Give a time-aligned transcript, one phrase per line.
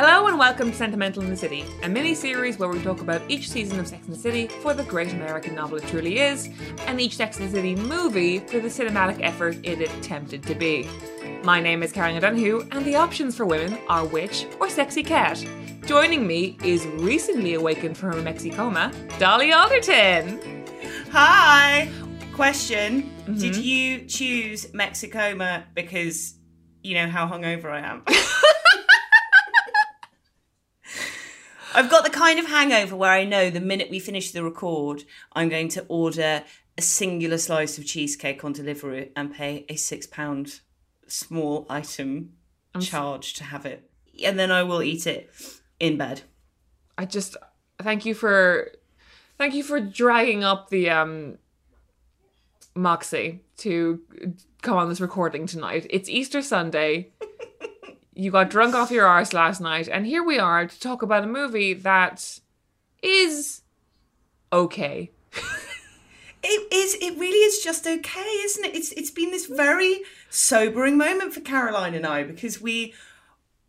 [0.00, 3.20] Hello and welcome to Sentimental in the City, a mini series where we talk about
[3.28, 6.50] each season of Sex and the City for the great American novel it truly is,
[6.86, 10.88] and each Sex and the City movie for the cinematic effort it attempted to be.
[11.42, 15.44] My name is Karen O'Donoghue, and the options for women are witch or sexy cat.
[15.84, 20.40] Joining me is recently awakened from her Mexi coma, Dolly Alderton.
[21.10, 21.90] Hi.
[22.34, 23.38] Question: Mm-hmm.
[23.38, 26.34] Did you choose Mexicoma because
[26.84, 28.04] you know how hungover I am?
[31.74, 35.04] I've got the kind of hangover where I know the minute we finish the record,
[35.32, 36.42] I'm going to order
[36.76, 40.60] a singular slice of cheesecake on delivery and pay a six pound
[41.06, 42.34] small item
[42.80, 43.90] charge to have it,
[44.24, 45.30] and then I will eat it
[45.80, 46.22] in bed.
[46.96, 47.36] I just
[47.80, 48.70] thank you for
[49.36, 51.38] thank you for dragging up the um
[52.74, 54.00] Moxie to
[54.62, 55.86] come on this recording tonight.
[55.90, 57.10] It's Easter Sunday.
[58.18, 61.24] You got drunk off your arse last night, and here we are to talk about
[61.24, 62.40] a movie that
[63.02, 63.62] is
[64.52, 65.10] okay.
[66.42, 66.94] It is.
[67.00, 68.74] It really is just okay, isn't it?
[68.74, 68.92] It's.
[68.92, 72.94] It's been this very sobering moment for Caroline and I because we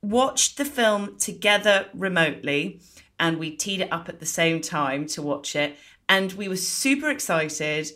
[0.01, 2.79] watched the film together remotely,
[3.19, 6.55] and we teed it up at the same time to watch it, and we were
[6.55, 7.89] super excited.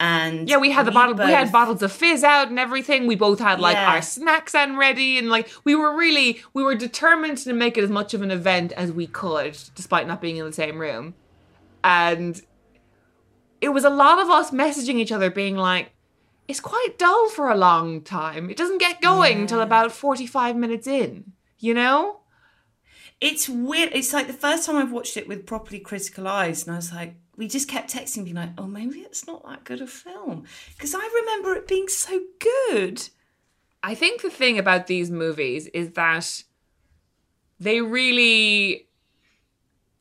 [0.00, 1.14] And Yeah, we had the bottle.
[1.14, 3.06] We had bottles of fizz out and everything.
[3.06, 3.92] We both had like Yeah.
[3.94, 7.84] our snacks and ready, and like we were really we were determined to make it
[7.84, 11.14] as much of an event as we could, despite not being in the same room.
[11.84, 12.40] And
[13.60, 15.92] it was a lot of us messaging each other, being like,
[16.48, 18.50] "It's quite dull for a long time.
[18.50, 22.20] It doesn't get going till about forty-five minutes in." You know?
[23.20, 23.90] It's weird.
[23.94, 26.92] It's like the first time I've watched it with properly critical eyes, and I was
[26.92, 30.44] like, we just kept texting, being like, "Oh, maybe it's not that good a film,"
[30.76, 33.08] because I remember it being so good.
[33.82, 36.44] I think the thing about these movies is that
[37.60, 38.88] they really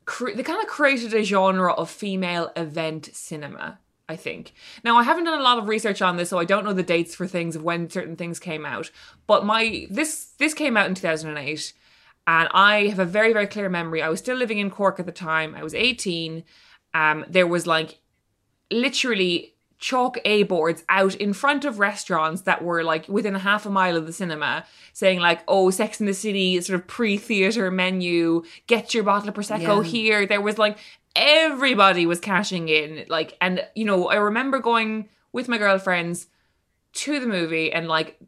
[0.05, 3.79] cre- they kind of created a genre of female event cinema.
[4.09, 4.53] I think.
[4.83, 6.83] Now I haven't done a lot of research on this, so I don't know the
[6.83, 8.91] dates for things of when certain things came out.
[9.27, 11.73] But my this this came out in two thousand and eight,
[12.27, 14.01] and I have a very very clear memory.
[14.01, 15.55] I was still living in Cork at the time.
[15.55, 16.44] I was eighteen.
[16.93, 17.99] Um, there was like
[18.71, 23.65] literally chalk A boards out in front of restaurants that were like within a half
[23.65, 27.69] a mile of the cinema saying like, oh, Sex in the City sort of pre-theater
[27.69, 29.83] menu, get your bottle of Prosecco Yeah.
[29.83, 30.25] here.
[30.25, 30.77] There was like
[31.15, 33.05] everybody was cashing in.
[33.09, 36.27] Like and you know, I remember going with my girlfriends
[36.93, 38.19] to the movie and like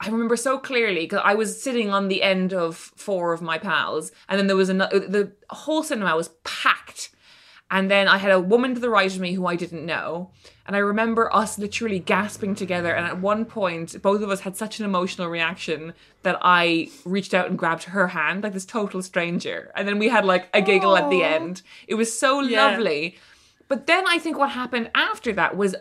[0.00, 3.56] I remember so clearly because I was sitting on the end of four of my
[3.58, 4.98] pals, and then there was another.
[4.98, 7.10] The whole cinema was packed,
[7.72, 10.30] and then I had a woman to the right of me who I didn't know,
[10.66, 12.94] and I remember us literally gasping together.
[12.94, 17.32] And at one point, both of us had such an emotional reaction that I reached
[17.34, 20.60] out and grabbed her hand, like this total stranger, and then we had like a
[20.62, 21.62] giggle at the end.
[21.88, 22.66] It was so Yeah.
[22.66, 23.16] lovely.
[23.68, 25.74] But then I think what happened after that was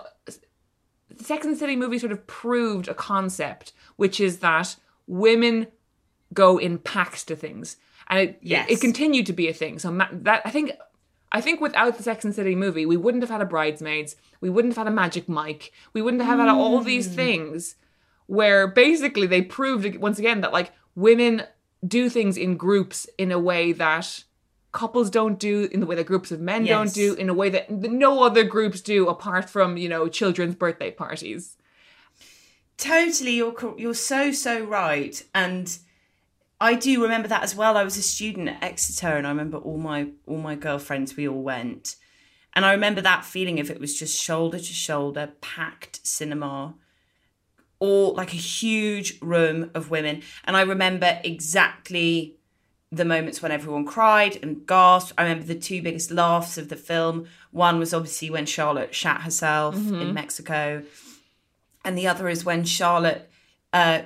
[1.10, 5.68] the Sex and City movie sort of proved a concept, which is that women
[6.34, 7.76] go in packs to things,
[8.08, 8.68] and it Yes.
[8.70, 9.78] it, continued to be a thing.
[9.78, 10.72] So ma- that I think.
[11.32, 14.50] I think without the Sex and City movie, we wouldn't have had a bridesmaids, we
[14.50, 17.16] wouldn't have had a magic Mike, we wouldn't have had all these hmm.
[17.16, 17.76] things
[18.28, 21.44] where basically they proved once again that like women
[21.86, 24.24] do things in groups in a way that
[24.72, 27.50] couples don't do in the way that groups of men don't do in a way
[27.50, 31.58] that no other groups do apart from you know children's birthday parties.
[32.78, 35.78] Totally, you're you're so so right, and
[36.62, 37.76] I do remember that as well.
[37.76, 41.18] I was a student at Exeter, and I remember all my all my girlfriends.
[41.18, 41.96] We all went,
[42.54, 46.76] and I remember that feeling if it was just shoulder to shoulder, packed cinema,
[47.80, 50.22] all like a huge room of women.
[50.44, 52.38] And I remember exactly
[52.92, 55.14] the moments when everyone cried and gasped.
[55.18, 57.26] I remember the two biggest laughs of the film.
[57.50, 60.14] One was obviously when Charlotte shat herself in mm-hmm.
[60.14, 60.84] Mexico,
[61.84, 63.31] and the other is when Charlotte
[63.74, 64.02] uh,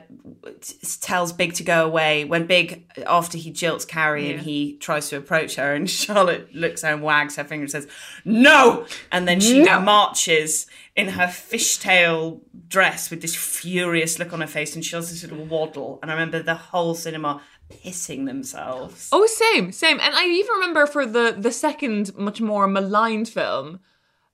[1.02, 2.24] tells Big to go away.
[2.26, 6.84] When Big, after he jilts Carrie and he tries to approach her, and Charlotte looks
[6.84, 7.88] and wags her finger and says,
[8.24, 9.80] "No!" And then she No.
[9.80, 15.10] marches in her fishtail dress with this furious look on her face, and she does
[15.10, 16.00] this little waddle.
[16.02, 17.42] And I remember the whole cinema
[17.72, 19.10] pissing themselves.
[19.12, 20.00] Oh, same, same.
[20.00, 23.80] And I even remember for the the second, much more maligned film,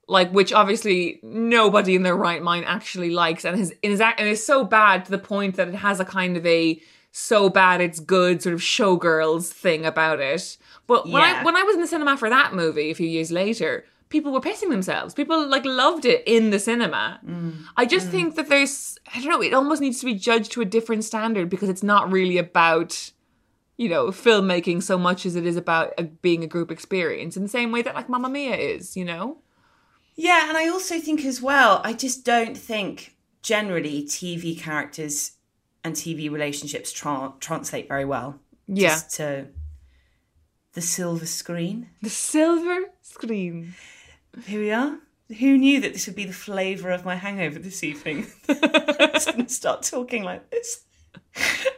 [0.08, 4.64] like which obviously nobody in their right mind actually likes, and is and is so
[4.64, 6.80] bad to the point that it has a kind of a
[7.14, 10.56] so bad it's good sort of showgirls thing about it.
[10.86, 13.30] But when I when I was in the cinema for that movie a few years
[13.30, 15.14] later, people were pissing themselves.
[15.14, 17.20] People like loved it in the cinema.
[17.26, 17.64] Mm.
[17.76, 18.10] I just mm.
[18.10, 21.04] think that there's I don't know, it almost needs to be judged to a different
[21.04, 23.12] standard because it's not really about
[23.78, 27.42] you know, filmmaking so much as it is about a, being a group experience in
[27.42, 29.38] the same way that like Mamma Mia is, you know?
[30.14, 35.32] Yeah, and I also think as well, I just don't think generally TV characters
[35.82, 38.38] and TV relationships tra- translate very well.
[38.66, 38.90] Yeah.
[38.90, 39.48] Just to
[40.74, 41.88] the silver screen.
[42.02, 43.74] The silver screen.
[44.46, 44.98] Here we are.
[45.38, 48.26] Who knew that this would be the flavour of my hangover this evening?
[48.48, 50.84] I was going to start talking like this.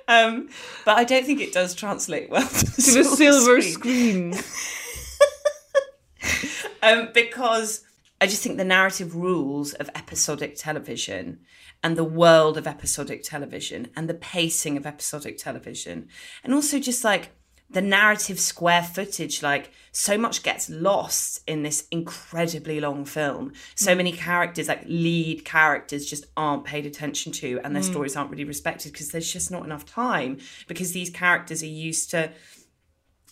[0.08, 0.48] Um,
[0.84, 4.34] but I don't think it does translate well to the, To the silver screen.
[6.82, 7.83] um, because
[8.20, 11.40] I just think the narrative rules of episodic television
[11.82, 16.08] and the world of episodic television and the pacing of episodic television,
[16.42, 17.30] and also just like
[17.70, 23.52] the narrative square footage, like so much gets lost in this incredibly long film.
[23.74, 23.96] So mm.
[23.98, 27.90] many characters, like lead characters, just aren't paid attention to, and their mm.
[27.90, 30.38] stories aren't really respected because there's just not enough time
[30.68, 32.30] because these characters are used to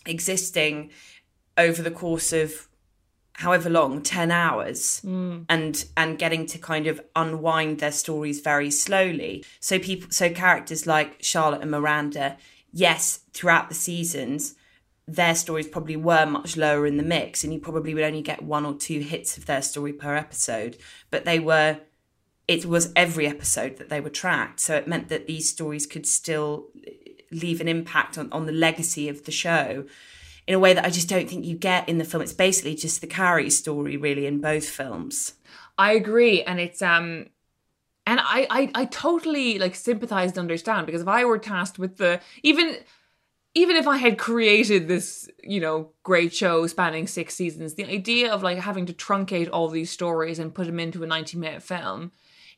[0.07, 0.91] existing
[1.57, 2.69] over the course of
[3.43, 5.43] however long 10 hours hmm.
[5.49, 9.45] and and getting to kind of unwind their stories very slowly.
[9.61, 12.37] So people so characters like charlotte and miranda
[12.73, 14.55] yes throughout the seasons
[15.07, 18.41] their stories probably were much lower in the mix and you probably would only get
[18.41, 20.79] one or two hits of their story per episode
[21.11, 21.81] but they were
[22.49, 24.61] it was every episode that they were tracked.
[24.61, 26.91] So it meant that these stories could still eh,
[27.31, 29.87] leave an impact on, on the legacy of the show
[30.53, 32.23] in a way that I just don't think you get in the film.
[32.23, 35.33] It's basically just the Carrie story, really, in both films.
[35.79, 37.29] I agree, and it's um,
[38.07, 41.97] and I I I totally like sympathize and understand because if I were tasked with
[41.97, 42.77] the even
[43.55, 48.31] even if I had created this you know great show spanning six seasons, the idea
[48.31, 51.63] of like having to truncate all these stories and put them into a ninety minute
[51.63, 52.13] film.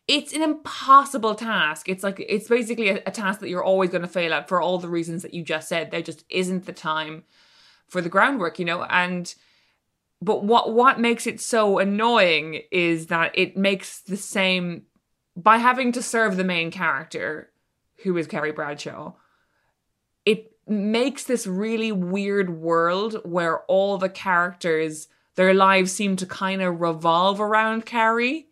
[0.08, 1.88] It's an impossible task.
[1.88, 4.60] It's like it's basically a, a task that you're always going to fail at for
[4.60, 5.92] all the reasons that you just said.
[5.92, 7.22] There just isn't the time
[7.88, 9.34] for the groundwork, you know, and
[10.20, 14.82] but what what makes it so annoying is that it makes the same
[15.36, 17.50] by having to serve the main character
[18.02, 19.12] who is Carrie Bradshaw
[20.24, 26.62] it makes this really weird world where all the characters their lives seem to kind
[26.62, 28.46] of revolve around Carrie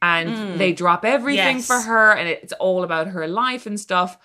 [0.00, 0.58] and mm.
[0.58, 1.66] they drop everything Yes.
[1.66, 4.18] for her and it's all about her life and stuff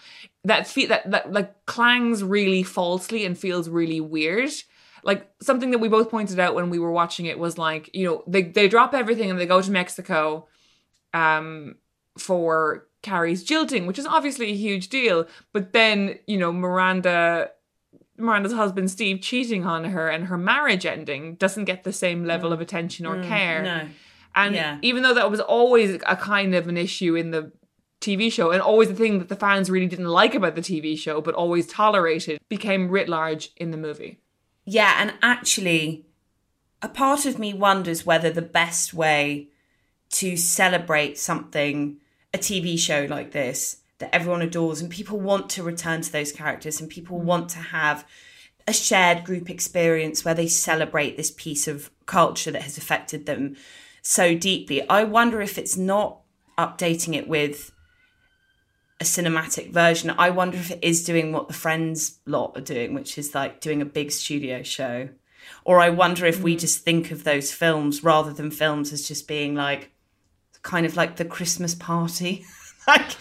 [0.45, 4.49] that fe- that that like clangs really falsely and feels really weird.
[5.03, 8.05] Like something that we both pointed out when we were watching it was like you
[8.05, 10.47] know they they drop everything and they go to Mexico
[11.13, 11.75] um
[12.17, 15.27] for Carrie's jilting which is obviously a huge deal.
[15.51, 17.51] But then you know Miranda
[18.17, 22.53] Miranda's husband Steve cheating on her and her marriage ending doesn't get the same level
[22.53, 23.63] of attention or care.
[23.63, 23.87] No.
[24.35, 24.77] and Yeah.
[24.81, 27.51] even though that was always a kind of an issue in the
[28.03, 30.97] TV show and always a thing that the fans really didn't like about the TV
[30.97, 34.19] show but always tolerated became writ large in the movie.
[34.65, 36.05] Yeah, and actually,
[36.81, 39.49] a part of me wonders whether the best way
[40.11, 41.97] to celebrate something,
[42.33, 46.31] a TV show like this, that everyone adores and people want to return to those
[46.31, 47.23] characters and people mm.
[47.23, 48.05] want to have
[48.67, 53.55] a shared group experience where they celebrate this piece of culture that has affected them
[54.01, 54.87] so deeply.
[54.87, 56.19] I wonder if it's not
[56.57, 57.72] updating it with
[59.03, 60.09] a cinematic version.
[60.17, 60.77] I wonder if mm.
[60.77, 64.11] it is doing what the Friends lot are doing, which is like doing a big
[64.11, 65.09] studio show.
[65.65, 66.59] Or I wonder if we mm.
[66.59, 69.91] just think of those films rather than films as just being like
[70.61, 72.45] kind of like the Christmas party.
[72.87, 73.11] like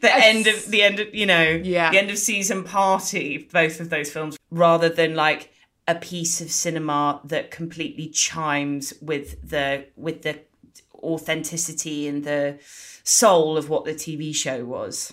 [0.00, 1.90] the end of the end of you know Yeah.
[1.92, 5.52] the end of season party both of those films rather than like
[5.86, 10.40] a piece of cinema that completely chimes with the with the
[11.02, 12.58] authenticity and the
[13.04, 15.12] soul of what the TV show was.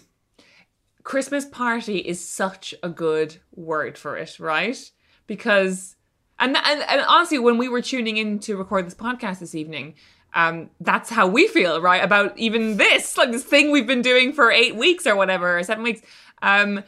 [1.09, 4.77] Christmas party is such a good word for it, right?
[5.25, 5.95] Because
[6.37, 9.95] and and, and honestly, when we were tuning in to record this podcast this evening,
[10.35, 12.03] um, that's how we feel, right?
[12.03, 15.63] About even this, like this thing we've been doing for eight weeks or whatever, or
[15.63, 16.01] seven weeks.
[16.43, 16.83] Um,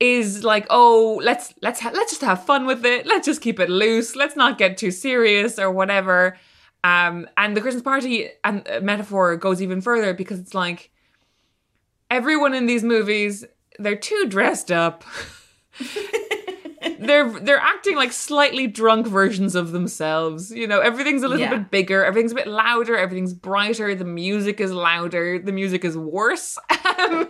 [0.00, 3.06] is like, oh, let's let's ha- let's just have fun with it.
[3.06, 4.16] Let's just keep it loose.
[4.16, 6.36] Let's not get too serious or whatever.
[6.82, 10.90] Um, and the Christmas party and uh, metaphor goes even further because it's like
[12.10, 13.44] everyone in these movies
[13.78, 15.04] they're too dressed up.
[16.98, 20.50] they're they're acting like slightly drunk versions of themselves.
[20.50, 21.56] You know, everything's a little Yeah.
[21.58, 25.96] bit bigger, everything's a bit louder, everything's brighter, the music is louder, the music is
[25.96, 26.58] worse.
[26.98, 27.28] Um,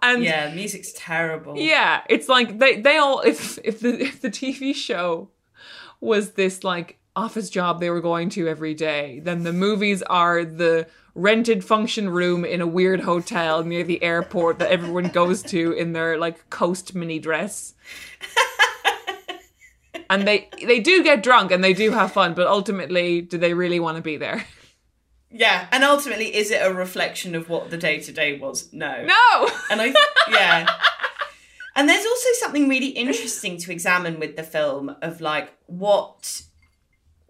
[0.00, 1.56] and Yeah, music's terrible.
[1.58, 5.28] yeah, it's like they they all if if the if the TV show
[6.00, 10.44] was this like office job they were going to every day, then the movies are
[10.44, 15.72] the rented function room in a weird hotel near the airport that everyone goes to
[15.72, 17.74] in their like coast mini dress.
[20.10, 23.54] and they they do get drunk and they do have fun, but ultimately do they
[23.54, 24.44] really want to be there?
[25.34, 28.70] Yeah, and ultimately, is it a reflection of what the day to day was?
[28.72, 29.04] No.
[29.04, 29.48] No.
[29.70, 29.94] And I,
[30.28, 30.66] yeah.
[31.74, 36.42] And there's also something really interesting to examine with the film of like what,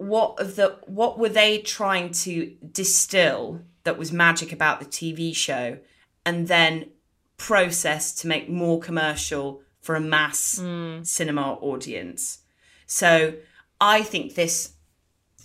[0.09, 5.35] what of the what were they trying to distill that was magic about the TV
[5.35, 5.79] show,
[6.25, 6.91] and then
[7.37, 11.03] process to make more commercial for a mass hmm.
[11.03, 12.39] cinema audience.
[12.87, 13.35] So
[13.81, 14.75] I think this,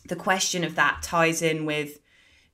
[0.08, 2.00] the question of that ties in with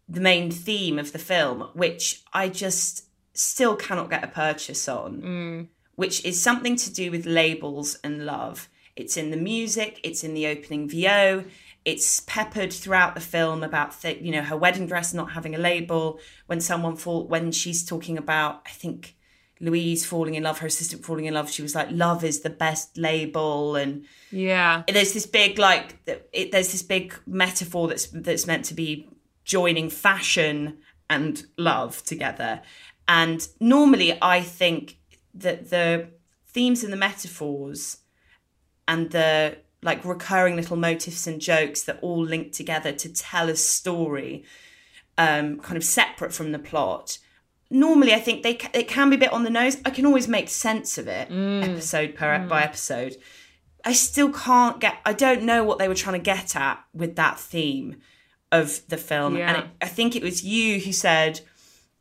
[0.07, 5.13] the main theme of the film, which I just still cannot get a purchase on,
[5.21, 5.61] hmm.
[5.95, 8.69] which is something to do with labels and love.
[8.95, 11.43] It's in the music, it's in the opening VO,
[11.85, 16.19] it's peppered throughout the film about you know her wedding dress not having a label.
[16.47, 19.15] When someone fall when she's talking about, I think
[19.59, 22.49] Louise falling in love, her assistant falling in love, she was like, "Love is the
[22.49, 24.83] best label," and Yeah.
[24.87, 25.97] there's this big like
[26.31, 29.09] it, there's this big metaphor that's that's meant to be
[29.45, 30.77] joining fashion
[31.09, 32.61] and love together
[33.09, 34.97] and normally i think
[35.33, 36.07] that the
[36.47, 37.97] themes and the metaphors
[38.87, 43.55] and the like recurring little motifs and jokes that all link together to tell a
[43.55, 44.43] story
[45.17, 47.17] um kind of separate from the plot
[47.69, 50.27] normally i think they it can be a bit on the nose i can always
[50.27, 53.15] make sense of it episode per by episode
[53.85, 54.95] I still can't get.
[55.05, 57.97] I don't know what they were trying to get at with that theme
[58.49, 59.49] of the film, Yeah.
[59.49, 61.41] and it, I think it was you who said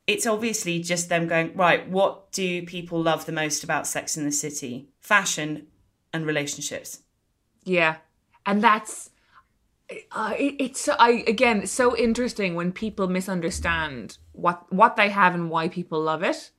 [0.06, 1.88] it's obviously just them going right.
[1.88, 4.90] What do people love the most about Sex in the City?
[5.00, 5.66] Fashion
[6.12, 7.00] and relationships.
[7.64, 7.96] Yeah,
[8.44, 9.10] and that's
[10.12, 15.50] uh, it, it's I again so interesting when people misunderstand what what they have and
[15.50, 16.50] why people love it.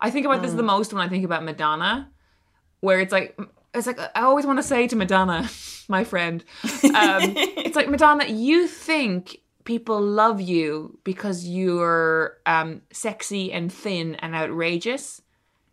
[0.00, 2.10] I think about this the most when I think about Madonna,
[2.80, 3.38] where it's like
[3.74, 5.48] it's like I always want to say to Madonna,
[5.88, 13.52] my friend, um, it's like Madonna, you think people love you because you're um, sexy
[13.52, 15.20] and thin and outrageous.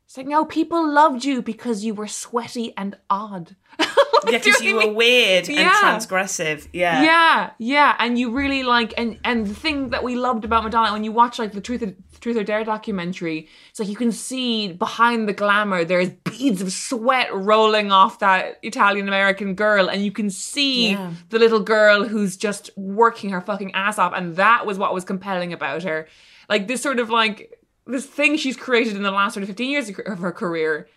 [0.05, 3.55] It's like no, people loved you because you were sweaty and odd.
[4.27, 6.67] Yeah, because you I were weird and transgressive.
[6.73, 7.03] Yeah.
[7.03, 10.93] yeah yeah and you really like and and the thing that we loved about madonna
[10.93, 14.11] when you watch like the truth or, truth or dare documentary it's like you can
[14.11, 20.03] see behind the glamour there's beads of sweat rolling off that italian american girl and
[20.03, 21.11] you can see Yeah.
[21.29, 25.05] the little girl who's just working her fucking ass off and that was what was
[25.05, 26.07] compelling about her
[26.49, 29.69] like this sort of like this thing she's created in the last sort of 15
[29.69, 30.87] years of her career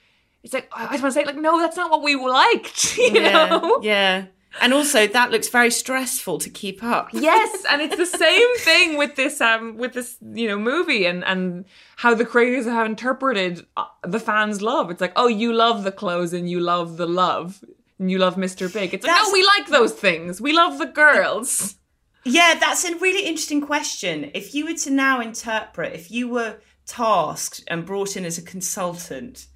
[0.42, 3.10] it's like i just want to say like no that's not what we liked you
[3.12, 3.46] Yeah.
[3.48, 4.26] know yeah.
[4.62, 7.10] And also, that looks very stressful to keep up.
[7.12, 11.22] Yes, and it's the same thing with this um with this you know movie and
[11.24, 11.66] and
[11.96, 14.90] how the creators have interpreted uh, the fans' love.
[14.90, 17.62] It's like, oh, you love the clothes and you love the love
[17.98, 18.72] and you love Mr.
[18.72, 18.94] Big.
[18.94, 20.40] It's like, That's- no, we like those things.
[20.40, 21.76] We love the girls.
[22.24, 24.30] Yeah, that's a really interesting question.
[24.34, 26.56] If you were to now interpret, if you were
[26.88, 29.46] tasked and brought in as a consultant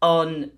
[0.00, 0.52] on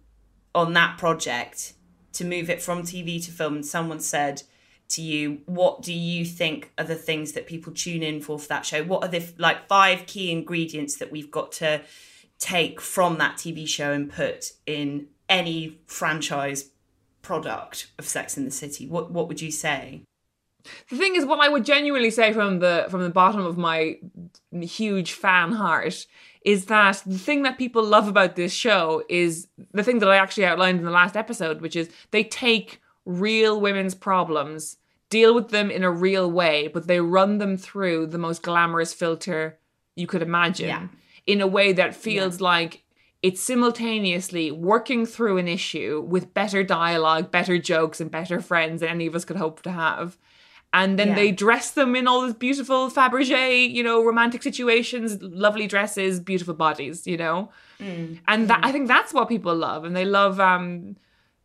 [0.55, 1.75] on that project
[2.13, 4.43] to move it from TV to film, and someone said
[4.91, 8.49] to you, "What do you think are the things that people tune in for for
[8.49, 8.85] that show?
[8.85, 11.83] What are the like five key ingredients that we've got to
[12.39, 16.71] take from that TV show and put in any franchise
[17.23, 18.87] product of Sex in the City?
[18.87, 20.03] What what would you say?"
[20.89, 23.99] The thing is, what I would genuinely say from the from the bottom of my
[24.53, 26.07] huge fan heart
[26.45, 30.17] is that the thing that people love about this show is the thing that I
[30.17, 34.79] actually outlined in the last episode, which is they take real women's problems,
[35.11, 38.95] deal with them in a real way, but they run them through the most glamorous
[38.95, 39.59] filter
[39.97, 40.87] you could imagine Yeah.
[41.27, 42.85] in a way that feels like
[43.23, 48.89] it's simultaneously working through an issue with better dialogue, better jokes, and better friends than
[48.89, 50.17] any of us could hope to have
[50.73, 51.15] And then Yeah.
[51.17, 56.55] they dress them in all these beautiful Fabergé, you know, romantic situations, lovely dresses, beautiful
[56.55, 57.51] bodies, you know.
[58.29, 60.97] And that, I think that's what people love, and they love um,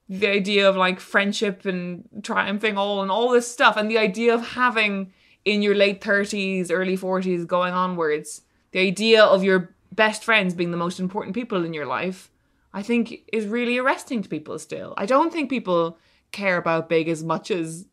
[0.10, 4.34] the idea of like friendship and triumphing all and all this stuff, and the idea
[4.34, 5.12] of having
[5.44, 8.42] in your late thirties, early forties, going onwards,
[8.74, 12.30] the idea of your best friends being the most important people in your life,
[12.74, 14.94] I think is really arresting to people still.
[14.98, 15.98] I don't think people
[16.32, 17.86] care about big as much as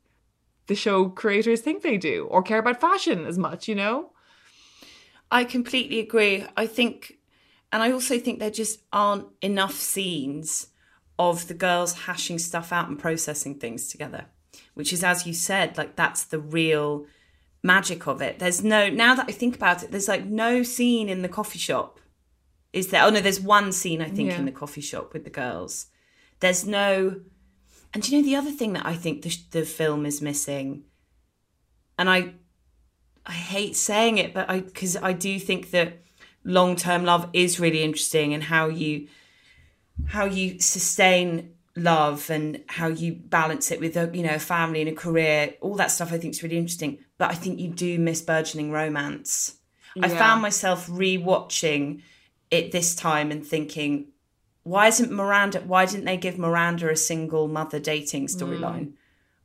[0.66, 4.10] the show creators think they do, or care about fashion as much, you know?
[5.30, 6.44] I completely agree.
[6.56, 7.18] I think,
[7.72, 10.68] and I also think there just aren't enough scenes
[11.18, 14.26] of the girls hashing stuff out and processing things together,
[14.74, 17.06] which is, as you said, like that's the real
[17.62, 18.38] magic of it.
[18.38, 21.58] There's no, now that I think about it, there's like no scene in the coffee
[21.58, 21.98] shop.
[22.72, 23.02] Is there?
[23.04, 24.38] Oh no, there's one scene, I think, Yeah.
[24.38, 25.86] in the coffee shop with the girls.
[26.40, 27.20] There's no,
[27.94, 30.84] and you know the other thing that I think the, the film is missing?
[31.98, 32.34] And I
[33.24, 36.02] I hate saying it, but I because I do think that
[36.44, 39.08] long term love is really interesting and how you
[40.08, 44.80] how you sustain love and how you balance it with a you know a family
[44.80, 46.98] and a career all that stuff i think is really interesting.
[47.18, 49.56] But i think you do miss burgeoning romance.
[50.00, 52.00] I found myself rewatching
[52.50, 54.11] it this time and thinking
[54.64, 58.92] why isn't miranda why didn't they give miranda a single mother dating storyline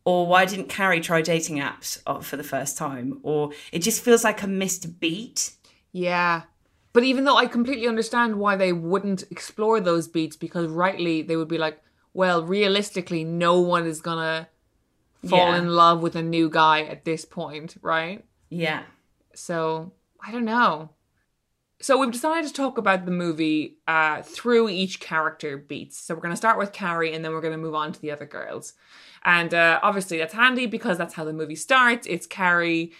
[0.05, 3.19] or why didn't Carrie try dating apps uh, for the first time?
[3.23, 5.51] Or it just feels like a missed beat.
[5.91, 6.43] Yeah.
[6.93, 11.35] But even though I completely understand why they wouldn't explore those beats, because rightly they
[11.35, 11.81] would be like,
[12.13, 14.47] well, realistically, no one is gonna
[15.27, 15.57] fall Yeah.
[15.57, 18.23] in love with a new guy at this point, right?
[18.49, 18.83] Yeah.
[19.35, 19.91] So
[20.25, 20.91] I don't know.
[21.79, 25.99] So we've decided to talk about the movie uh, through each character beats.
[25.99, 28.01] So we're going to start with Carrie, and then we're going to move on to
[28.01, 28.73] the other girls.
[29.23, 32.07] And uh, obviously that's handy because that's how the movie starts.
[32.07, 32.93] It's Carrie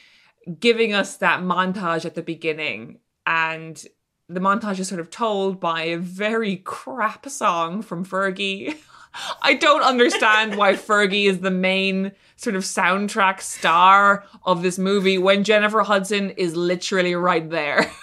[0.60, 3.84] giving us that montage at the beginning, and
[4.30, 8.78] the montage is sort of told by a very crap song from Fergie.
[9.42, 15.18] I don't understand why Fergie is the main sort of soundtrack star of this movie
[15.18, 17.92] when Jennifer Hudson is literally right there.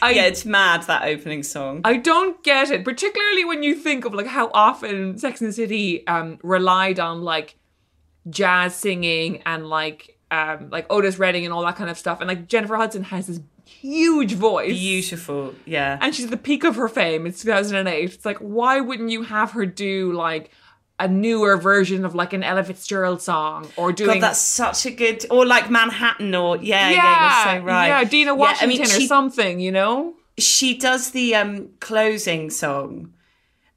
[0.00, 1.80] I, Yeah, it's mad that opening song.
[1.84, 5.52] I don't get it, particularly when you think of like how often Sex and the
[5.52, 7.56] City um, relied on like
[8.30, 12.28] jazz singing and like um, like Otis Redding and all that kind of stuff, and
[12.28, 14.72] like Jennifer Hudson has this huge voice.
[14.72, 15.54] Beautiful.
[15.64, 15.98] Yeah.
[16.00, 17.26] and she's at the peak of her fame.
[17.26, 18.14] It's 2008.
[18.14, 20.50] It's like, why wouldn't you have her do like
[21.00, 24.14] a newer version of like an Ella Fitzgerald song or doing?
[24.20, 27.86] God, that's such a good, or like Manhattan, or yeah, yeah, you're so right.
[27.88, 29.60] yeah, Dinah Yeah, I Washington mean, or something.
[29.60, 30.14] You know?
[30.38, 33.12] she does the um closing song,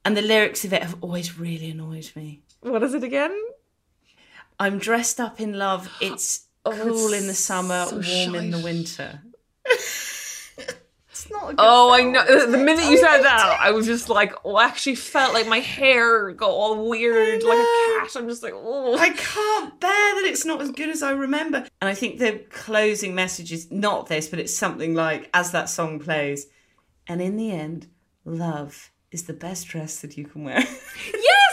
[0.06, 2.42] and the lyrics of it have always really annoyed me.
[2.62, 3.36] What is it again?
[4.60, 5.90] I'm dressed up in love.
[6.02, 9.22] It's Oh, cool it's in the summer, so warm in the winter.
[11.32, 11.56] not.
[11.58, 12.24] Oh, I know.
[12.52, 13.58] The minute you said that.
[13.60, 17.58] I was just like, oh, I actually felt like my hair got all weird, like
[17.58, 18.16] a cat.
[18.16, 18.98] I'm just like, oh.
[18.98, 21.66] I can't bear that it's not as good as I remember.
[21.82, 25.70] And I think the closing message is not this, but it's something like as that
[25.70, 26.48] song plays,
[27.08, 27.88] and in the end,
[28.26, 30.64] love is the best dress that you can wear.
[31.14, 31.51] Yes.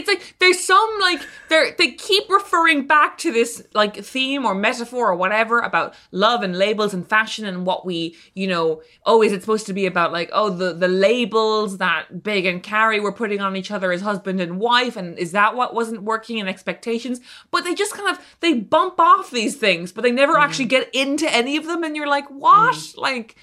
[0.00, 4.54] It's like there's some like they they keep referring back to this like theme or
[4.54, 9.22] metaphor or whatever about love and labels and fashion and what we you know oh
[9.22, 13.00] is it supposed to be about like oh the the labels that Big and Carrie
[13.00, 16.38] were putting on each other as husband and wife and is that what wasn't working
[16.38, 17.20] in expectations?
[17.50, 20.40] But they just kind of they bump off these things, but they never mm.
[20.40, 22.96] actually get into any of them, and you're like what mm.
[22.96, 23.36] like.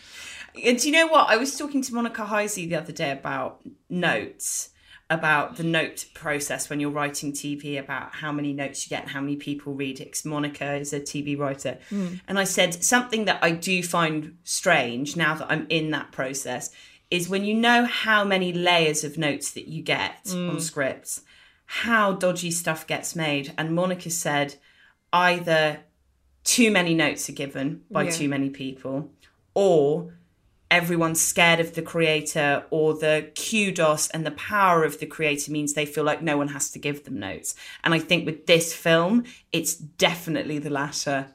[0.63, 1.29] And do you know what?
[1.29, 4.69] I was talking to Monica Heisey the other day about notes,
[5.09, 9.21] about the note process when you're writing TV, about how many notes you get how
[9.21, 10.21] many people read it.
[10.25, 11.77] Monica is a TV writer.
[11.89, 12.15] Hmm.
[12.27, 16.71] And I said something that I do find strange now that I'm in that process
[17.09, 20.49] is when you know how many layers of notes that you get hmm.
[20.49, 21.21] on scripts,
[21.65, 23.53] how dodgy stuff gets made.
[23.57, 24.55] And Monica said
[25.13, 25.79] either
[26.43, 28.11] too many notes are given by Yeah.
[28.11, 29.11] too many people,
[29.53, 30.13] or
[30.69, 35.73] everyone's scared of the creator, or the kudos and the power of the creator means
[35.73, 37.55] they feel like no one has to give them notes.
[37.83, 41.33] And I think with this film, it's definitely the latter.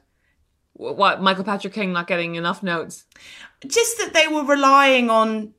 [0.73, 3.05] What Michael Patrick King not getting enough notes?
[3.65, 5.53] Just that they were relying on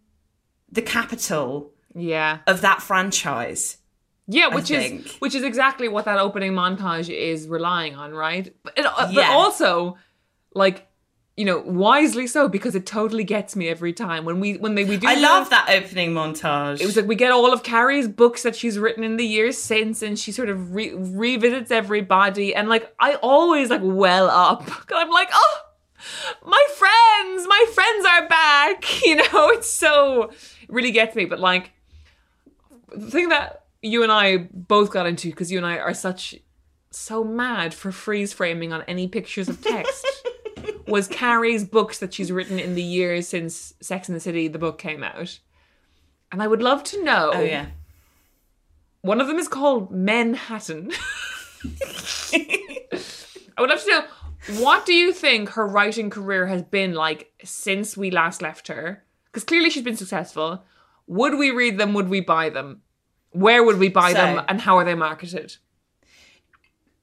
[0.71, 3.79] the capital Yeah, of that franchise.
[4.27, 8.53] yeah, which is which is exactly what that opening montage is relying on, right?
[8.65, 9.97] But, it, uh, but also,
[10.55, 10.89] like,
[11.37, 14.85] you know, wisely so because it totally gets me every time when we when they
[14.85, 15.09] we do.
[15.09, 16.81] I love that opening montage.
[16.81, 19.59] It was like we get all of Carrie's books that she's written in the years
[19.59, 24.65] since, and she sort of re- revisits everybody, and like I always like well up.
[24.87, 25.61] 'Cause I'm like, oh,
[26.47, 28.85] my friends, my friends are back.
[29.05, 31.25] You know, it's so it really gets me.
[31.25, 31.73] But like
[32.95, 36.37] the thing that you and I both got into because you and I are such
[36.91, 40.07] so mad for freeze framing on any pictures of text.
[40.95, 44.61] was Carrie's books that she's written in the years since Sex and the City, the
[44.61, 45.41] book came out.
[46.31, 47.33] And I would love to know.
[47.35, 47.67] oh yeah.
[49.03, 50.93] One of them is called Manhattan.
[52.33, 54.05] I would love to know
[54.61, 59.03] what do you think her writing career has been like since we last left her?
[59.27, 60.63] Because clearly she's been successful.
[61.09, 61.93] Would we read them?
[61.95, 62.83] Would we buy them?
[63.31, 64.45] Where would we buy So- them?
[64.49, 65.57] And how are they marketed?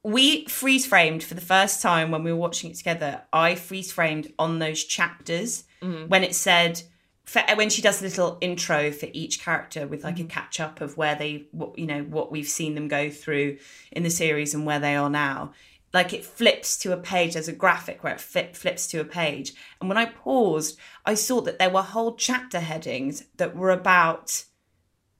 [0.04, 3.22] We freeze framed for the first time when we were watching it together.
[3.32, 6.08] I freeze framed on those chapters mm-hmm.
[6.08, 6.82] when it said
[7.24, 10.28] for, uh, when she does a little intro for each character with like a mm-hmm.
[10.28, 13.58] catch up of where they what you know what we've seen them go through
[13.92, 15.52] in the series and where they are now.
[15.94, 17.34] Like it flips to a page.
[17.34, 21.14] There's a graphic where it flip, flips to a page, and when I paused, I
[21.14, 24.44] saw that there were whole chapter headings that were about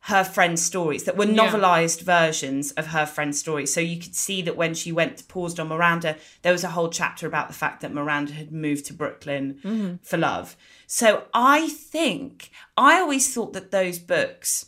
[0.07, 1.47] her friend's stories that were Yeah.
[1.49, 3.73] novelized versions of her friend's stories.
[3.73, 6.89] So you could see that when she went paused on Miranda, there was a whole
[6.91, 10.57] chapter about the fact that Miranda had moved to Brooklyn for love.
[10.89, 14.67] So I think I always thought that those books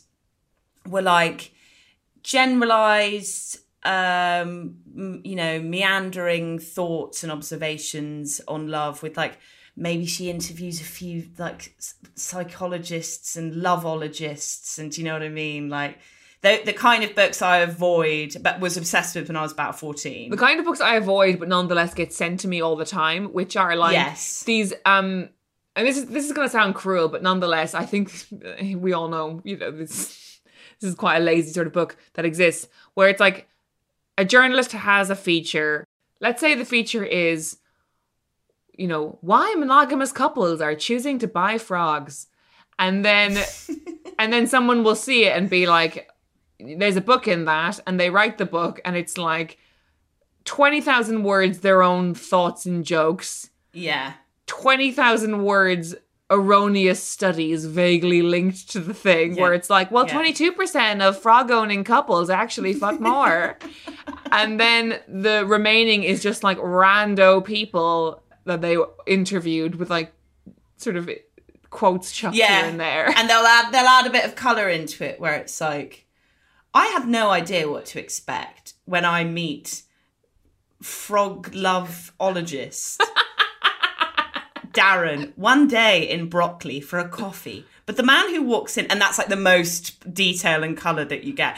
[0.87, 1.51] were like
[2.23, 4.75] generalized um
[5.23, 9.37] you know meandering thoughts and observations on love with like
[9.75, 11.75] maybe she interviews a few like
[12.15, 15.97] psychologists and loveologists and do you know what i mean like
[16.41, 19.79] the, the kind of books i avoid but was obsessed with when i was about
[19.79, 22.85] 14 the kind of books I avoid, but nonetheless get sent to me all the
[22.85, 24.43] time, which are like Yes.
[24.43, 24.73] these.
[24.85, 25.29] Um,
[25.75, 28.11] and this is this is going to sound cruel, but nonetheless, I think
[28.75, 30.39] we all know, you know, this
[30.79, 33.47] this is quite a lazy sort of book that exists, where it's like
[34.17, 35.83] a journalist has a feature.
[36.21, 37.57] Let's say the feature is,
[38.77, 42.27] you know, why monogamous couples are choosing to buy frogs,
[42.79, 43.37] and then
[44.19, 46.09] and then someone will see it and be like,
[46.59, 49.57] there's a book in that, and they write the book, and it's like
[50.45, 54.13] 20,000 words, their own thoughts and jokes, yeah
[54.47, 55.95] 20,000 words,
[56.29, 59.41] erroneous studies vaguely linked to the thing, Yeah.
[59.41, 60.13] where it's like, well, Yeah.
[60.13, 63.57] 22% of frog owning couples actually fuck more.
[64.31, 70.13] and then the remaining is just like rando people that they interviewed with like
[70.77, 71.09] sort of
[71.69, 73.09] quotes chucked yeah here and there.
[73.17, 76.05] and they'll add they'll add a bit of color into it where it's like
[76.73, 79.81] i have no idea what to expect when i meet
[80.81, 83.01] frog loveologist
[84.71, 88.99] darren one day in broccoli for a coffee but the man who walks in and
[89.01, 91.57] that's like the most detail and color that you get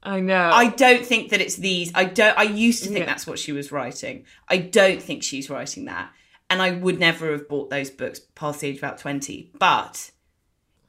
[0.00, 0.50] I know.
[0.52, 1.90] I don't think that it's these.
[1.92, 2.38] I don't.
[2.38, 3.06] I used to think Yeah.
[3.06, 4.26] that's what she was writing.
[4.48, 6.12] I don't think she's writing that,
[6.50, 9.50] and I would never have bought those books past the age of about twenty.
[9.58, 10.10] But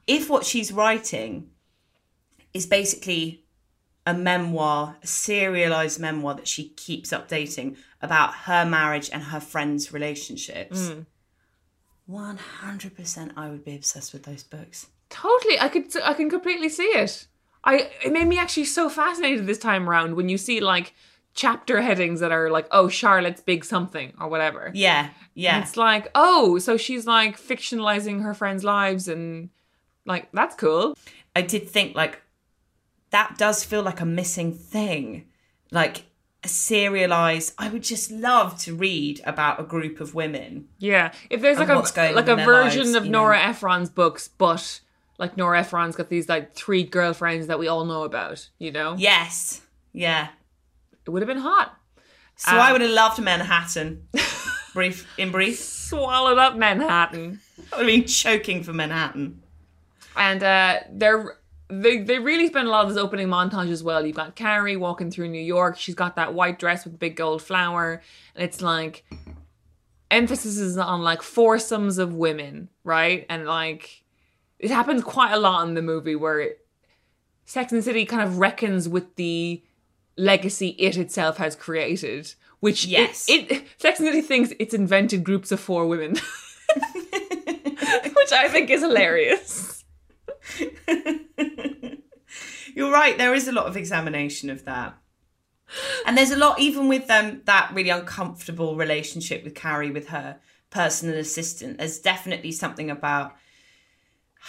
[0.06, 1.50] if what she's writing
[2.52, 3.44] is basically
[4.06, 9.92] a memoir, a serialized memoir that she keeps updating about her marriage and her friends'
[9.92, 11.00] relationships, hmm.
[12.06, 14.88] one hundred percent, I would be obsessed with those books.
[15.10, 17.26] Totally, I could, I can completely see it.
[17.62, 20.94] I it made me actually so fascinated this time around when you see like
[21.40, 24.70] chapter headings that are like, oh, Charlotte's big something or whatever.
[24.74, 25.62] Yeah, yeah.
[25.62, 29.48] It's like, oh, so she's like fictionalizing her friends' lives and
[30.04, 30.94] like that's cool.
[31.34, 32.20] I did think like
[33.08, 35.28] that does feel like a missing thing.
[35.70, 36.04] Like
[36.44, 40.68] a serialized I would just love to read about a group of women.
[40.78, 43.44] Yeah, if there's like a like a version lives, of Nora know.
[43.44, 44.80] Ephron's books, but
[45.18, 48.50] like Nora Ephron's got these like three girlfriends that we all know about.
[48.58, 49.62] You know, Yes.
[49.94, 50.28] Yeah.
[51.10, 51.76] It would have been hot.
[52.36, 54.06] So Um, I would have loved Manhattan.
[54.74, 55.58] brief in brief.
[55.58, 57.40] Swallowed up Manhattan.
[57.72, 59.42] I would have been choking for Manhattan.
[60.16, 61.36] and uh, they're
[61.68, 64.04] they they really spend a lot of this opening montage as well.
[64.06, 65.76] You've got Carrie walking through New York.
[65.78, 68.00] She's got that white dress with the big gold flower,
[68.34, 69.04] and it's like
[70.10, 73.26] emphasis is on like foursomes of women, right?
[73.28, 74.02] And like
[74.58, 76.66] it happens quite a lot in the movie where it,
[77.44, 79.62] Sex and City kind of reckons with the
[80.16, 82.34] legacy it itself has created.
[82.60, 83.24] Which Yes.
[83.28, 83.48] it,
[83.80, 86.10] the City thinks it's invented groups of four women,
[88.14, 89.82] which I think is hilarious.
[92.74, 93.16] You're right.
[93.18, 94.96] There is a lot of examination of that,
[96.06, 100.38] and there's a lot even with um, that really uncomfortable relationship with Carrie with her
[100.70, 101.78] personal assistant.
[101.78, 103.34] There's definitely something about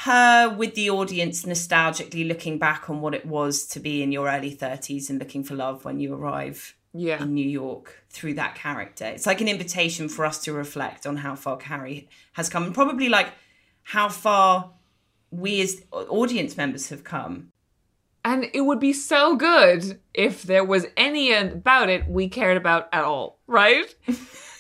[0.04, 4.30] her with the audience nostalgically looking back on what it was to be in your
[4.30, 7.22] early 30s and looking for love when you arrive Yeah.
[7.22, 9.06] in New York through that character.
[9.06, 12.74] It's like an invitation for us to reflect on how far Carrie has come and
[12.74, 13.30] probably like
[13.84, 14.72] how far
[15.30, 17.52] we as audience members have come.
[18.24, 22.88] And it would be so good if there was any about it we cared about
[22.94, 23.94] at all, right?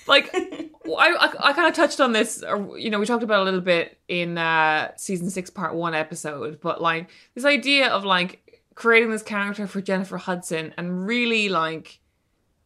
[0.08, 3.42] like, I, I, I kind of touched on this, or, you know, we talked about
[3.42, 8.04] a little bit in uh, season six, part one episode, but like this idea of
[8.04, 12.00] like creating this character for Jennifer Hudson and really like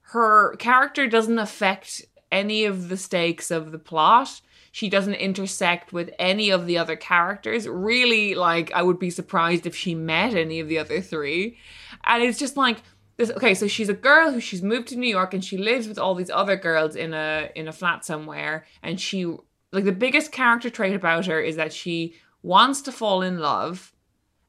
[0.10, 4.41] her character doesn't affect any of the stakes of the plot.
[4.71, 7.67] She doesn't intersect with any of the other characters.
[7.67, 11.58] Really, like, I would be surprised if she met any of the other three.
[12.04, 12.80] And it's just like
[13.17, 15.88] this okay, so she's a girl who she's moved to New York and she lives
[15.88, 18.65] with all these other girls in a in a flat somewhere.
[18.84, 19.25] And she
[19.71, 23.93] like the biggest character trait about her is that she wants to fall in love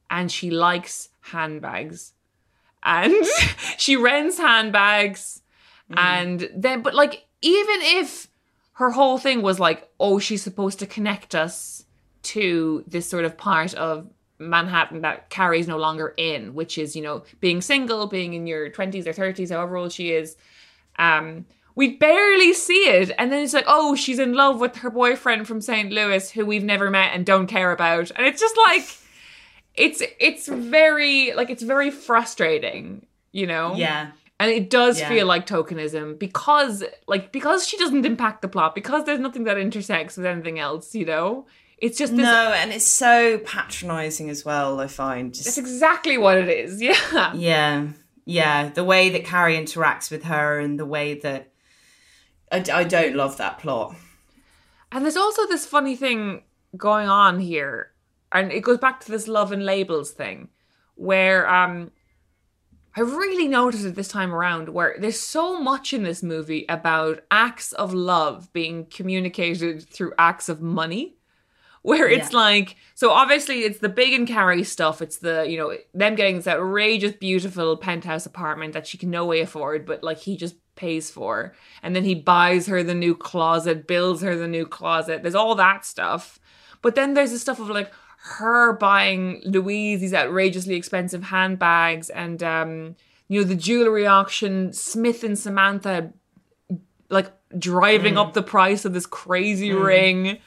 [0.09, 2.13] and she likes handbags.
[2.83, 3.73] And hmm?
[3.77, 5.41] she rents handbags
[5.87, 5.97] hmm.
[5.97, 8.27] and then but like even if
[8.73, 11.85] her whole thing was like oh she's supposed to connect us
[12.21, 17.01] to this sort of part of manhattan that carrie's no longer in which is you
[17.01, 20.35] know being single being in your 20s or 30s however old she is
[20.99, 21.45] um
[21.75, 25.47] we barely see it and then it's like oh she's in love with her boyfriend
[25.47, 28.83] from st louis who we've never met and don't care about and it's just like
[29.75, 34.11] it's it's very like it's very frustrating you know Yeah.
[34.39, 35.09] and it does Yeah.
[35.09, 39.57] feel like tokenism because like because she doesn't impact the plot because there's nothing that
[39.57, 41.45] intersects with anything else you know
[41.77, 45.33] it's just this No, and it's so patronizing as well, I find.
[45.33, 47.87] Just that's exactly what it is yeah Yeah,
[48.25, 48.69] yeah.
[48.69, 51.51] The way that Carrie interacts with her and the way that
[52.51, 53.95] I, I don't love that plot.
[54.91, 56.43] and there's also this funny thing
[56.75, 57.91] going on here
[58.31, 60.49] and it goes back to this love and labels thing
[60.95, 61.91] where um
[62.95, 67.21] I really noticed it this time around where there's so much in this movie about
[67.29, 71.16] acts of love being communicated through acts of money.
[71.87, 72.39] Where it's Yeah.
[72.39, 75.01] like, so obviously it's the big and Carrie stuff.
[75.01, 79.25] It's the, you know, them getting this outrageous, beautiful penthouse apartment that she can no
[79.25, 81.53] way afford, but like he just pays for.
[81.81, 85.21] And then he buys her the new closet, builds her the new closet.
[85.21, 86.39] There's all that stuff.
[86.81, 92.43] But then there's the stuff of like her buying Louise these outrageously expensive handbags and
[92.43, 92.95] um
[93.29, 96.11] you know the jewelry auction Smith and Samantha
[97.09, 100.39] like driving up the price of this crazy ring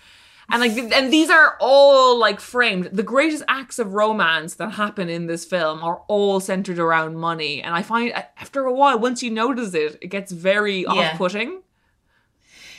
[0.51, 2.91] and like and these are all like framed.
[2.93, 7.63] The greatest acts of romance that happen in this film are all centered around money.
[7.63, 11.63] And I find after a while once you notice it it gets very off-putting.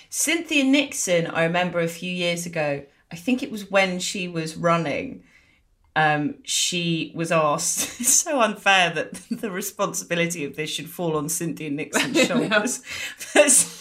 [0.09, 4.57] Cynthia Nixon, I remember a few years ago, I think it was when she was
[4.57, 5.23] running,
[5.95, 11.29] um, she was asked, it's so unfair that the responsibility of this should fall on
[11.29, 12.81] Cynthia Nixon's shoulders.
[13.33, 13.77] but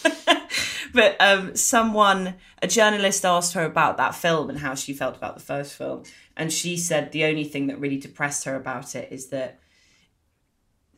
[0.93, 5.35] but um, someone, a journalist asked her about that film and how she felt about
[5.35, 6.03] the first film.
[6.35, 9.59] And she said the only thing that really depressed her about it is that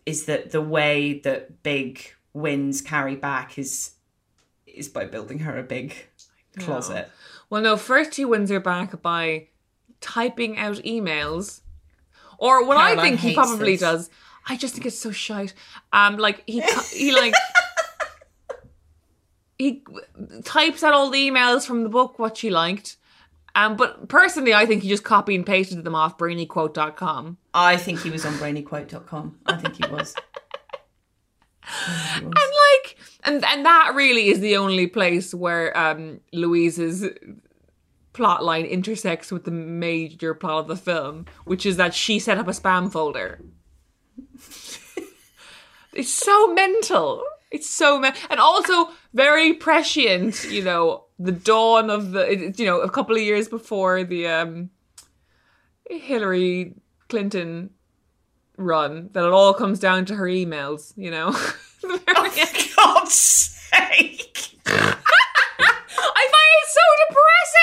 [0.06, 3.92] is that the way that big wins Carrie back is
[4.66, 5.96] is by building her a big
[6.58, 7.10] closet.
[7.50, 9.48] Well, no, first he wins her back by
[10.04, 11.62] typing out emails.
[12.38, 13.82] Or what I think he probably this.
[13.82, 14.10] does.
[14.48, 15.54] I just think it's so shite.
[15.94, 16.62] Um, like he
[16.92, 17.34] he like
[19.58, 19.84] he
[20.44, 22.98] types out all the emails from the book what she liked.
[23.56, 27.38] Um, but personally, I think he just copy and pasted them off brainyquote.com.
[27.54, 29.40] I think he was on brainyquote.com.
[29.46, 30.16] I think he was.
[32.16, 37.06] And like, and and that really is the only place where um Louise's
[38.14, 42.38] plot line intersects with the major plot of the film, which is that she set
[42.38, 43.42] up a spam folder.
[45.94, 47.24] it's so mental.
[47.52, 50.46] It's so men- and also very prescient.
[50.46, 54.70] You know, the dawn of the you know a couple of years before the um
[55.90, 56.76] Hillary
[57.10, 57.72] Clinton
[58.58, 60.94] run that it all comes down to her emails.
[60.96, 61.32] You know.
[61.84, 62.00] For
[62.78, 64.58] God's sake!
[64.66, 64.96] I
[66.32, 67.23] find it so depressing.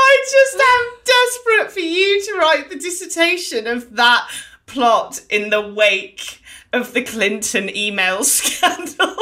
[0.00, 4.28] I just am desperate for you to write the dissertation of that
[4.66, 6.40] plot in the wake
[6.72, 9.16] of the Clinton email scandal.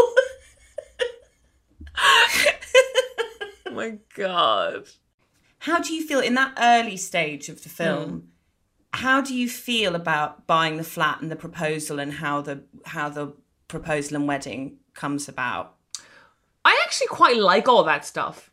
[3.69, 4.89] Oh my god.
[5.59, 8.11] How do you feel in that early stage of the film?
[8.11, 8.21] Hmm.
[9.01, 13.11] How do you feel about buying the flat and the proposal and how the how
[13.11, 13.35] the
[13.69, 15.76] proposal and wedding comes about?
[16.67, 18.51] I actually quite like all that stuff.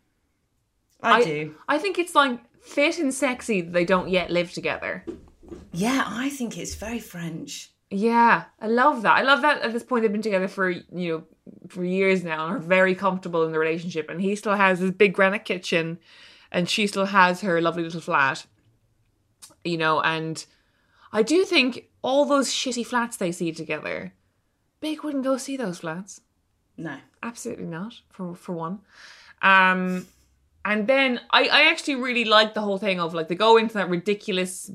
[1.01, 1.55] I, do.
[1.67, 5.03] I think it's like fit and sexy that they don't yet live together.
[5.71, 7.71] Yeah, I think it's very French.
[7.89, 9.17] Yeah, I love that.
[9.17, 11.23] I love that at this point they've been together for you know
[11.67, 14.11] for years now and are very comfortable in the relationship.
[14.11, 15.97] And he still has his big granite kitchen,
[16.51, 18.45] and she still has her lovely little flat.
[19.63, 20.45] You know, and
[21.11, 24.13] I do think all those shitty flats they see together,
[24.83, 26.19] Big wouldn't go see those flats.
[26.77, 26.97] No.
[27.23, 27.93] Absolutely not.
[28.09, 28.79] For for one,
[29.41, 30.05] um,
[30.65, 33.75] and then I I actually really like the whole thing of like they go into
[33.75, 34.69] that ridiculous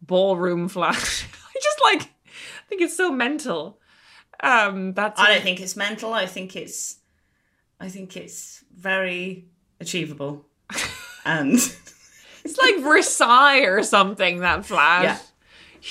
[0.00, 1.26] ballroom flash.
[1.56, 3.80] I just like I think it's so mental.
[4.40, 6.12] Um, that's I don't think it's mental.
[6.12, 6.98] I think it's
[7.80, 9.46] I think it's very
[9.80, 10.46] achievable.
[11.24, 11.54] and
[12.44, 14.40] it's like Versailles or something.
[14.40, 15.20] That flash.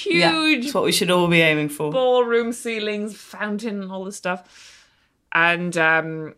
[0.06, 0.14] Yeah.
[0.14, 1.92] yeah, huge it's what we should all be aiming for.
[1.92, 4.77] ballroom ceilings, fountain, all this stuff.
[5.34, 6.36] And um,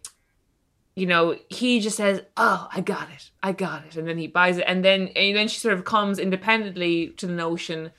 [1.00, 4.28] you know, he just says, "Oh, I got it, I got it," and then he
[4.28, 7.92] buys it, and then and then she sort of comes independently to the notion,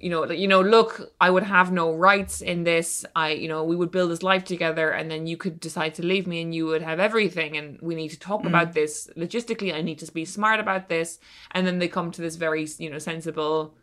[0.00, 3.04] you know, that you know, look, I would have no rights in this.
[3.14, 6.06] I, you know, we would build this life together, and then you could decide to
[6.06, 9.74] leave me, and you would have everything, and we need to talk about this logistically.
[9.74, 11.18] I need to be smart about this,
[11.50, 13.74] and then they come to this very, you know, sensible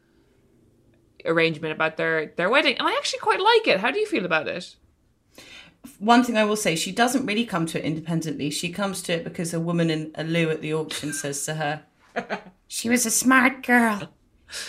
[1.25, 2.75] arrangement about their their wedding.
[2.79, 3.81] And i actually quite like it.
[3.81, 4.77] How do you feel about it
[5.99, 8.49] One thing I will say, she doesn't really come to it independently.
[8.51, 11.55] She comes to it because a woman in a loo at the auction says to
[11.55, 11.83] her,
[12.67, 14.09] "She was a smart girl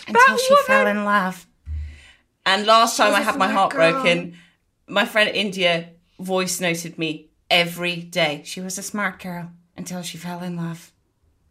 [0.09, 1.47] until she woman- fell in love."
[2.47, 3.93] And last time I had my heart girl.
[3.93, 4.37] broken,
[4.89, 8.43] my friend India voice noted me every day.
[8.45, 10.93] She was a smart girl until she fell in love.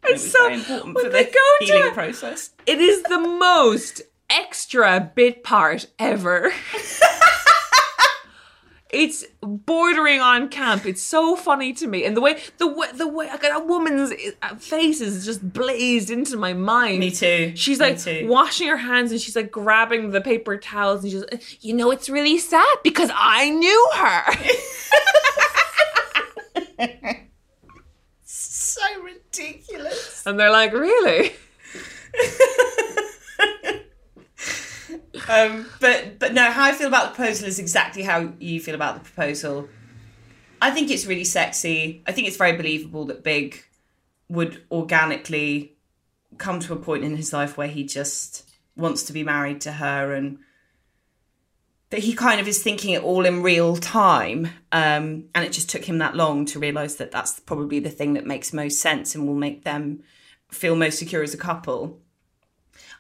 [0.03, 2.49] It was so- very important for the go to healing it- process.
[2.65, 6.51] it is the most extra bit part ever
[8.93, 13.07] it's bordering on camp it's so funny to me and the way the way the
[13.07, 17.53] way like, that woman's uh, face is just blazed into my mind Me too.
[17.55, 18.27] She's like too.
[18.27, 21.91] washing her hands and she's like grabbing the paper towels and she's like, you know,
[21.91, 24.23] it's really sad because I knew her.
[28.23, 30.23] so ridiculous.
[30.25, 31.33] and they're like, really?
[35.27, 38.75] Um, but but no, how I feel about the proposal is exactly how you feel
[38.75, 39.67] about the proposal.
[40.61, 42.03] I think it's really sexy.
[42.05, 43.63] I think it's very believable that Big
[44.29, 45.75] would organically
[46.37, 49.73] come to a point in his life where he just wants to be married to
[49.73, 50.39] her and
[51.89, 55.69] that he kind of is thinking it all in real time um, and it just
[55.69, 59.13] took him that long to realize that that's probably the thing that makes most sense
[59.13, 60.01] and will make them
[60.49, 61.99] feel most secure as a couple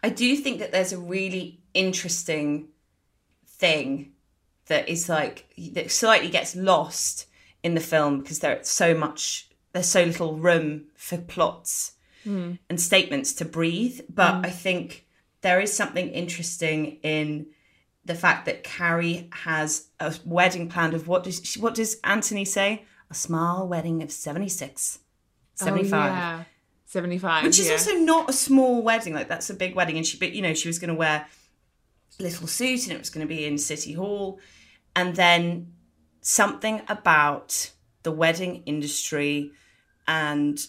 [0.03, 2.69] I do think that there's a really interesting
[3.47, 4.13] thing
[4.67, 7.27] that is like that slightly gets lost
[7.63, 12.53] in the film because there's so much there's so little room for plots hmm.
[12.69, 14.01] and statements to breathe.
[14.09, 14.45] But hmm.
[14.45, 15.05] i think
[15.41, 17.47] there is something interesting in
[18.05, 22.45] the fact that carrie has a wedding planned of what does she, what does anthony
[22.45, 22.85] say?
[23.09, 24.99] A small wedding of 76
[25.55, 26.43] 75 Oh, yeah.
[26.91, 27.45] 75.
[27.45, 27.73] which is yeah.
[27.73, 30.53] also not a small wedding like that's a big wedding and she but you know
[30.53, 31.25] she was going to wear
[32.19, 34.41] a little suit and it was going to be in city hall
[34.93, 35.71] and then
[36.19, 37.71] something about
[38.03, 39.53] the wedding industry
[40.05, 40.67] and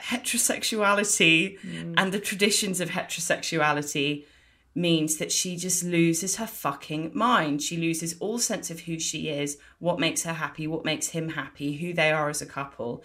[0.00, 1.94] heterosexuality mm.
[1.96, 4.24] and the traditions of heterosexuality
[4.72, 7.60] means that she just loses her fucking mind.
[7.60, 11.30] She loses all sense of who she is, what makes her happy, what makes him
[11.30, 13.02] happy, who they are as a couple.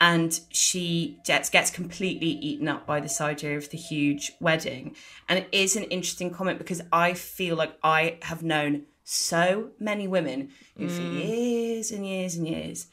[0.00, 4.94] And she gets, gets completely eaten up by this idea of the huge wedding.
[5.28, 10.08] And it is an interesting comment because I feel like I have known so many
[10.08, 11.24] women who, for mm.
[11.24, 12.88] years and years and years,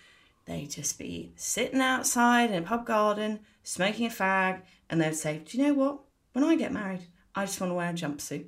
[0.46, 5.42] they just be sitting outside in a pub garden, smoking a fag, and they'd say,
[5.44, 6.00] Do you know what?
[6.34, 8.46] When I get married, I just want to wear a jumpsuit.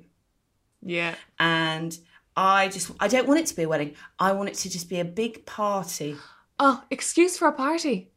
[0.82, 1.14] yeah.
[1.38, 1.98] And
[2.36, 3.94] I just, I don't want it to be a wedding.
[4.18, 6.16] I want it to just be a big party.
[6.58, 8.12] Oh, excuse for a party.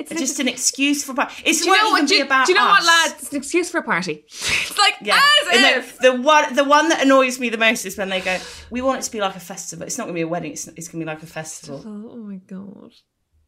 [0.00, 1.42] It's Just an excuse for a party.
[1.44, 1.98] It's do not what?
[1.98, 2.78] even Do, be about do you know us.
[2.80, 3.22] what, lads?
[3.22, 4.24] It's an excuse for a party.
[4.28, 5.20] it's like Yeah.
[5.52, 8.38] as the, the one, the one that annoys me the most is when they go,
[8.70, 9.86] "We want it to be like a festival.
[9.86, 10.52] It's not going to be a wedding.
[10.52, 12.92] It's, it's going to be like a festival." Oh my god.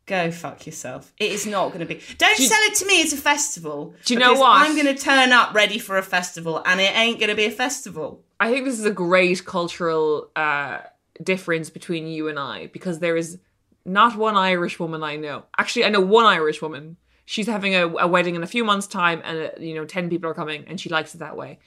[0.05, 1.13] Go fuck yourself.
[1.17, 2.01] It is not going to be.
[2.19, 3.95] Don't you- sell it to me as a festival.
[4.05, 4.61] Do you know what?
[4.61, 7.45] I'm going to turn up ready for a festival, and it ain't going to be
[7.45, 8.25] a festival.
[8.41, 10.79] I think this is a great cultural uh,
[11.23, 13.39] difference between you and I because there is
[13.85, 15.45] not one Irish woman I know.
[15.59, 16.97] Actually, I know one Irish woman.
[17.25, 20.09] She's having a, a wedding in a few months' time, and uh, you know, ten
[20.09, 21.59] people are coming, and she likes it that way.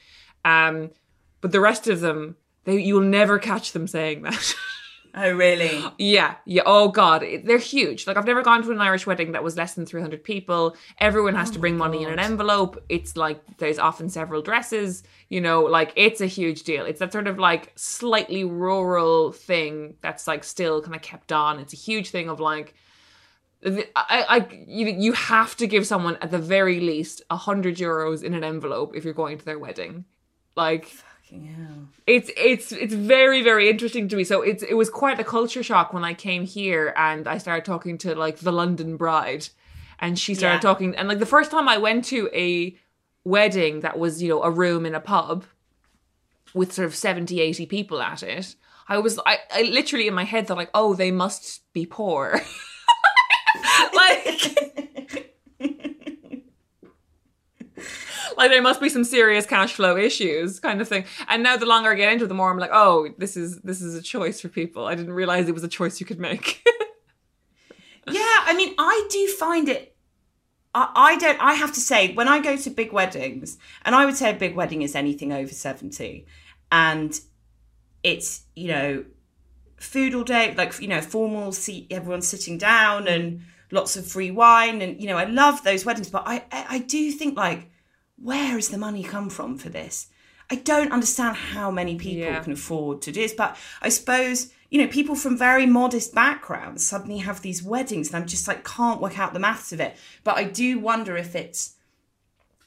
[0.43, 0.91] Um,
[1.41, 2.35] but the rest of them,
[2.65, 4.55] they you'll never catch them saying that.
[5.17, 5.81] Oh, really?
[5.97, 6.63] Yeah, yeah.
[6.65, 8.05] Oh God, they're huge.
[8.05, 10.75] Like I've never gone to an Irish wedding that was less than three hundred people.
[10.99, 12.83] Everyone has oh to bring money in an envelope.
[12.89, 15.03] It's like there's often several dresses.
[15.29, 16.85] You know, like it's a huge deal.
[16.85, 21.59] It's that sort of like slightly rural thing that's like still kind of kept on.
[21.59, 22.75] It's a huge thing of like.
[23.65, 28.21] I, I, you, you have to give someone at the very least a hundred euros
[28.21, 30.05] in an envelope if you're going to their wedding.
[30.55, 30.91] Like,
[31.25, 31.87] Fucking hell.
[32.05, 35.63] it's it's it's very very interesting to me so it's it was quite a culture
[35.63, 39.47] shock when i came here and i started talking to like the london bride
[39.99, 40.59] and she started Yeah.
[40.61, 42.77] talking and like the first time i went to a
[43.23, 45.45] wedding that was you know a room in a pub
[46.53, 48.55] with sort of 70 80 people at it
[48.87, 52.39] i was i, I literally in my head thought like oh they must be poor
[53.93, 55.41] like
[58.37, 61.65] like there must be some serious cash flow issues kind of thing and now the
[61.65, 64.01] longer i get into it the more i'm like oh this is this is a
[64.01, 66.63] choice for people i didn't realize it was a choice you could make
[68.07, 69.95] Yeah, I mean, I do find it.
[70.73, 71.39] I, I don't.
[71.41, 74.35] I have to say, when I go to big weddings, and I would say a
[74.35, 76.25] big wedding is anything over seventy,
[76.71, 77.19] and
[78.03, 79.05] it's you know,
[79.77, 83.41] food all day, like you know, formal seat, everyone's sitting down, and mm.
[83.71, 87.11] Lots of free wine, and you know, I love those weddings, but I, I, do
[87.11, 87.71] think like,
[88.21, 90.07] where has the money come from for this?
[90.49, 92.43] I don't understand how many people Yeah.
[92.43, 96.85] can afford to do this, but I suppose you know people from very modest backgrounds
[96.85, 99.95] suddenly have these weddings, and I'm just like can't work out the maths of it.
[100.23, 101.75] But I do wonder if it's.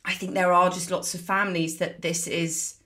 [0.05, 2.79] I think there are just lots of families that this is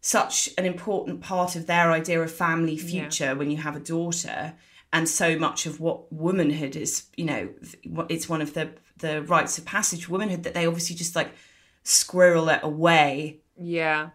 [0.00, 4.54] such an important part of their idea of family future when you have a daughter
[4.92, 7.48] and so much of what womanhood is you know
[8.08, 8.70] it's one of the
[9.00, 11.32] the rites of passage for womanhood that they obviously just like
[11.82, 13.40] squirrel it away.
[13.56, 14.10] Yeah.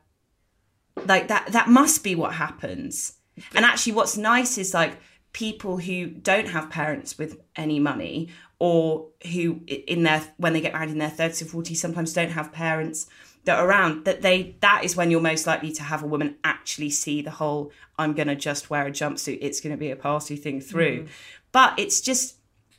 [1.05, 3.13] Like that that must be what happens.
[3.53, 4.97] And actually what's nice is like
[5.33, 10.73] people who don't have parents with any money or who in their when they get
[10.73, 13.07] married in their 30s or 40s sometimes don't have parents
[13.45, 16.35] that are around that they that is when you're most likely to have a woman
[16.43, 19.91] actually see the whole i'm going to just wear a jumpsuit it's going to be
[19.91, 21.07] a party thing through mm.
[21.51, 22.35] but it's just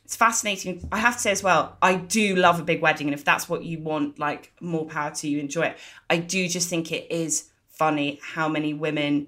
[0.07, 0.87] it's fascinating.
[0.89, 3.49] I have to say as well, I do love a big wedding, and if that's
[3.49, 5.77] what you want, like more power to you, enjoy it.
[6.09, 9.27] I do just think it is funny how many women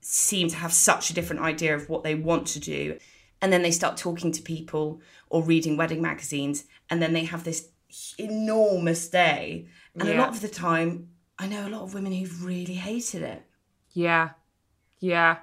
[0.00, 2.98] seem to have such a different idea of what they want to do,
[3.40, 7.44] and then they start talking to people or reading wedding magazines, and then they have
[7.44, 7.68] this
[8.18, 9.68] enormous day,
[9.98, 13.22] and a lot of the time, I know a lot of women who've really hated
[13.22, 13.42] it.
[13.92, 14.30] Yeah,
[15.00, 15.38] yeah,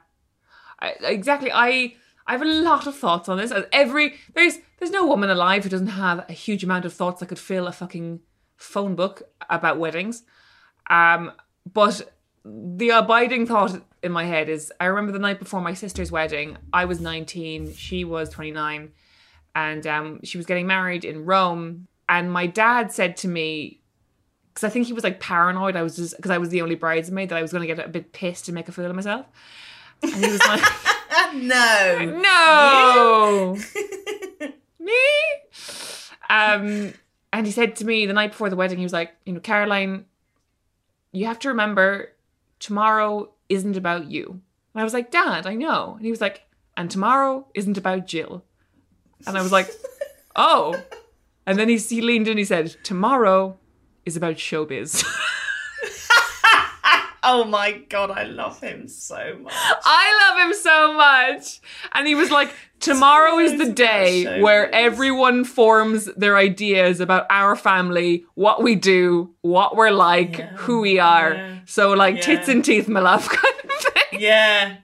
[0.80, 1.51] I, exactly.
[1.51, 1.95] I
[2.26, 3.51] I have a lot of thoughts on this.
[3.51, 7.20] As every there's there's no woman alive who doesn't have a huge amount of thoughts
[7.20, 8.22] that could fill a fucking
[8.58, 10.24] phone book about weddings.
[10.89, 11.32] Um,
[11.72, 12.14] but
[12.45, 16.58] the abiding thought in my head is I remember the night before my sister's wedding.
[16.72, 18.91] I was 19, she was 29,
[19.56, 21.88] and um, she was getting married in Rome.
[22.10, 23.83] And my dad said to me,
[24.54, 25.76] because I think he was like paranoid.
[25.76, 27.84] I was just because I was the only bridesmaid that I was going to get
[27.84, 29.26] a bit pissed and make a fool of myself.
[30.04, 30.62] And he was like,
[31.34, 32.22] no.
[32.22, 33.58] "No,
[34.80, 34.93] me."
[36.30, 36.93] Um,
[37.32, 39.39] and he said to me the night before the wedding, he was like, "You know,
[39.39, 40.06] Caroline,
[41.12, 42.14] you have to remember,
[42.60, 44.41] tomorrow isn't about you."
[44.74, 46.43] And I was like, "Dad, I know." And he was like,
[46.78, 48.43] "And tomorrow isn't about Jill."
[49.26, 49.70] And I was like,
[50.36, 50.80] "Oh."
[51.45, 52.34] And then he, he leaned in.
[52.34, 53.58] And he said, "Tomorrow
[54.06, 55.04] is about showbiz."
[57.26, 59.54] Oh my god, I love him so much.
[59.56, 61.62] I love him so much.
[61.93, 67.56] And he was like, tomorrow is the day where everyone forms their ideas about our
[67.56, 70.49] family, what we do, what we're like, Yeah.
[70.58, 71.34] who we are.
[71.34, 71.60] Yeah.
[71.64, 74.20] So like tits and teeth, my love, kind of thing.
[74.20, 74.76] Yeah.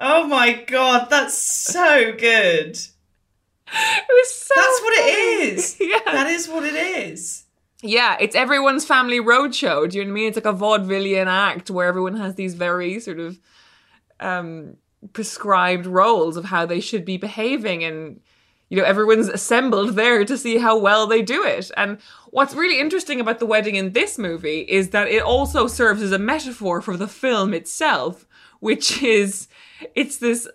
[0.00, 2.76] Oh my god, that's so good.
[2.76, 5.76] It was so That's what it is.
[5.80, 6.00] Yeah.
[6.06, 7.41] That is what it is.
[7.82, 9.90] Yeah, it's everyone's family roadshow.
[9.90, 10.28] Do you know what I mean?
[10.28, 13.40] It's like a vaudevillian act where everyone has these very sort of
[14.20, 14.76] um,
[15.12, 18.20] prescribed roles of how they should be behaving, and
[18.68, 21.72] you know everyone's assembled there to see how well they do it.
[21.76, 21.98] And
[22.30, 26.12] what's really interesting about the wedding in this movie is that it also serves as
[26.12, 28.26] a metaphor for the film itself,
[28.60, 29.48] which is
[29.96, 30.48] it's this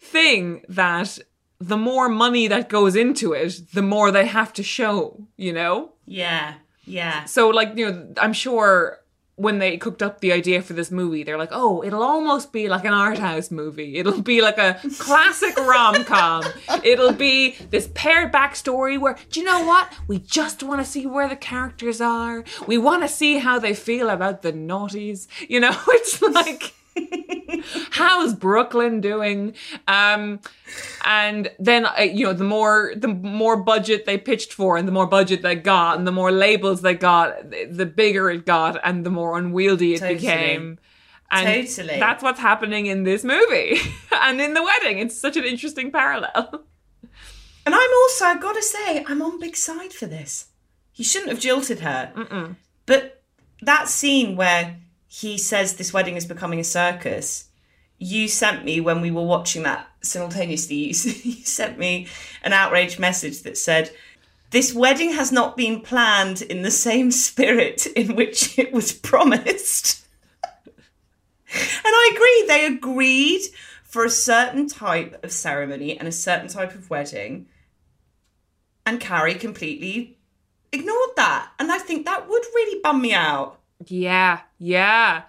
[0.00, 1.20] thing that
[1.60, 5.28] the more money that goes into it, the more they have to show.
[5.36, 5.92] You know.
[6.04, 6.54] Yeah.
[6.86, 7.24] Yeah.
[7.24, 9.00] So, like, you know, I'm sure
[9.36, 12.68] when they cooked up the idea for this movie, they're like, oh, it'll almost be
[12.68, 13.96] like an art house movie.
[13.96, 16.44] It'll be like a classic rom com.
[16.84, 19.92] It'll be this paired backstory where, do you know what?
[20.06, 22.44] We just want to see where the characters are.
[22.66, 25.26] We want to see how they feel about the naughties.
[25.48, 26.74] You know, it's like.
[27.90, 29.54] how's Brooklyn doing?
[29.88, 30.40] Um,
[31.04, 34.92] and then uh, you know the more the more budget they pitched for, and the
[34.92, 38.78] more budget they got, and the more labels they got, the, the bigger it got,
[38.84, 40.18] and the more unwieldy it Totally.
[40.18, 40.78] became.
[41.30, 41.98] And Totally.
[41.98, 43.78] that's what's happening in this movie
[44.22, 44.98] and in the wedding.
[44.98, 46.64] It's such an interesting parallel.
[47.66, 50.48] And I'm also, I've got to say, I'm on big side for this.
[50.92, 52.54] He shouldn't have jilted her.
[52.86, 53.22] But
[53.62, 54.76] that scene where
[55.20, 57.44] he says this wedding is becoming a circus,
[57.98, 60.86] you sent me when we were watching that simultaneously, you,
[61.22, 62.08] you sent me
[62.42, 63.92] an outraged message that said,
[64.50, 70.04] this wedding has not been planned in the same spirit in which it was promised.
[71.48, 73.42] and I agree, they agreed
[73.84, 77.46] for a certain type of ceremony and a certain type of wedding.
[78.84, 80.18] And Carrie completely
[80.72, 81.52] ignored that.
[81.60, 83.60] And I think that would really bum me out.
[83.90, 85.22] Yeah, yeah.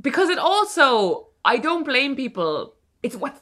[0.00, 2.74] Because it also, I don't blame people.
[3.02, 3.40] It's what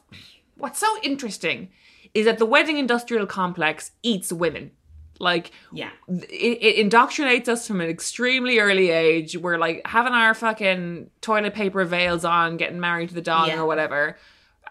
[0.57, 1.71] what's so interesting
[2.15, 4.71] is that the wedding industrial complex eats women.
[5.19, 5.91] Like Yeah.
[6.09, 9.37] it, it indoctrinates us from an extremely early age.
[9.37, 13.61] We're like having our fucking toilet paper veils on, getting married to the dog Yeah.
[13.61, 14.17] or whatever.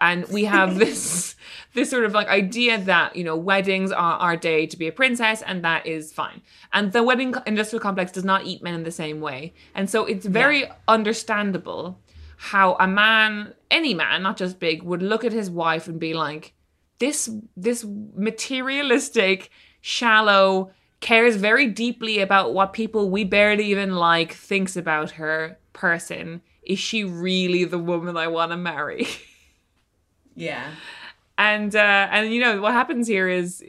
[0.00, 1.36] And we have this
[1.74, 4.92] this sort of like idea that, you know, weddings are our day to be a
[4.92, 6.42] princess and that is fine.
[6.72, 9.54] And the wedding industrial complex does not eat men in the same way.
[9.74, 11.98] And so it's very understandable
[12.36, 16.12] how a man, any man, not just big, would look at his wife and be
[16.12, 16.52] like,
[16.98, 20.70] this this materialistic, shallow,
[21.00, 26.42] cares very deeply about what people we barely even like thinks about her person.
[26.62, 29.06] Is she really the woman I want to marry?
[30.36, 30.66] Yeah.
[31.38, 33.62] and uh and you know what happens here is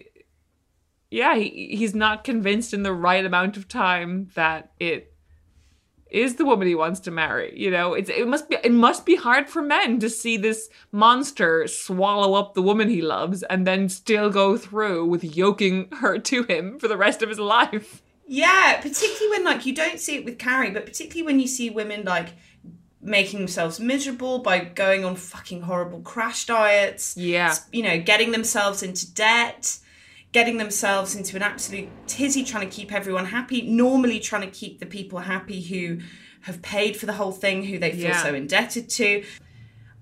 [1.11, 5.13] yeah he, he's not convinced in the right amount of time that it
[6.11, 9.05] is the woman he wants to marry you know it's it must be it must
[9.05, 13.65] be hard for men to see this monster swallow up the woman he loves and
[13.65, 18.01] then still go through with yoking her to him for the rest of his life
[18.27, 21.69] Yeah, particularly when like you don't see it with Carrie, but particularly when you see
[21.69, 22.29] women like
[23.03, 27.15] making themselves miserable by going on fucking horrible crash diets.
[27.17, 27.53] Yeah.
[27.71, 29.77] You know, getting themselves into debt,
[30.31, 34.79] getting themselves into an absolute tizzy trying to keep everyone happy, normally trying to keep
[34.79, 35.99] the people happy who
[36.41, 38.23] have paid for the whole thing, who they feel Yeah.
[38.23, 39.23] so indebted to.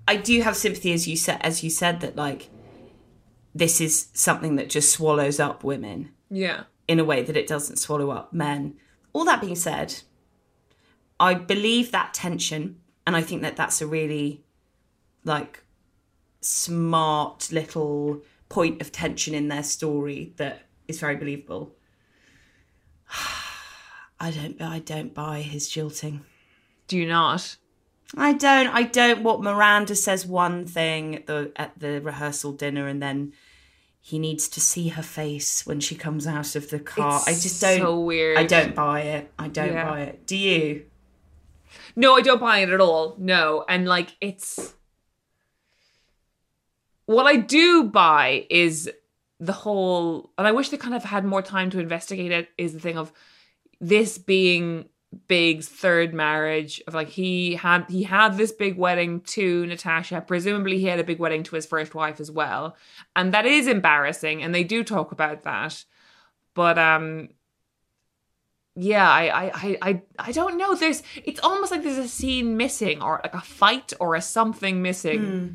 [0.07, 2.49] I do have sympathy as you said as you said that like
[3.53, 7.77] this is something that just swallows up women yeah in a way that it doesn't
[7.77, 8.75] swallow up men.
[9.13, 10.01] All that being said,
[11.19, 14.43] I believe that tension, and I think that that's a really
[15.23, 15.63] like
[16.41, 21.75] smart little point of tension in their story that is very believable.
[24.19, 26.21] I don't I don't buy his jilting.
[26.87, 27.57] do you not
[28.17, 32.87] I don't I don't what Miranda says one thing at the at the rehearsal dinner
[32.87, 33.33] and then
[33.99, 37.21] he needs to see her face when she comes out of the car.
[37.27, 38.35] I just don't so weird.
[38.37, 39.31] I don't buy it.
[39.37, 39.89] I don't Yeah.
[39.89, 40.25] buy it.
[40.25, 40.85] Do you?
[41.95, 43.15] No, I don't buy it at all.
[43.17, 43.65] No.
[43.67, 44.73] And like it's
[47.05, 48.89] what I do buy is
[49.39, 52.73] the whole and I wish they kind of had more time to investigate it is
[52.73, 53.11] the thing of
[53.79, 54.85] this being
[55.27, 60.23] Big's third marriage of like he had he had this big wedding to Natasha.
[60.25, 62.77] Presumably he had a big wedding to his first wife as well.
[63.13, 65.83] And that is embarrassing and they do talk about that.
[66.53, 67.27] But um
[68.75, 70.75] yeah, I, I, I, I, I don't know.
[70.75, 74.81] There's, it's almost like there's a scene missing, or like a fight, or a something
[74.81, 75.47] missing hmm.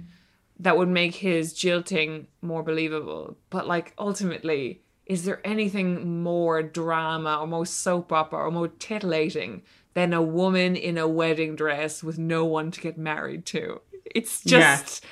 [0.60, 3.36] that would make his jilting more believable.
[3.48, 9.62] But like ultimately, is there anything more drama or more soap opera or more titillating
[9.94, 13.80] than a woman in a wedding dress with no one to get married to?
[14.04, 15.04] It's just.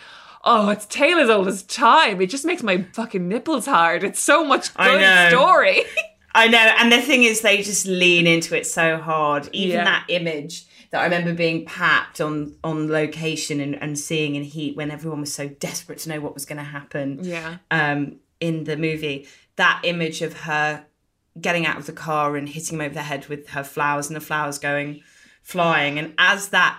[0.46, 2.20] Oh, it's tale as old as time.
[2.20, 4.04] It just makes my fucking nipples hard.
[4.04, 5.84] It's so much good story.
[6.34, 9.48] I know, and the thing is, they just lean into it so hard.
[9.52, 9.84] Even Yeah.
[9.84, 14.76] that image that I remember being packed on on location and, and seeing in heat
[14.76, 17.20] when everyone was so desperate to know what was going to happen.
[17.22, 17.56] Yeah.
[17.70, 19.26] Um, in the movie,
[19.56, 20.84] that image of her
[21.40, 24.16] getting out of the car and hitting him over the head with her flowers and
[24.16, 25.02] the flowers going
[25.42, 26.78] flying, and as that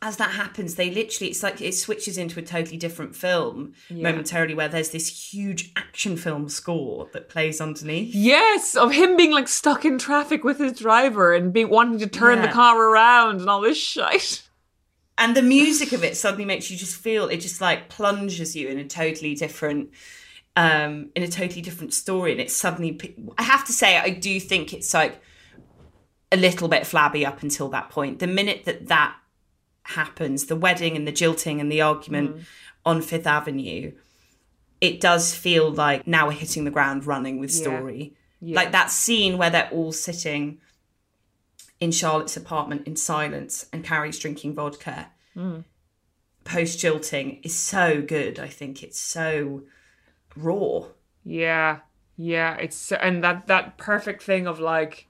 [0.00, 4.54] as that happens, they literally it's like it switches into a totally different film momentarily
[4.54, 8.14] where there's this huge action film score that plays underneath.
[8.14, 12.06] Yes, of him being like stuck in traffic with his driver and being wanting to
[12.06, 14.42] turn the car around and all this shit.
[15.18, 18.68] and the music of it suddenly makes you just feel it just like plunges you
[18.68, 19.90] in a totally different
[20.54, 22.98] um in a totally different story and it's suddenly
[23.36, 25.20] I have to say i do think it's like
[26.30, 29.16] a little bit flabby up until that point the minute that that
[29.88, 32.42] happens, the wedding and the jilting and the argument mm.
[32.84, 33.92] on Fifth Avenue,
[34.80, 38.14] it does feel like now we're hitting the ground running with story.
[38.40, 40.58] Like that scene where they're all sitting
[41.80, 45.64] in Charlotte's apartment in silence and Carrie's drinking vodka mm.
[46.44, 48.38] post jilting is so good.
[48.38, 49.64] I think it's so
[50.36, 50.84] raw.
[51.24, 51.78] Yeah,
[52.16, 52.54] yeah.
[52.54, 55.07] It's and that that perfect thing of like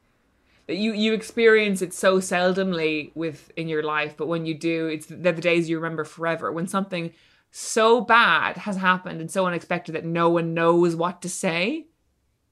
[0.69, 5.07] you you experience it so seldomly with in your life, but when you do, it's
[5.07, 6.53] they're the days you remember forever.
[6.53, 7.13] When something
[7.51, 11.87] so bad has happened and so unexpected that no one knows what to say,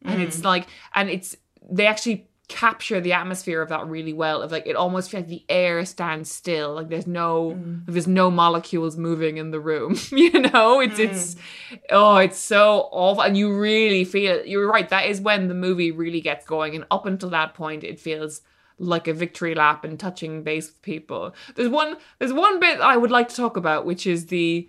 [0.02, 0.44] and it's mm.
[0.44, 1.36] like and it's
[1.70, 5.28] they actually capture the atmosphere of that really well of like it almost feels like
[5.28, 7.82] the air stands still like there's no mm.
[7.86, 10.80] there's no molecules moving in the room you know?
[10.80, 11.80] It's it's mm.
[11.90, 15.90] oh it's so awful and you really feel you're right that is when the movie
[15.90, 18.42] really gets going and up until that point it feels
[18.78, 21.34] like a victory lap and touching base with people.
[21.54, 24.68] There's one there's one bit i would like to talk about which is the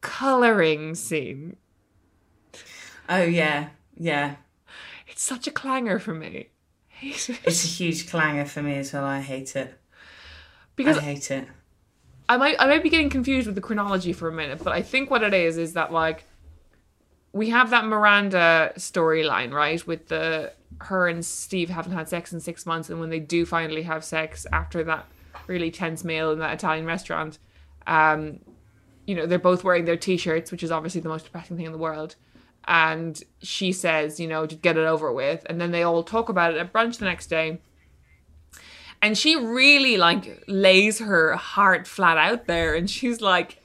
[0.00, 1.56] coloring scene.
[3.08, 4.36] Oh yeah, yeah.
[5.12, 6.48] It's such a clanger for me
[7.02, 9.04] It's a huge clanger for me as well.
[9.04, 9.74] I hate it.
[10.76, 11.48] because I hate it.
[12.28, 14.82] I might I might be getting confused with the chronology for a minute, but I
[14.82, 16.24] think what it is is that like
[17.32, 19.84] we have that Miranda storyline, right?
[19.86, 23.44] With the her and Steve haven't had sex in six months, and when they do
[23.44, 25.06] finally have sex after that
[25.48, 27.38] really tense meal in that Italian restaurant,
[27.86, 28.38] um,
[29.06, 31.72] you know, they're both wearing their t-shirts, which is obviously the most depressing thing in
[31.72, 32.14] the world.
[32.66, 35.44] And she says, you know, get it over with.
[35.48, 37.60] And then they all talk about it at brunch the next day.
[39.00, 42.74] And she really like lays her heart flat out there.
[42.74, 43.58] And she's like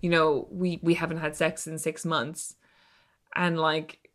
[0.00, 2.56] you know we we haven't had sex in six months.
[3.34, 4.10] And like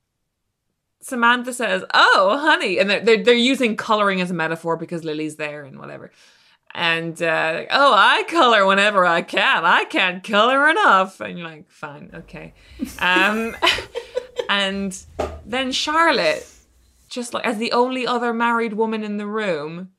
[1.01, 2.79] samantha says oh honey.
[2.79, 6.11] And they're, they're, they're using coloring as a metaphor because lily's there and whatever.
[6.75, 9.65] And uh, oh i color whenever i can.
[9.65, 11.19] I can't color enough.
[11.19, 12.53] And you're like fine okay.
[12.99, 13.55] Um
[14.49, 15.05] and
[15.45, 16.47] then charlotte
[17.09, 19.89] just like as the only other married woman in the room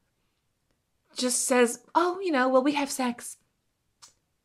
[1.17, 3.37] just says, "Oh, you know, well, we have sex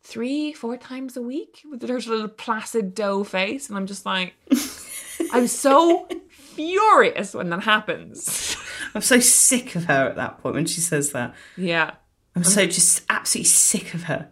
[0.04, 4.36] three, four times a week with her little placid dough face," and I'm just like,
[5.34, 8.56] I'm so furious when that happens.
[8.96, 11.34] I'm so sick of her at that point when she says that.
[11.58, 11.92] yeah,
[12.36, 14.30] I'm so just absolutely sick of her.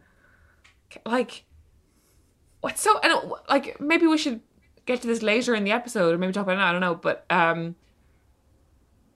[1.06, 1.44] like
[2.62, 4.42] what's so and like maybe we should
[4.88, 6.70] get to this later in the episode or maybe talk about it now.
[6.70, 7.76] I don't know, but um,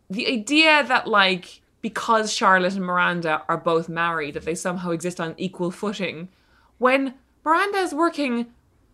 [0.09, 5.19] the idea that like because Charlotte and Miranda are both married, that they somehow exist
[5.19, 6.29] on equal footing,
[6.77, 8.47] when Miranda is working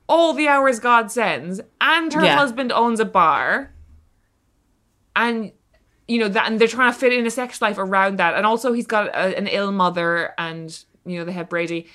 [0.08, 2.36] all the hours God sends, and her Yeah.
[2.36, 3.74] husband owns a bar,
[5.18, 5.52] and
[6.08, 8.46] you know that, and they're trying to fit in a sex life around that, and
[8.46, 11.88] also he's got a, an ill mother, and you know they have Brady,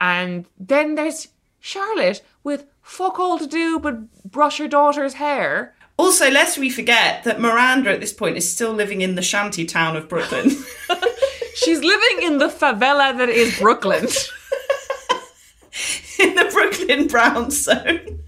[0.00, 1.26] and then there's
[1.58, 3.96] Charlotte with fuck all to do but
[4.30, 5.74] brush her daughter's hair.
[5.98, 9.64] Also, lest we forget that Miranda at this point is still living in the shanty
[9.64, 10.50] town of Brooklyn.
[11.54, 14.04] She's living in the favela that is Brooklyn.
[16.18, 17.86] in the Brooklyn brown zone.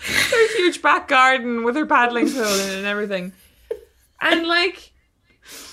[0.00, 3.32] her huge back garden with her paddling pool and everything.
[4.20, 4.92] And like,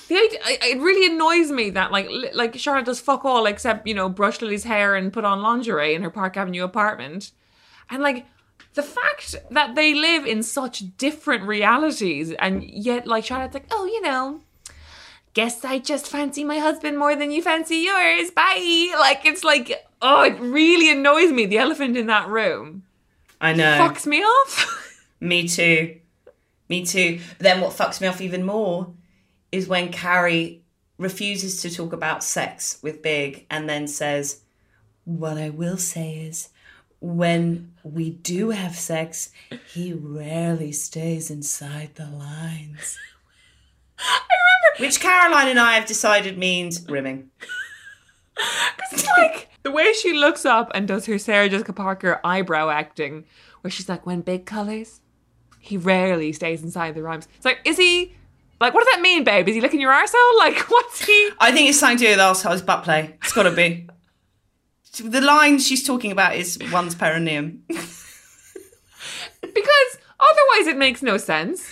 [0.08, 3.94] the idea, it really annoys me that like like Charlotte does fuck all except you
[3.94, 7.32] know brush Lily's hair and put on lingerie in her Park Avenue apartment,
[7.90, 8.26] and like
[8.74, 13.86] the fact that they live in such different realities and yet like Charlotte's like oh
[13.86, 14.42] you know.
[15.34, 18.32] Guess I just fancy my husband more than you fancy yours.
[18.32, 18.92] Bye.
[19.00, 19.72] Like it's like,
[20.02, 21.46] oh, it really annoys me.
[21.46, 22.82] The elephant in that room
[23.40, 23.78] I know.
[23.78, 25.06] fucks me off.
[25.20, 26.00] Me too.
[26.70, 27.20] Me too.
[27.38, 28.94] But then what fucks me off even more
[29.52, 30.64] is when Carrie
[30.98, 34.42] refuses to talk about sex with Big and then says,
[35.06, 36.50] What I will say is,
[37.00, 39.32] when we do have sex,
[39.74, 42.98] he rarely stays inside the lines.
[44.00, 47.30] I remember Which Caroline and I have decided means rimming.
[48.92, 53.26] It's like the way she looks up and does her Sarah Jessica Parker eyebrow acting,
[53.62, 55.02] where she's like, when big colors,
[55.60, 57.28] he rarely stays inside the rhymes.
[57.36, 58.16] It's like, is he
[58.60, 59.48] like what does that mean, babe?
[59.48, 60.14] Is he licking your arsehole?
[60.38, 63.16] Like what's he I think it's something to do with arsehole's butt play.
[63.24, 63.88] It's got to be.
[65.04, 67.64] The line she's talking about is one's perineum.
[67.68, 67.88] because
[70.20, 71.68] otherwise it makes no sense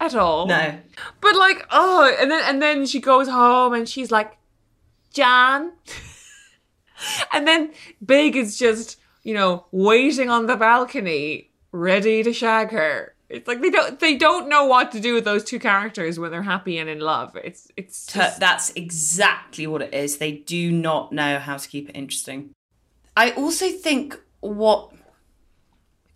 [0.00, 0.46] at all.
[0.46, 0.78] No.
[1.20, 4.36] But like, oh, and then and then she goes home and she's like,
[5.12, 5.72] John.
[7.32, 7.72] and then
[8.04, 13.14] Big is just, you know, waiting on the balcony, ready to shag her.
[13.28, 16.32] It's like they don't they don't know what to do with those two characters when
[16.32, 17.36] they're happy and in love.
[17.36, 20.18] It's it's just, That's exactly what it is.
[20.18, 22.50] They do not know how to keep it interesting.
[23.20, 24.92] I also think what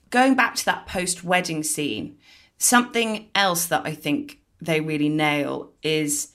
[0.09, 2.17] going back to that post wedding scene,
[2.57, 6.33] something else that I think they really nail is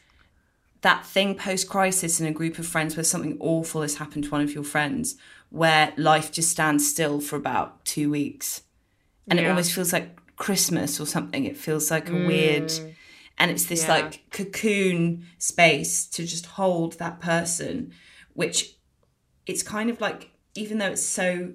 [0.82, 4.30] that thing post crisis in a group of friends where something awful has happened to
[4.30, 5.16] one of your friends,
[5.50, 8.62] where life just stands still for about two weeks.
[9.28, 9.50] And it Yeah.
[9.50, 11.46] almost feels like Christmas or something.
[11.46, 12.94] It feels like a weird, mm.
[13.40, 13.96] and it's this Yeah.
[13.96, 17.92] like cocoon space to just hold that person,
[18.34, 18.76] which
[19.48, 20.30] it's kind of like,
[20.60, 21.54] even though it's so,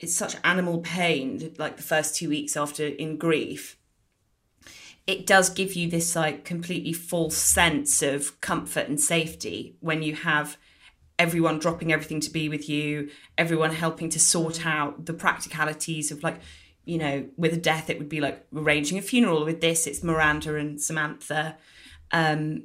[0.00, 3.76] it's such animal pain, like the first two weeks after in grief,
[5.06, 10.14] it does give you this like completely false sense of comfort and safety when you
[10.14, 10.56] have
[11.18, 16.22] everyone dropping everything to be with you, everyone helping to sort out the practicalities of
[16.22, 16.40] like,
[16.84, 19.44] you know, with a death, it would be like arranging a funeral.
[19.44, 21.56] With this, it's Miranda and Samantha
[22.10, 22.64] um,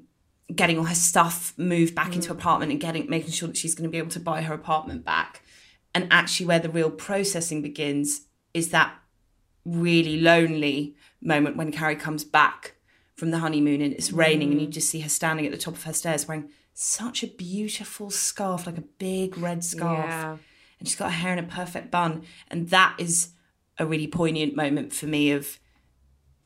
[0.55, 2.37] getting all her stuff moved back into mm.
[2.37, 5.03] apartment and getting making sure that she's going to be able to buy her apartment
[5.03, 5.41] back.
[5.93, 8.21] And actually, where the real processing begins
[8.53, 8.95] is that
[9.65, 12.75] really lonely moment when Carrie comes back
[13.15, 14.71] from the honeymoon and it's raining and you mm.
[14.71, 18.67] just see her standing at the top of her stairs wearing such a beautiful scarf,
[18.67, 20.05] like a big red scarf.
[20.07, 20.37] Yeah.
[20.79, 22.23] And she's got her hair in a perfect bun.
[22.49, 23.29] And that is
[23.79, 25.59] a really poignant moment for me of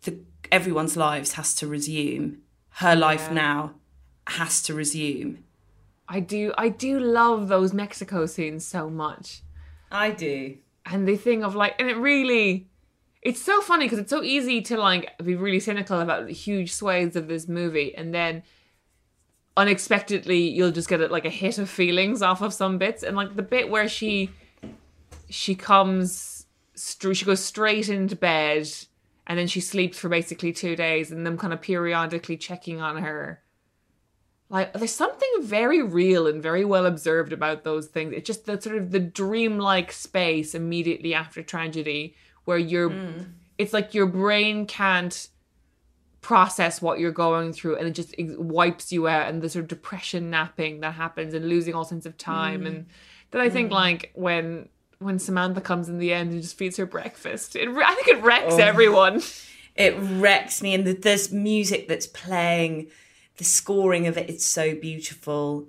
[0.04, 2.38] the everyone's lives has to resume.
[2.76, 3.74] Her life now
[4.28, 5.43] has to resume.
[6.07, 9.41] I do I do love those Mexico scenes so much.
[9.91, 10.57] I do.
[10.86, 12.67] and the thing of like and it really
[13.22, 16.74] it's so funny because it's so easy to like be really cynical about the huge
[16.74, 18.43] swathes of this movie and then
[19.55, 23.15] unexpectedly you'll just get a, like a hit of feelings off of some bits and
[23.15, 24.32] like the bit where she
[25.30, 26.45] she comes
[26.76, 28.67] she goes straight into bed
[29.28, 32.97] and then she sleeps for basically two days and them kind of periodically checking on
[32.97, 33.41] her
[34.52, 38.14] like there's something very real and very well observed about those things.
[38.16, 43.26] It's just the sort of the dreamlike space immediately after tragedy where you're mm.
[43.58, 45.30] it's like your brain can't
[46.22, 49.70] process what you're going through and it just wipes you out and the sort of
[49.70, 52.68] depression napping that happens and losing all sense of time.
[52.68, 52.86] And mm.
[53.32, 53.76] then i think mm.
[53.76, 57.95] like when when samantha comes in the end and just feeds her breakfast it, i
[57.95, 58.58] think it wrecks oh.
[58.60, 59.22] everyone.
[59.76, 60.74] It wrecks me.
[60.74, 62.88] And the, there's music that's playing,
[63.38, 65.67] the scoring of it is so beautiful.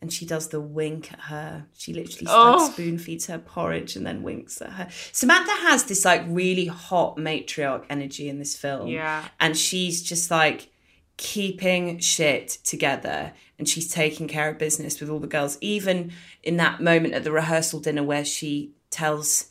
[0.00, 1.66] And she does the wink at her.
[1.78, 2.70] She literally Oh.
[2.72, 4.88] spoon feeds her porridge and then winks at her.
[5.12, 8.88] Samantha has this like really hot matriarch energy in this film.
[8.88, 9.28] Yeah.
[9.38, 10.70] And she's just like
[11.18, 15.56] keeping shit together and she's taking care of business with all the girls.
[15.60, 16.10] Even
[16.42, 19.50] in that moment at the rehearsal dinner where she tells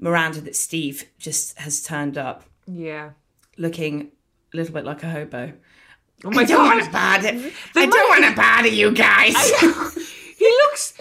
[0.00, 3.10] Miranda that Steve just has turned up yeah
[3.56, 4.10] looking
[4.52, 5.52] a little bit like a hobo.
[6.24, 7.52] Oh my I don't want god to bother.
[7.76, 9.34] I don't want to bother you guys.
[10.38, 10.94] he looks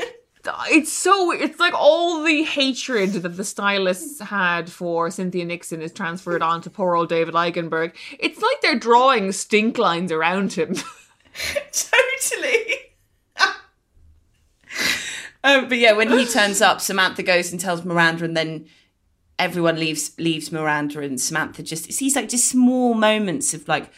[0.69, 5.91] it's so it's like all the hatred that the stylists had for Cynthia Nixon is
[5.91, 7.93] transferred on to poor old David Eigenberg.
[8.19, 10.75] It's like they're drawing stink lines around him.
[11.71, 12.75] totally.
[15.43, 18.65] um, but yeah, when he turns up, Samantha goes and tells Miranda, and then
[19.37, 23.91] everyone leaves leaves Miranda, and Samantha just it's these like just small moments of like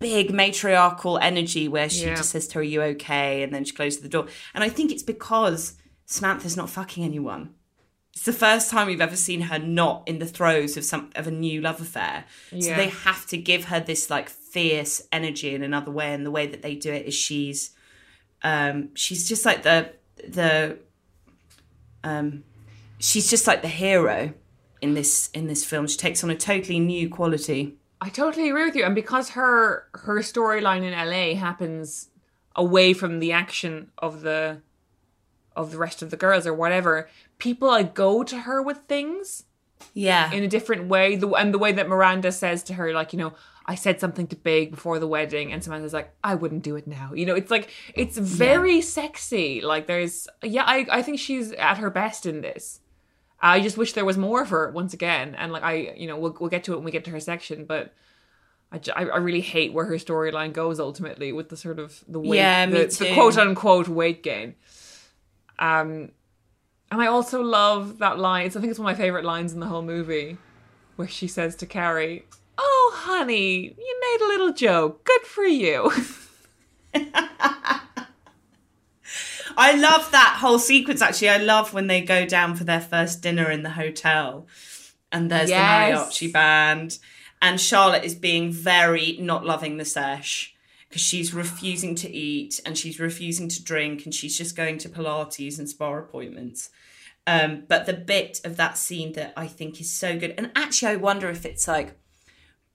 [0.00, 2.16] big matriarchal energy where she Yeah.
[2.16, 4.26] just says to her, "Are you okay?" and then she closes the door.
[4.54, 5.74] And I think it's because
[6.06, 7.54] Samantha's not fucking anyone.
[8.12, 11.26] It's the first time we've ever seen her not in the throes of some of
[11.28, 12.24] a new love affair.
[12.50, 16.30] So they have to give her this like fierce energy in another way, and the
[16.30, 17.70] way that they do it is she's
[18.42, 19.92] um she's just like the
[20.26, 20.78] the
[22.02, 22.42] um
[22.98, 24.32] she's just like the hero
[24.82, 25.86] in this in this film.
[25.86, 27.76] She takes on a totally new quality.
[28.00, 28.84] I totally agree with you.
[28.84, 32.08] And because her her storyline in LA happens
[32.56, 34.62] away from the action of the
[35.56, 39.44] of the rest of the girls or whatever, people like go to her with things
[39.92, 40.32] Yeah.
[40.32, 41.16] in a different way.
[41.16, 43.32] The and the way that Miranda says to her, like, you know,
[43.66, 46.86] I said something to Big before the wedding, and Samantha's like, I wouldn't do it
[46.86, 47.12] now.
[47.14, 49.60] You know, it's like it's very sexy.
[49.60, 52.79] Like there's yeah, I I think she's at her best in this.
[53.42, 56.18] I just wish there was more of her once again, and like I, you know,
[56.18, 57.94] we'll we'll get to it when we get to her section, but.
[58.72, 62.36] I, I really hate where her storyline goes ultimately with the sort of the weight,
[62.36, 64.54] Yeah, the, the quote unquote weight gain.
[65.58, 66.12] Um,
[66.90, 68.46] and I also love that line.
[68.46, 70.38] It's, I think it's one of my favorite lines in the whole movie,
[70.94, 72.24] where she says to Carrie,
[72.58, 75.04] "Oh, honey, you made a little joke.
[75.04, 75.90] Good for you."
[79.60, 81.28] I love that whole sequence actually.
[81.28, 84.46] I love when they go down for their first dinner in the hotel
[85.12, 86.18] and there's Yes.
[86.18, 86.98] the mariachi band,
[87.42, 90.54] and Charlotte is being very not loving the sesh
[90.88, 94.88] because she's refusing to eat and she's refusing to drink and she's just going to
[94.88, 96.70] Pilates and spa appointments.
[97.26, 100.92] Um, but the bit of that scene that I think is so good, and actually,
[100.92, 101.94] I wonder if it's like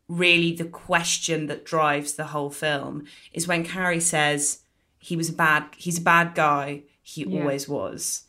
[0.08, 4.60] really the question that drives the whole film is when Carrie says
[5.06, 7.42] he was a bad, he's a bad guy, he Yeah.
[7.42, 8.24] always was,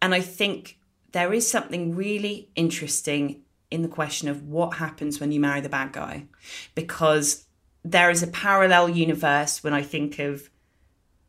[0.00, 0.78] and I think
[1.12, 5.68] there is something really interesting in the question of what happens when you marry the
[5.68, 6.24] bad guy,
[6.74, 7.44] because
[7.84, 10.48] there is a parallel universe when I think of,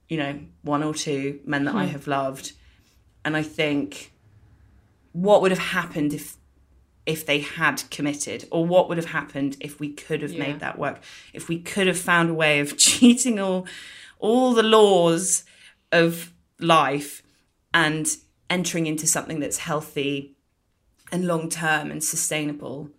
[0.08, 1.91] you know, one or two men that I hmm.
[1.91, 2.54] have loved,
[3.26, 4.14] and I think
[5.12, 6.38] what would have happened if
[7.06, 8.47] if they had committed?
[8.49, 10.39] Or what would have happened if we could have Yeah.
[10.45, 11.01] made that work?
[11.34, 13.68] If we could have found a way of cheating all
[14.24, 15.43] all the laws
[15.91, 17.21] of life
[17.74, 18.07] and
[18.49, 20.36] entering into something that's healthy
[21.11, 22.89] and long term and sustainable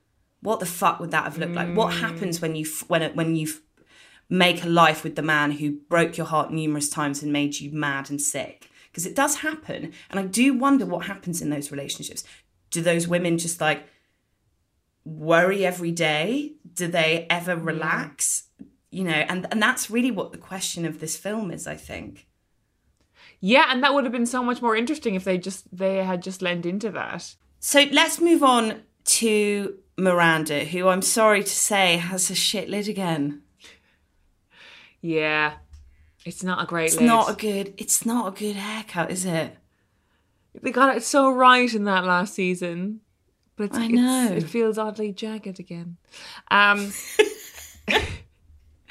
[0.44, 1.74] what the fuck would that have looked like?
[1.74, 3.48] What happens when you when it, when you
[4.28, 7.72] make a life with the man who broke your heart numerous times and made you
[7.72, 8.68] mad and sick?
[8.90, 12.24] Because it does happen and i do wonder what happens in those relationships.
[12.70, 13.88] Do those women just like
[15.02, 16.56] worry every day?
[16.74, 18.43] Do they ever relax
[18.94, 22.26] you know and and that's really what the question of this film is i think
[23.40, 26.22] Yeah, and that would have been so much more interesting if they just they had
[26.22, 27.34] just lent into that.
[27.60, 28.82] so let's move on
[29.18, 33.42] to miranda who i'm sorry to say has a shit lid again
[35.00, 35.54] Yeah.
[36.24, 37.06] It's not a great it's lid.
[37.06, 39.50] not a good it's not a good haircut is it
[40.62, 43.00] They got it so right in that last season.
[43.56, 44.32] But it's, I know.
[44.32, 45.96] it feels oddly jagged again.
[46.50, 46.92] Um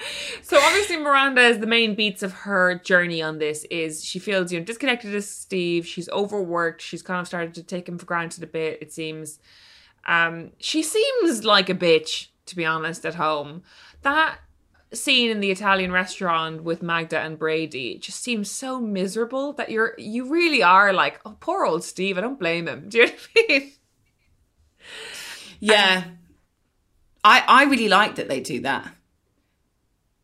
[0.41, 4.51] So obviously Miranda is the main beats of her journey on this is she feels,
[4.51, 8.05] you know, disconnected to Steve, she's overworked, she's kind of started to take him for
[8.05, 9.39] granted a bit, it seems.
[10.05, 13.63] Um she seems like a bitch, to be honest, at home.
[14.01, 14.39] That
[14.91, 19.95] scene in the Italian restaurant with Magda and Brady just seems so miserable that you're
[19.97, 22.85] you really are like, oh poor old Steve, I don't blame him.
[22.89, 23.71] Do you know what I mean?
[25.59, 26.03] Yeah.
[27.23, 28.93] I I really like that they do that.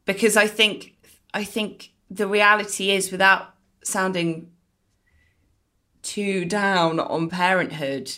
[0.10, 0.96] Because I think
[1.36, 3.54] I think the reality is without
[3.84, 4.50] sounding
[6.02, 8.18] too down on parenthood,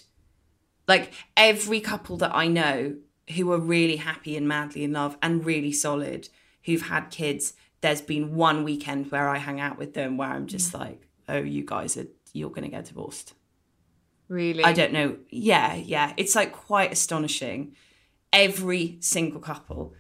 [0.88, 2.96] like every couple that I know
[3.36, 6.30] who are really happy and madly in love and really solid,
[6.64, 10.48] who've had kids, there's been one weekend where I hang out with them where I'm
[10.48, 10.80] just mm.
[10.80, 13.34] like, oh, you guys are you're gonna get divorced.
[14.30, 14.64] Really?
[14.64, 15.18] I don't know.
[15.30, 16.14] Yeah, yeah.
[16.16, 17.76] It's like quite astonishing.
[18.32, 19.94] Every single couple.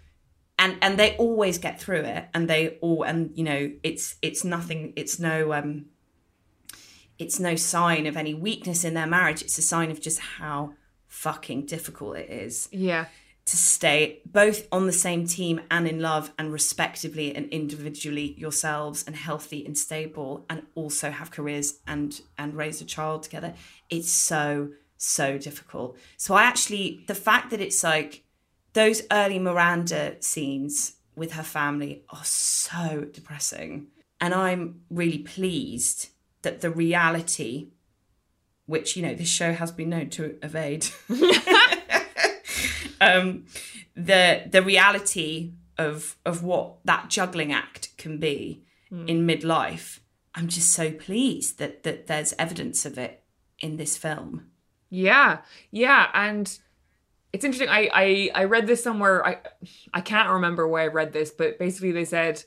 [0.63, 4.43] And and they always get through it and they all and you know, it's it's
[4.43, 5.87] nothing it's no um
[7.17, 9.41] it's no sign of any weakness in their marriage.
[9.41, 10.73] It's a sign of just how
[11.07, 13.05] fucking difficult it is Yeah.
[13.45, 19.03] to stay both on the same team and in love and respectively and individually yourselves
[19.05, 23.53] and healthy and stable and also have careers and and raise a child together
[23.89, 28.23] it's so so difficult so i actually the fact that it's like
[28.73, 33.87] those early miranda scenes with her family are so depressing
[34.19, 36.09] and i'm really pleased
[36.41, 37.69] that the reality
[38.65, 40.87] which you know this show has been known to evade
[43.01, 43.45] um,
[43.95, 49.99] the the reality of of what that juggling act can be in midlife.
[50.35, 53.23] I'm just so pleased that that there's evidence of it
[53.59, 54.47] in this film.
[54.89, 55.39] Yeah.
[55.71, 56.09] Yeah.
[56.13, 56.57] And
[57.33, 57.69] it's interesting.
[57.69, 59.25] I, I I read this somewhere.
[59.25, 59.37] I
[59.93, 62.43] I can't remember where I read this, but basically they said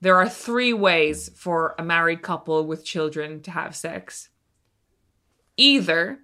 [0.00, 4.30] there are three ways for a married couple with children to have sex.
[5.56, 6.20] Either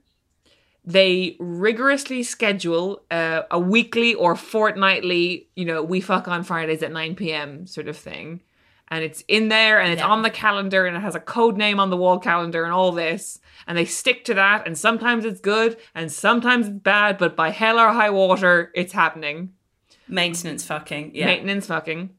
[0.85, 6.91] they rigorously schedule uh, a weekly or fortnightly, you know, we fuck on Fridays at
[6.91, 7.67] 9 p.m.
[7.67, 8.41] sort of thing.
[8.91, 10.09] And it's in there and it's Yeah.
[10.09, 12.91] on the calendar and it has a code name on the wall calendar and all
[12.91, 13.39] this.
[13.67, 14.67] And they stick to that.
[14.67, 18.93] And sometimes it's good and sometimes it's bad, but by hell or high water, it's
[18.93, 19.53] happening.
[20.09, 21.13] Maintenance fucking.
[21.15, 21.27] Yeah.
[21.27, 22.11] Maintenance fucking.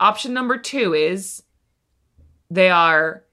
[0.00, 1.44] Option number two is
[2.50, 3.24] they are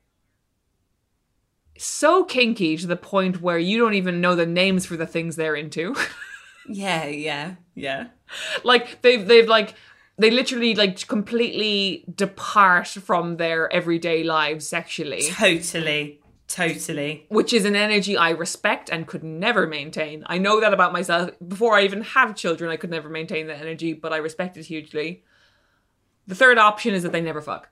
[1.78, 5.36] so kinky to the point where you don't even know the names for the things
[5.36, 5.96] they're into.
[6.70, 8.08] yeah, yeah, yeah.
[8.64, 9.76] like they've they've like
[10.20, 16.20] they literally like completely depart from their everyday lives sexually, Totally.
[16.48, 17.26] Totally.
[17.30, 20.24] which is an energy I respect and could never maintain.
[20.26, 21.30] I know that about myself.
[21.48, 24.66] Before I even have children, I could never maintain that energy, but I respect it
[24.66, 25.24] hugely.
[26.28, 27.70] The third option is that they never fuck.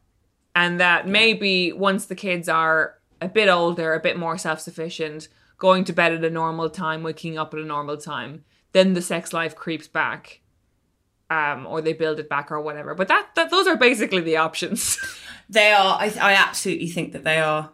[0.56, 5.28] And that maybe once the kids are a bit older, a bit more self sufficient,
[5.58, 9.02] going to bed at a normal time, waking up at a normal time, then the
[9.02, 10.42] sex life creeps back.
[11.30, 12.96] Um, or they build it back or whatever.
[12.96, 14.98] But that, that those are basically the options.
[15.50, 15.98] They are.
[16.00, 17.72] I, I absolutely think that they are.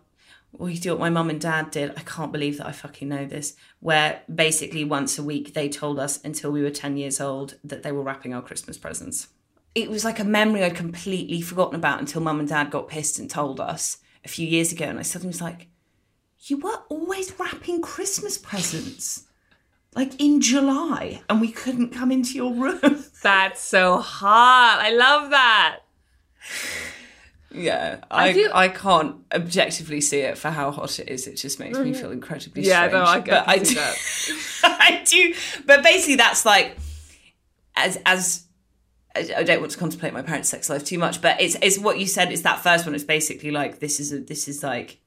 [0.59, 1.91] You do what my mum and dad did.
[1.97, 3.55] I can't believe that I fucking know this.
[3.79, 7.81] Where basically once a week they told us until we were 10 years old that
[7.81, 9.29] they were wrapping our Christmas presents.
[9.73, 13.17] It was like a memory I'd completely forgotten about until mum and dad got pissed
[13.17, 14.85] and told us a few years ago.
[14.85, 15.67] And I suddenly was like,
[16.45, 19.23] you were always wrapping Christmas presents.
[19.95, 23.03] Like in July, and we couldn't come into your room.
[23.21, 24.79] That's so hot.
[24.81, 25.79] I love that.
[27.51, 31.27] Yeah, I, I, do- can't objectively see it for how hot it is.
[31.27, 32.01] It just makes me mm-hmm.
[32.01, 32.93] feel incredibly Yeah, strange.
[32.93, 34.61] no, I, I but I can see do, that.
[34.63, 35.35] I do.
[35.65, 36.77] But basically, that's like
[37.75, 38.45] as as
[39.15, 41.99] I don't want to contemplate my parents' sex life too much, but it's it's what
[41.99, 42.31] you said.
[42.31, 42.95] It's that first one.
[42.95, 44.99] It's basically like this is a this is like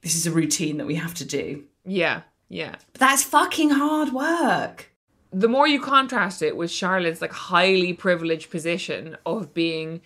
[0.00, 1.64] this is a routine that we have to do.
[1.84, 2.76] Yeah, yeah.
[2.92, 4.90] But that's fucking hard work.
[5.32, 10.00] the more you contrast it with Charlotte's like highly privileged position of being,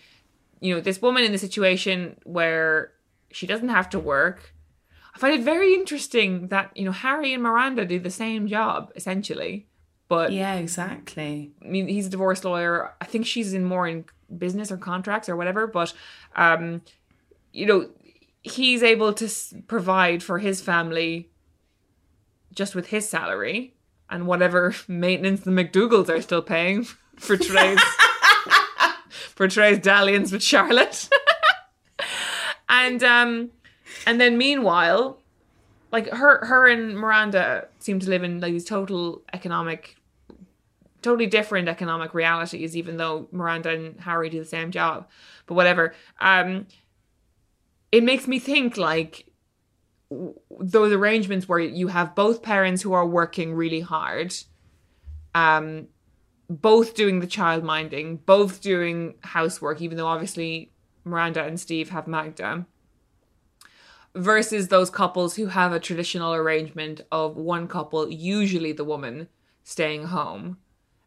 [0.60, 2.92] you know, this woman in the situation where
[3.30, 4.54] she doesn't have to work.
[5.14, 8.90] I find it very interesting that, you know, Harry and Miranda do the same job,
[8.96, 9.66] essentially.
[10.08, 11.52] But Yeah, exactly.
[11.64, 12.92] I mean, he's a divorce lawyer.
[13.00, 14.04] I think she's in more in
[14.36, 15.66] business or contracts or whatever.
[15.68, 15.92] But,
[16.34, 16.82] um,
[17.52, 17.90] you know,
[18.42, 21.29] he's able to s- provide for his family
[22.52, 23.74] just with his salary
[24.08, 26.84] and whatever maintenance the MacDougals are still paying
[27.16, 27.80] for Trey's
[29.10, 31.08] for Trey's dalliance with Charlotte.
[32.68, 33.50] and um,
[34.06, 35.20] and then meanwhile,
[35.92, 39.96] like her her and Miranda seem to live in like these total economic
[41.02, 45.08] totally different economic realities, even though Miranda and Harry do the same job.
[45.46, 45.94] But whatever.
[46.20, 46.66] Um,
[47.90, 49.29] it makes me think like
[50.10, 54.34] those arrangements where you have both parents who are working really hard,
[55.34, 55.86] um,
[56.48, 60.72] both doing the child minding, both doing housework, even though obviously
[61.04, 62.66] Miranda and Steve have Magda.
[64.16, 69.28] Versus those couples who have a traditional arrangement of one couple, usually the woman,
[69.62, 70.58] staying home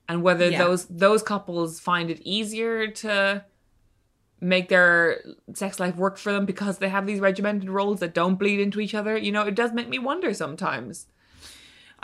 [0.08, 0.60] and whether Yeah.
[0.60, 3.44] those those couples find it easier to
[4.44, 5.22] make their
[5.54, 8.80] sex life work for them because they have these regimented roles that don't bleed into
[8.80, 11.08] each other you know it does make me wonder sometimes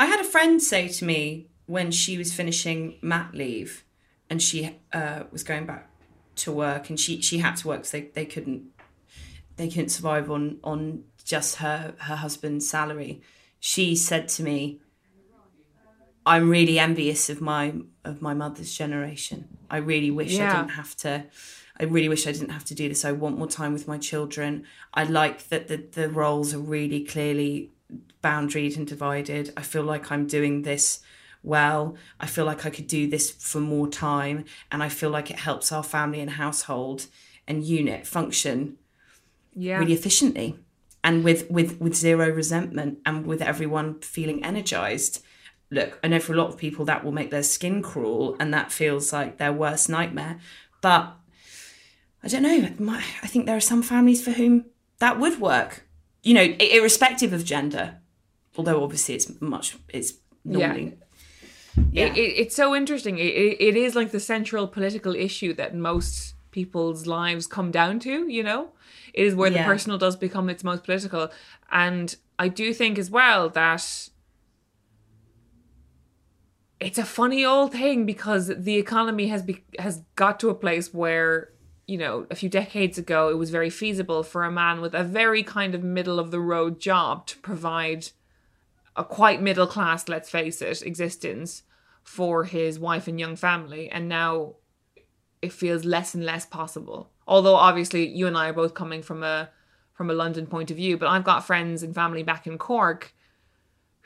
[0.02, 3.84] I had a friend say to me when she was finishing mat leave
[4.30, 5.90] and she uh, was going back
[6.38, 8.64] to work and she, she had to work because they, they couldn't
[9.58, 13.22] they couldn't survive on on just her her husband's salary.
[13.60, 14.80] She said to me,
[16.26, 17.74] "I'm really envious of my
[18.06, 19.50] of my mother's generation.
[19.70, 20.56] I really wish I Yeah.
[20.62, 21.26] didn't have to.
[21.80, 23.06] I really wish I didn't have to do this.
[23.06, 24.66] I want more time with my children.
[24.94, 27.72] I like that the the roles are really clearly
[28.24, 29.54] boundaried and divided.
[29.56, 31.02] I feel like I'm doing this."
[31.42, 35.32] Well, I feel like I could do this for more time, and I feel like
[35.32, 37.06] it helps our family and household
[37.48, 38.78] and unit function
[39.56, 40.58] yeah really efficiently
[41.04, 45.24] and with with with zero resentment and with everyone feeling energized
[45.72, 48.54] look i know for a lot of people that will make their skin crawl and
[48.54, 50.40] that feels like their worst nightmare
[50.82, 51.16] but
[52.24, 54.66] i don't know my, i think there are some families for whom
[55.00, 55.86] that would work
[56.24, 57.98] you know irrespective of gender
[58.58, 60.14] although obviously it's much it's
[60.44, 60.98] normally
[61.92, 65.54] yeah, It, it, it's so interesting it, it, it is like the central political issue
[65.54, 68.72] that most people's lives come down to you know?
[69.14, 69.64] It is where Yeah.
[69.64, 71.30] the personal does become its most political
[71.72, 74.10] and i do think as well that
[76.80, 80.94] it's a funny old thing because the economy has be- has got to a place
[80.94, 81.50] where
[81.90, 85.04] you know a few decades ago it was very feasible for a man with a
[85.04, 88.10] very kind of middle of the road job to provide
[88.96, 91.64] a quite middle class let's face it existence
[92.10, 93.88] for his wife and young family.
[93.88, 94.56] And now
[95.44, 97.12] it feels less and less possible.
[97.28, 99.50] Although obviously you and I are both coming from a
[99.94, 103.14] from a London point of view but I've got friends and family back in Cork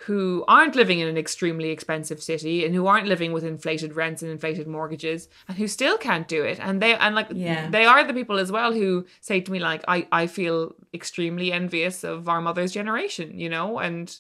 [0.06, 4.22] who aren't living in an extremely expensive city and who aren't living with inflated rents
[4.22, 6.60] and inflated mortgages and who still can't do it.
[6.60, 7.70] And they and like Yeah.
[7.70, 11.52] they are the people as well who say to me like I I feel extremely
[11.52, 13.80] envious of our mother's generation you know?
[13.80, 14.14] And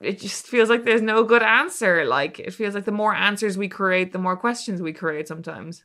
[0.00, 2.04] it just feels like there's no good answer.
[2.04, 5.84] Like it feels like the more answers we create the more questions we create sometimes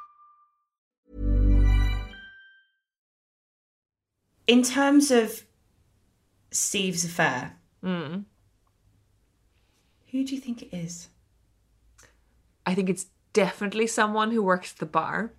[4.51, 5.45] In terms of
[6.51, 8.25] Steve's affair, Mm.
[10.11, 11.07] who do you think it is?
[12.65, 15.31] I think it's definitely someone who works at the bar.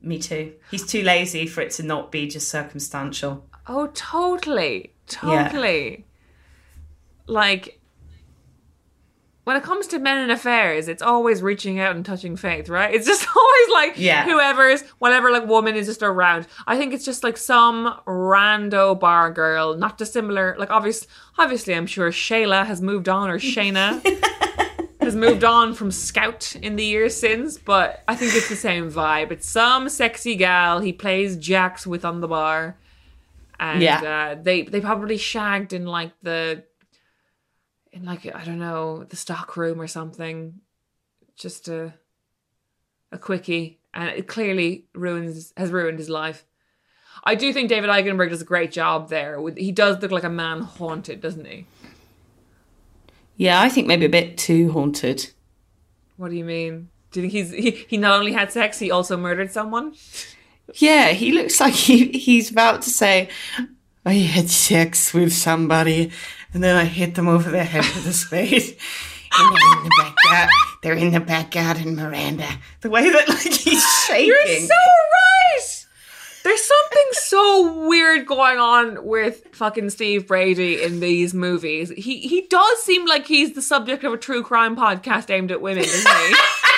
[0.00, 0.54] Me too.
[0.70, 3.48] He's too lazy for it to not be just circumstantial.
[3.66, 4.92] Oh, totally.
[5.08, 6.04] Totally.
[7.26, 7.75] Like,
[9.46, 12.92] when it comes to men and affairs, it's always reaching out and touching faith, right?
[12.92, 14.24] It's just always like Yeah.
[14.24, 16.48] whoever's, whatever, like, woman is just around.
[16.66, 20.56] I think it's just like some rando bar girl, not dissimilar.
[20.58, 21.06] Like, obvious,
[21.38, 24.02] obviously, I'm sure Shayla has moved on, or Shayna
[25.00, 28.90] has moved on from Scout in the years since, but I think it's the same
[28.90, 29.30] vibe.
[29.30, 32.76] It's some sexy gal he plays jacks with on the bar
[33.60, 34.00] and Yeah.
[34.36, 36.64] uh, they they probably shagged in like the
[37.96, 40.60] in like I don't know the stock room or something,
[41.36, 41.94] just a
[43.10, 46.44] a quickie, and it clearly ruins has ruined his life.
[47.24, 49.40] I do think David Eigenberg does a great job there.
[49.56, 51.66] He does look like a man haunted, doesn't he?
[53.36, 55.30] Yeah, I think maybe a bit too haunted.
[56.16, 56.90] What do you mean?
[57.10, 59.94] Do you think he's he, he not only had sex, he also murdered someone?
[60.74, 63.28] Yeah, he looks like he, he's about to say,
[64.04, 66.10] I had sex with somebody
[66.56, 68.78] and then I hit them over the head with a spade.
[69.38, 70.48] And they're in the back gar-
[70.82, 72.48] they're in the back garden, Miranda.
[72.80, 74.28] The way that like he's shaking.
[74.28, 75.86] You're so right.
[76.44, 81.90] There's something so weird going on with fucking Steve Brady in these movies.
[81.90, 85.60] He he does seem like he's the subject of a true crime podcast aimed at
[85.60, 86.34] women, doesn't he?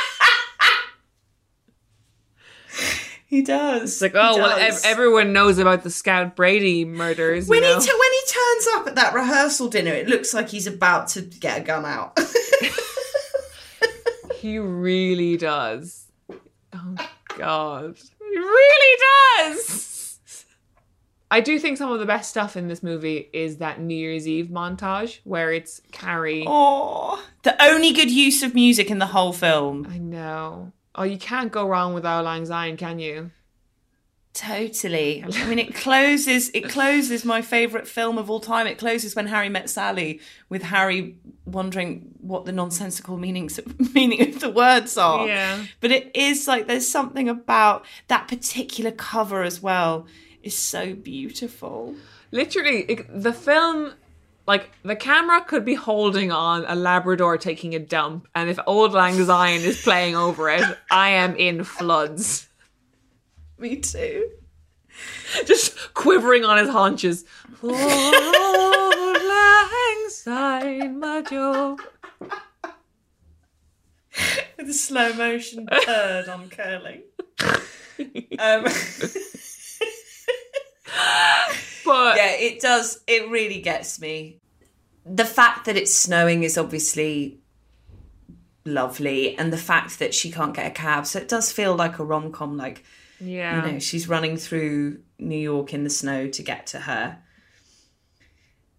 [3.29, 3.93] he does.
[3.93, 7.47] It's like, oh well, ev- everyone knows about the Scout Brady murders.
[7.47, 7.79] You when know?
[7.79, 11.09] he t- when he turns up at that rehearsal dinner, it looks like he's about
[11.09, 12.19] to get a gun out.
[14.37, 16.07] he really does.
[16.73, 16.95] Oh
[17.37, 18.99] God, he really
[19.55, 20.47] does.
[21.31, 24.27] I do think some of the best stuff in this movie is that New Year's
[24.27, 26.47] Eve montage where it's Carrie.
[26.49, 29.87] oh, the only good use of music in the whole film.
[29.91, 30.73] I know.
[30.99, 33.31] Oh, you can't go wrong with Auld Lang Syne, can you?
[34.35, 35.25] Totally.
[35.33, 36.51] I mean, it closes.
[36.51, 38.67] It closes my favorite film of all time.
[38.67, 43.61] It closes when Harry met Sally, with Harry wondering what the nonsensical meanings
[43.95, 45.27] meaning of the words are.
[45.29, 45.65] Yeah.
[45.81, 50.05] But it is like there's something about that particular cover as well.
[50.43, 51.95] Is so beautiful.
[52.33, 53.95] Literally, it, the film,
[54.49, 58.93] like the camera could be holding on a Labrador taking a dump, and if Auld
[58.93, 62.49] Lang Syne is playing over it, I am in floods,
[63.59, 64.31] Me too.
[65.45, 67.25] just quivering on his haunches.
[67.63, 71.79] Auld Lang Syne, my Joe.
[74.57, 77.03] With a slow motion turd on curling.
[78.39, 78.65] Um,
[81.85, 83.01] But yeah, it does.
[83.07, 84.41] It really gets me.
[85.07, 87.41] The fact that it's snowing is obviously
[88.65, 91.99] lovely, and the fact that she can't get a cab, so it does feel like
[91.99, 92.57] a rom com.
[92.57, 92.85] Like
[93.21, 97.19] yeah, you know, she's running through New York in the snow to get to her,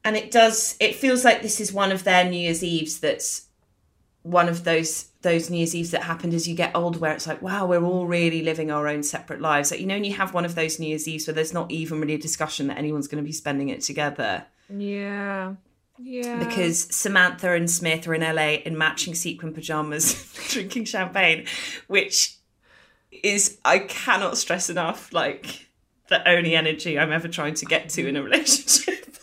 [0.04, 0.78] and it does.
[0.80, 3.00] It feels like this is one of their New Year's Eves.
[3.00, 3.48] That's
[4.22, 7.28] one of those those New Year's Eves that happened as you get older, where it's
[7.28, 9.72] like, wow, we're all really living our own separate lives.
[9.72, 11.72] Like you know, when you have one of those New Year's Eves where there's not
[11.72, 15.56] even really a discussion that anyone's going to be spending it together yeah,
[15.98, 16.44] yeah.
[16.44, 21.46] because Samantha and Smith are in LA in matching sequin pajamas, drinking champagne,
[21.88, 22.38] which
[23.12, 25.68] is I cannot stress enough like
[26.08, 29.18] the only energy I'm ever trying to get to in a relationship.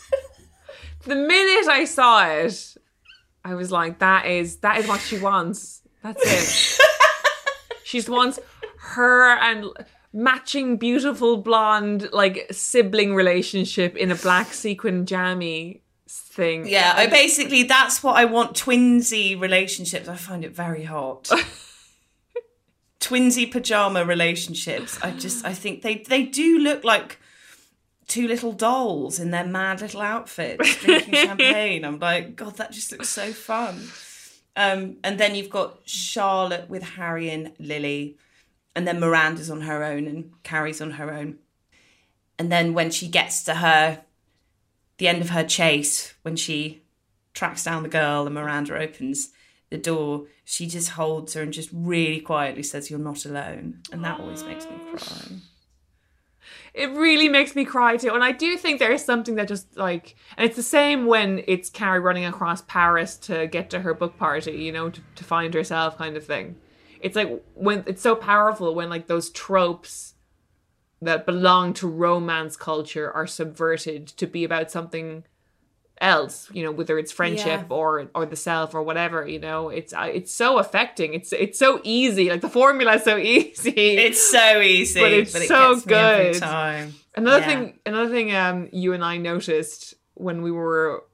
[1.05, 2.77] the minute I saw it,
[3.45, 5.83] I was like, that is that is what she wants.
[6.15, 6.87] That's it.
[7.85, 8.39] she just wants
[8.79, 9.67] her and
[10.13, 16.67] matching beautiful blonde like sibling relationship in a black sequin jammy thing.
[16.67, 20.09] yeah, I basically that's what I want twinsy relationships.
[20.09, 21.31] I find it very hot.
[23.01, 24.99] twinsy pajama relationships.
[25.03, 27.19] I just I think they they do look like
[28.07, 31.85] two little dolls in their mad little outfits drinking champagne.
[31.85, 33.89] I'm like, God, that just looks so fun.
[34.57, 38.17] Um, and then you've got Charlotte with Harry and Lily,
[38.75, 41.39] and then Miranda's on her own and Carrie's on her own.
[42.39, 44.03] And then when she gets to her,
[44.99, 46.83] the end of her chase, when she
[47.35, 49.31] tracks down the girl and Miranda opens
[49.71, 53.83] the door, she just holds her and just really quietly says, You're not alone.
[53.93, 55.37] And that always makes me cry.
[56.77, 58.13] It really makes me cry too.
[58.13, 61.43] And I do think there is something that just like, and it's the same when
[61.47, 65.25] it's Carrie running across Paris to get to her book party, you know, to, to
[65.25, 66.57] find herself kind of thing.
[67.01, 70.17] It's like when it's so powerful when like those tropes
[71.01, 75.25] that belong to romance culture are subverted to be about something
[76.01, 77.77] else you know whether it's friendship Yeah.
[77.77, 81.59] or or the self or whatever you know it's uh, it's so affecting it's it's
[81.59, 85.75] so easy like the formula is so easy It's so easy, But it's it so
[85.77, 86.41] gets me every good.
[86.43, 86.95] time.
[87.15, 87.47] Another Yeah.
[87.47, 91.05] thing, another thing, um, you and I noticed when we were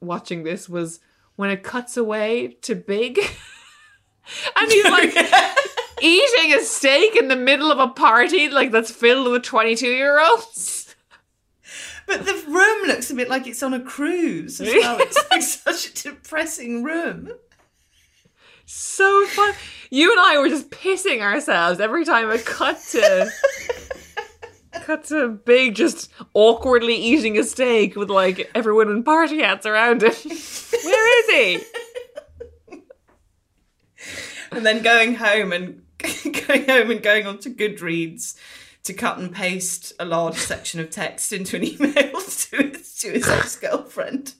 [0.00, 1.00] watching this was
[1.34, 3.18] when it cuts away to Big,
[4.56, 5.14] and he's like
[6.00, 10.77] eating a steak in the middle of a party, like that's filled with twenty-two-year-olds.
[12.08, 14.98] But the room looks a bit like it's on a cruise as well.
[15.00, 17.30] It's like such a depressing room.
[18.64, 19.52] So fun.
[19.90, 23.30] You and I were just pissing ourselves every time it cut to.
[24.82, 30.02] Cut to Big just awkwardly eating a steak with like everyone in party hats around
[30.02, 30.12] him.
[30.84, 31.30] Where is
[32.70, 32.80] he?
[34.50, 35.82] And then going home and
[36.46, 38.36] going home and going on to Goodreads
[38.88, 43.12] to cut and paste a large section of text into an email to his, to
[43.12, 44.34] his ex girlfriend.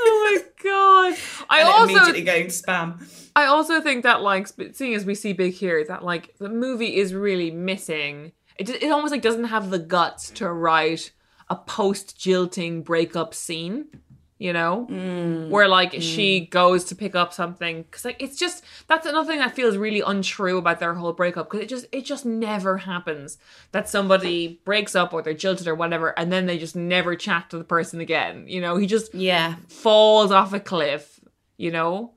[0.00, 1.18] Oh my god!
[1.50, 3.30] I And also immediately going to spam.
[3.36, 6.96] I also think that like seeing as we see Big here, that like the movie
[6.96, 8.32] is really missing.
[8.56, 11.12] It it almost like doesn't have the guts to write
[11.48, 13.88] a post jilting breakup scene.
[14.42, 16.00] You know, mm, where like mm.
[16.00, 19.76] she goes to pick up something because like it's just that's another thing that feels
[19.76, 23.36] really untrue about their whole breakup because it just it just never happens
[23.72, 27.50] that somebody breaks up or they're jilted or whatever and then they just never chat
[27.50, 28.48] to the person again.
[28.48, 29.56] You know, he just Yeah.
[29.68, 31.20] falls off a cliff,
[31.58, 32.14] you know?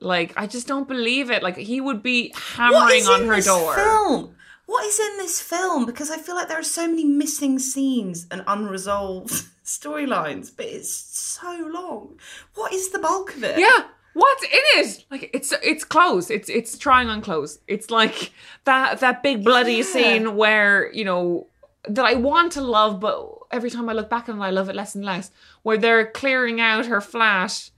[0.00, 1.44] Like, I just don't believe it.
[1.44, 3.74] Like, he would be hammering on her door.
[3.76, 4.34] film?
[4.66, 5.86] What is in this film?
[5.86, 10.90] Because I feel like there are so many missing scenes and unresolved storylines, but it's
[10.92, 12.18] so long.
[12.54, 13.58] What is the bulk of it?
[13.58, 13.84] Yeah.
[14.14, 15.04] What's in it?
[15.10, 16.30] Like it's it's clothes.
[16.30, 17.58] It's it's trying on clothes.
[17.68, 18.32] It's like
[18.64, 19.82] that that big bloody Yeah.
[19.82, 21.48] scene where, you know,
[21.86, 24.70] that I want to love, but every time I look back on it, I love
[24.70, 25.30] it less and less.
[25.64, 27.70] Where they're clearing out her flat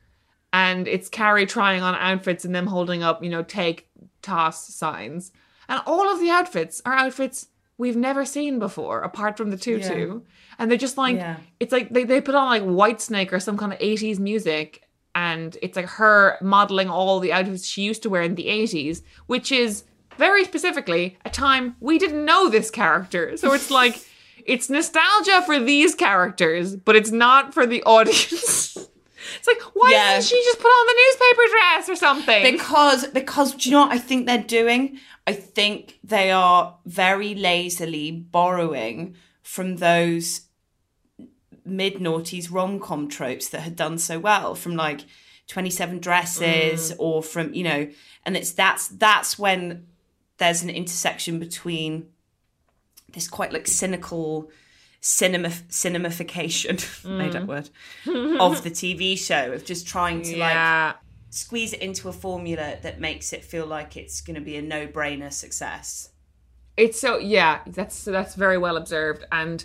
[0.53, 3.89] and it's Carrie trying on outfits and them holding up, you know, take
[4.23, 5.33] toss signs.
[5.69, 7.49] And all of the outfits are outfits
[7.79, 10.21] we've never seen before, apart from the tutu.
[10.59, 11.37] And they're just like Yeah.
[11.61, 14.83] it's like they, they put on like Whitesnake or some kind of 80s music
[15.15, 19.03] and it's like her modeling all the outfits she used to wear in the 80s,
[19.27, 19.85] which is
[20.17, 23.37] very specifically a time we didn't know this character.
[23.37, 24.05] So it's like
[24.45, 28.77] it's nostalgia for these characters, but it's not for the audience.
[29.39, 30.15] it's like why Yeah.
[30.17, 32.43] doesn't she just put on the newspaper dress or something?
[32.53, 34.99] Because because do you know what I think they're doing?
[35.29, 40.47] I think they are very lazily borrowing from those
[41.67, 45.03] mid noughties rom com tropes that had done so well from like
[45.49, 46.97] 27 dresses mm.
[46.99, 47.91] or from you know
[48.25, 49.87] and it's that's that's when
[50.39, 52.09] there's an intersection between
[53.13, 54.51] this quite like cynical
[55.03, 56.79] cinema cinemification
[57.19, 57.43] made mm.
[57.43, 57.69] up word
[58.41, 60.95] of the TV show of just trying to like yeah.
[61.31, 64.63] Squeeze it into a formula that makes it feel like it's going to be a
[64.63, 66.11] no-brainer success.
[66.77, 69.65] It's so yeah, that's that's very well observed, and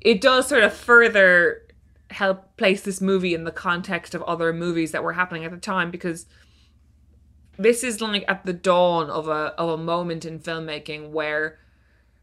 [0.00, 1.62] it does sort of further
[2.10, 5.56] help place this movie in the context of other movies that were happening at the
[5.56, 6.26] time because
[7.58, 11.58] this is like at the dawn of a of a moment in filmmaking where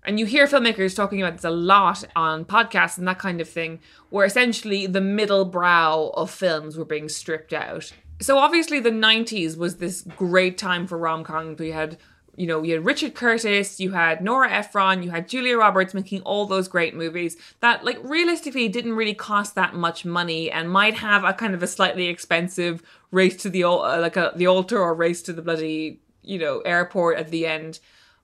[0.05, 3.49] and you hear filmmakers talking about this a lot on podcasts and that kind of
[3.49, 3.79] thing
[4.09, 9.57] where essentially the middle brow of films were being stripped out so obviously the 90s
[9.57, 11.59] was this great time for rom-coms.
[11.59, 11.97] We had
[12.35, 16.21] you know you had richard curtis you had nora ephron you had julia roberts making
[16.21, 20.93] all those great movies that like realistically didn't really cost that much money and might
[20.93, 22.81] have a kind of a slightly expensive
[23.11, 26.59] race to the uh, like a the altar or race to the bloody you know
[26.61, 27.79] airport at the end.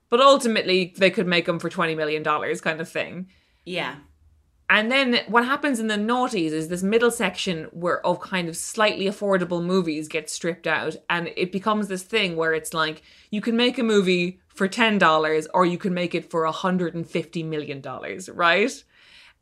[0.08, 3.28] But ultimately they could make them for 20 million dollars kind of thing.
[3.64, 3.96] Yeah.
[4.68, 8.56] And then what happens in the noughties is this middle section where of kind of
[8.56, 13.40] slightly affordable movies get stripped out and it becomes this thing where it's like you
[13.40, 18.84] can make a movie for $10 or you can make it for $150 million, right?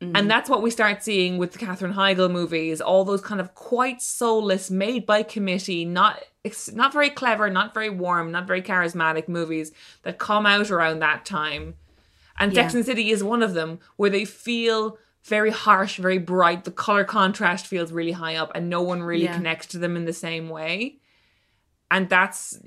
[0.01, 0.15] Mm-hmm.
[0.15, 3.55] And that's what we start seeing with the Katherine Heigl movies, all those kind of
[3.55, 6.21] quite soulless, made by committee, not
[6.73, 9.71] not very clever, not very warm, not very charismatic movies
[10.03, 11.75] that come out around that time.
[12.37, 12.69] And Yeah.
[12.71, 16.63] And City is one of them, where they feel very harsh, very bright.
[16.65, 19.35] The color contrast feels really high up, and no one really Yeah.
[19.35, 20.99] connects to them in the same way.
[21.91, 22.59] And that's,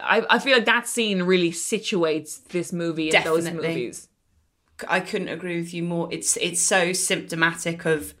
[0.00, 3.68] I, I feel like that scene really situates this movie in those Definitely.
[3.68, 4.08] movies.
[4.88, 6.08] I couldn't agree with you more.
[6.10, 8.12] It's it's so symptomatic of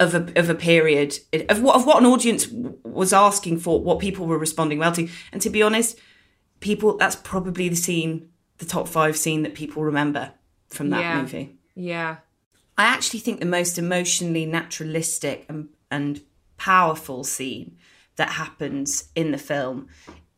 [0.00, 1.18] of a of a period
[1.50, 2.48] of what of what an audience
[2.84, 5.06] was asking for, what people were responding well to.
[5.30, 5.98] And to be honest,
[6.60, 10.32] people that's probably the scene, the top five scene that people remember
[10.68, 11.20] from that Yeah.
[11.20, 11.58] movie.
[11.74, 12.16] Yeah.
[12.78, 16.22] I actually think the most emotionally naturalistic and, and
[16.56, 17.76] powerful scene
[18.14, 19.88] that happens in the film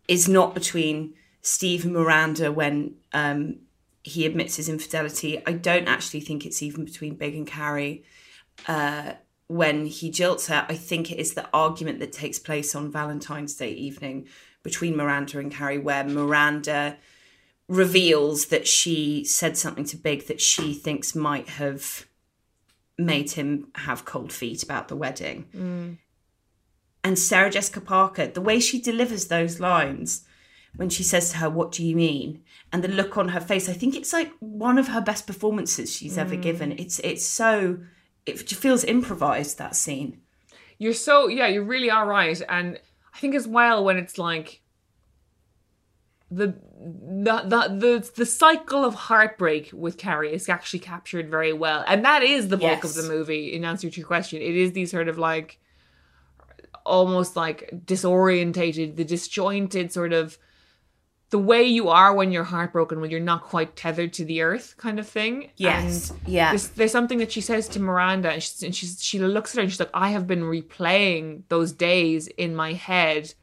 [0.09, 1.13] is not between
[1.43, 3.59] Steve and Miranda when um,
[4.03, 5.43] he admits his infidelity.
[5.47, 8.05] I don't actually think it's even between Big and Carrie
[8.67, 9.13] uh,
[9.49, 10.65] when he jilts her.
[10.67, 14.27] I think it is the argument that takes place on Valentine's Day evening
[14.63, 16.97] between Miranda and Carrie, where Miranda
[17.69, 22.07] reveals that she said something to Big that she thinks might have
[23.05, 25.47] made him have cold feet about the wedding.
[25.55, 25.99] Mm.
[27.03, 30.27] And Sarah Jessica Parker, the way she delivers those lines
[30.77, 32.43] when she says to her, What do you mean?
[32.73, 35.95] And the look on her face, I think it's like one of her best performances
[35.95, 36.43] she's ever mm.
[36.43, 36.73] given.
[36.73, 37.79] It's it's so
[38.27, 40.21] it feels improvised, that scene.
[40.79, 42.79] You're so yeah, you really are right, and
[43.15, 44.63] I think as well when it's like
[46.31, 51.85] the the the the, the cycle of heartbreak with Carrie is actually captured very well,
[51.87, 53.53] and that is the bulk of the movie.
[53.53, 55.59] In answer to your question, it is these sort of like
[56.87, 60.39] almost like disorientated, the disjointed sort of
[61.31, 64.75] the way you are when you're heartbroken, when you're not quite tethered to the earth,
[64.79, 65.51] kind of thing.
[65.57, 66.11] Yes.
[66.11, 66.51] And Yeah.
[66.51, 69.57] There's, there's something that she says to Miranda, and, she's, and she's, she looks at
[69.57, 73.35] her and she's like, I have been replaying those days in my head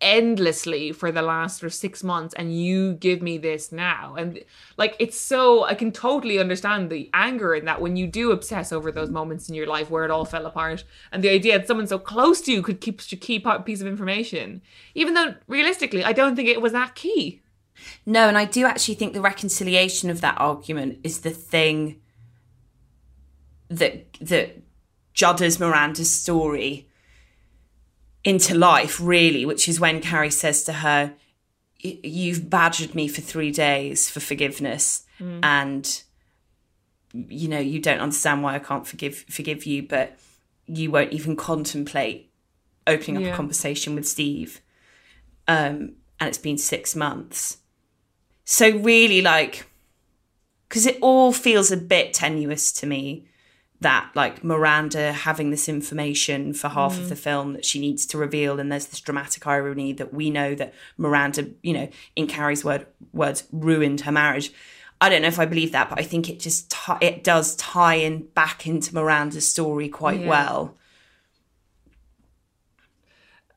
[0.00, 4.14] endlessly for the last sort of six months, and you give me this now.
[4.16, 4.44] And
[4.76, 8.72] like, it's so, I can totally understand the anger in that when you do obsess
[8.72, 11.66] over those moments in your life where it all fell apart, and the idea that
[11.66, 14.62] someone so close to you could keep such a key piece of information,
[14.94, 17.42] even though realistically, I don't think it was that key.
[18.04, 22.00] No, and I do actually think the reconciliation of that argument is the thing
[23.68, 24.62] that that
[25.14, 26.87] judders Miranda's story
[28.28, 31.14] into life, really, which is when Carrie says to her,
[31.80, 36.02] You've badgered me for three days for forgiveness, and
[37.14, 40.18] you know, you don't understand why I can't forgive forgive you, but
[40.66, 42.30] you won't even contemplate
[42.86, 43.32] opening up Yeah.
[43.32, 44.60] a conversation with Steve.
[45.46, 47.58] Um, and it's been six months.
[48.44, 49.66] So really like
[50.68, 53.26] because it all feels a bit tenuous to me
[53.80, 58.18] that like Miranda having this information for half of the film that she needs to
[58.18, 62.64] reveal and there's this dramatic irony that we know that Miranda, you know, in Carrie's
[62.64, 64.52] word words ruined her marriage.
[65.00, 67.54] I don't know if I believe that, but I think it just ti it does
[67.54, 70.28] tie in back into Miranda's story quite Yeah.
[70.28, 70.74] well.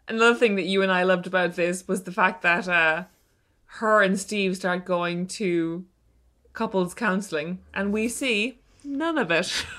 [0.07, 3.05] another thing that you and I loved about this was the fact that uh,
[3.65, 5.85] her and Steve start going to
[6.53, 9.51] couples counseling, and we see none of it.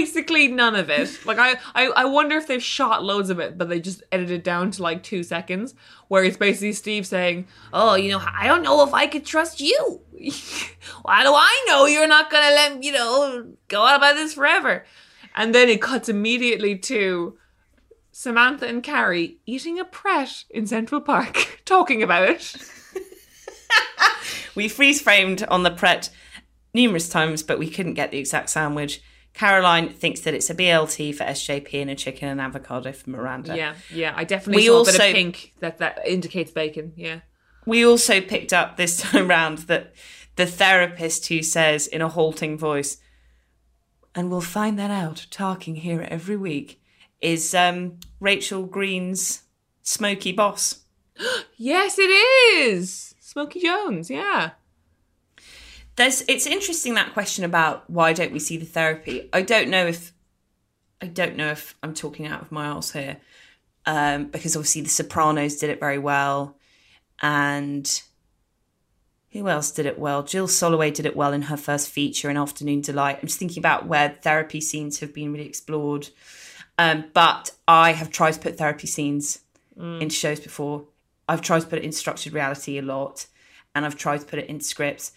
[0.00, 1.24] Basically, none of it.
[1.26, 4.40] Like I, I, I wonder if they've shot loads of it, but they just edited
[4.40, 5.74] it down to like two seconds,
[6.08, 9.60] where it's basically Steve saying, "Oh, you know, I don't know if I could trust
[9.60, 10.00] you.
[11.02, 14.84] Why do I know you're not gonna let you know go on about this forever?"
[15.34, 17.38] And then it cuts immediately to
[18.12, 22.54] Samantha and Carrie eating a pret in Central Park, talking about it.
[24.58, 26.10] We freeze framed on the Pret
[26.74, 29.00] numerous times, but we couldn't get the exact sandwich.
[29.38, 33.56] Caroline thinks that it's a BLT for SJP and a chicken and avocado for Miranda.
[33.56, 36.92] Yeah, yeah, I definitely We saw a bit of pink that that indicates bacon.
[36.96, 37.20] Yeah,
[37.64, 39.94] We also picked up this time round that
[40.34, 42.96] the therapist who says in a halting voice,
[44.12, 46.82] and we'll find that out talking here every week,
[47.20, 49.44] is um, Rachel Green's
[49.82, 50.80] smoky boss.
[51.56, 54.10] yes, it is Smoky Jones.
[54.10, 54.50] Yeah,
[55.98, 59.28] There's it's interesting that question about why don't we see the therapy.
[59.32, 60.12] I don't know if
[61.02, 63.16] I don't know if I'm talking out of my arse here.
[63.84, 66.56] Um, because obviously the Sopranos did it very well.
[67.20, 68.00] And
[69.30, 70.22] who else did it well?
[70.22, 73.18] Jill Soloway did it well in her first feature in Afternoon Delight.
[73.20, 76.10] I'm just thinking about where therapy scenes have been really explored.
[76.78, 79.40] Um, but I have tried to put therapy scenes
[80.00, 80.84] into shows before.
[81.28, 83.26] I've tried to put it in structured reality a lot,
[83.74, 85.12] and I've tried to put it in scripts.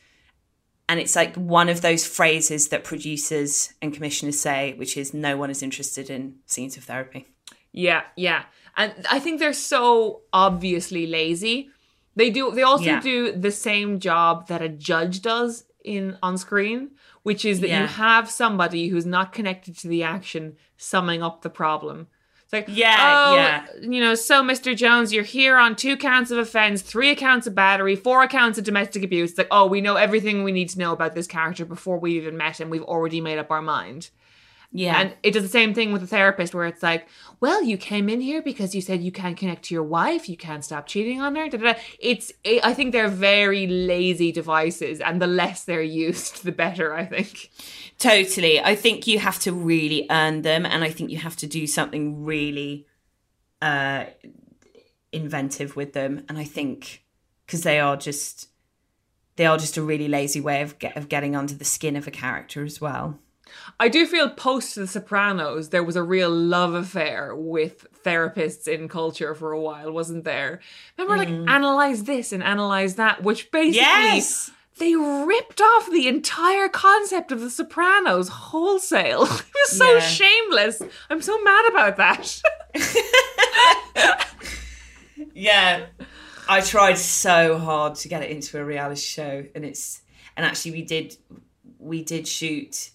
[0.92, 5.38] And it's like one of those phrases that producers and commissioners say, which is no
[5.38, 7.28] one is interested in scenes of therapy.
[7.72, 8.44] Yeah, yeah.
[8.76, 11.70] And I think they're so obviously lazy.
[12.18, 13.00] They do they also Yeah.
[13.00, 16.92] do the same job that a judge does in on screen,
[17.24, 17.84] which is that Yeah.
[17.84, 22.08] you have somebody who's not connected to the action summing up the problem.
[22.54, 23.66] It's like, Yeah, oh, yeah.
[23.82, 24.76] you know, so Mr.
[24.76, 28.66] Jones, you're here on two counts of offense, three accounts of battery, four accounts of
[28.66, 29.32] domestic abuse.
[29.32, 32.18] It's like, oh, we know everything we need to know about this character before we
[32.18, 32.70] even met him.
[32.70, 34.10] We've already made up our mind.
[34.74, 35.02] Yeah.
[35.02, 37.08] And it does the same thing with a therapist where it's like,
[37.42, 40.38] well, you came in here because you said you can't connect to your wife, you
[40.38, 41.50] can't stop cheating on her.
[41.50, 41.80] Da, da, da.
[42.00, 46.94] It's, it, I think they're very lazy devices, and the less they're used, the better.
[46.94, 47.50] I think.
[47.98, 48.62] Totally.
[48.62, 51.68] I think you have to really earn them, and I think you have to do
[51.68, 52.88] something really
[53.62, 54.06] uh,
[55.12, 56.26] inventive with them.
[56.30, 57.04] And I think
[57.46, 58.48] because they are just
[59.36, 62.08] they are just a really lazy way of get, of getting under the skin of
[62.08, 63.20] a character as well.
[63.80, 68.88] I do feel post The Sopranos, there was a real love affair with therapists in
[68.88, 70.60] culture for a while, wasn't there?
[70.98, 71.50] Remember, like mm.
[71.50, 74.52] analyze this and analyze that, which basically Yes.
[74.78, 79.24] they ripped off the entire concept of The Sopranos wholesale.
[79.26, 80.00] it was so Yeah.
[80.00, 80.82] shameless.
[81.10, 82.42] I'm so mad about that.
[85.34, 85.86] Yeah.
[86.50, 90.02] I tried so hard to get it into a reality show and it's
[90.36, 91.16] and actually we did
[91.80, 92.90] we did shoot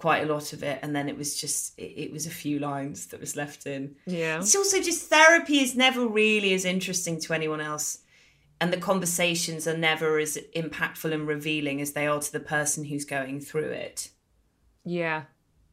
[0.00, 2.58] quite a lot of it and then it was just it, it was a few
[2.58, 3.94] lines that was left in.
[4.06, 4.38] yeah.
[4.38, 7.98] It's also just therapy is never really as interesting to anyone else
[8.62, 12.84] and the conversations are never as impactful and revealing as they are to the person
[12.84, 14.08] who's going through it.
[14.86, 15.24] Yeah.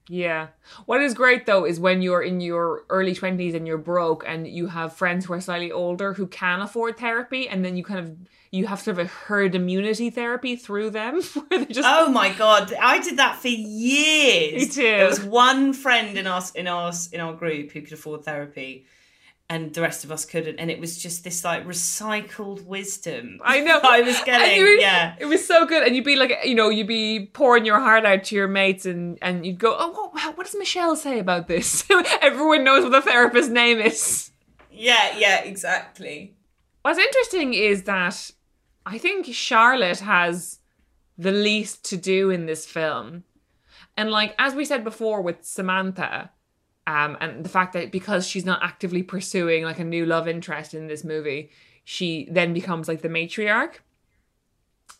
[0.09, 0.47] Yeah.
[0.85, 4.47] What is great though is when you're in your early 20s and you're broke and
[4.47, 7.99] you have friends who are slightly older who can afford therapy and then you kind
[7.99, 8.15] of
[8.51, 12.31] you have sort of a herd immunity therapy through them where they just Oh my
[12.33, 14.53] god, I did that for years.
[14.53, 14.81] Me too.
[14.81, 18.85] There was one friend in our in our in our group who could afford therapy,
[19.49, 20.59] and the rest of us couldn't.
[20.59, 23.39] And it was just this like recycled wisdom.
[23.43, 23.79] I know.
[23.81, 24.79] I was getting.
[24.79, 25.85] yeah, It was so good.
[25.85, 28.85] And you'd be like, you know, you'd be pouring your heart out to your mates
[28.85, 31.85] and, and you'd go, oh, what, what does Michelle say about this?
[32.21, 34.31] Everyone knows what the therapist's name is.
[34.71, 36.35] yeah, yeah, exactly.
[36.81, 38.31] What's interesting is that
[38.85, 40.59] I think Charlotte has
[41.17, 43.23] the least to do in this film.
[43.95, 46.31] And like as we said before with Samantha,
[46.87, 50.73] um, and the fact that because she's not actively pursuing like a new love interest
[50.73, 51.51] in this movie,
[51.83, 53.75] she then becomes like the matriarch.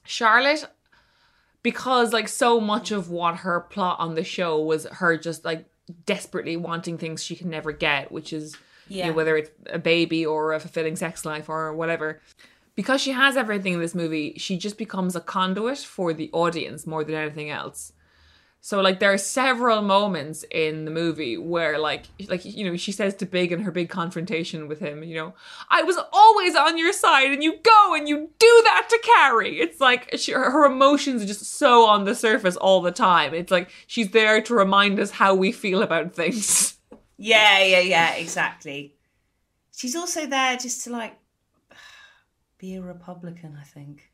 [0.03, 0.65] Charlotte,
[1.64, 5.65] because like so much of what her plot on the show was her just like
[6.05, 8.55] desperately wanting things she can never get, which is
[8.89, 9.07] you Yeah.
[9.07, 12.22] know, whether it's a baby or a fulfilling sex life or whatever.
[12.76, 16.85] Because she has everything in this movie, she just becomes a conduit for the audience
[16.85, 17.91] more than anything else.
[18.59, 22.91] So like there are several moments in the movie where like like you know she
[22.91, 25.34] says to Big in her big confrontation with him, you know,
[25.69, 29.59] I was always on your side and you go and you do that to Carrie.
[29.59, 33.34] It's like she, her emotions are just so on the surface all the time.
[33.34, 36.73] It's like she's there to remind us how we feel about things.
[37.19, 38.93] Yeah, yeah, yeah, exactly.
[39.75, 41.17] She's also there just to like
[42.59, 43.57] be a Republican.
[43.59, 44.11] I think.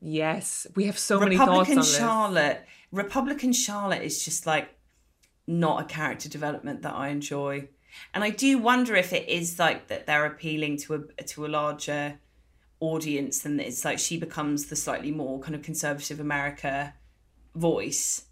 [0.00, 1.98] Yes, we have so many thoughts on Republican this.
[1.98, 2.64] Charlotte.
[2.92, 4.74] Republican Charlotte is just like
[5.46, 7.68] not a character development that I enjoy.
[8.14, 11.48] And I do wonder if it is like that they're appealing to a to a
[11.48, 12.18] larger
[12.78, 16.94] audience and it's like she becomes the slightly more kind of conservative America
[17.54, 18.26] voice.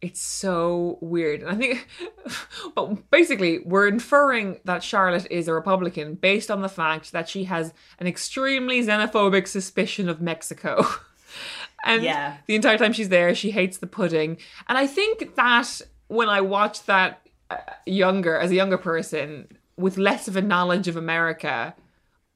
[0.00, 1.40] It's so weird.
[1.42, 1.88] And I think,
[2.76, 7.44] well, basically, we're inferring that Charlotte is a Republican based on the fact that she
[7.44, 10.86] has an extremely xenophobic suspicion of Mexico.
[11.84, 12.36] and Yeah.
[12.46, 14.38] the entire time she's there, she hates the pudding.
[14.68, 17.20] And I think that when I watched that
[17.50, 17.56] uh,
[17.86, 21.74] younger, as a younger person, with less of a knowledge of America,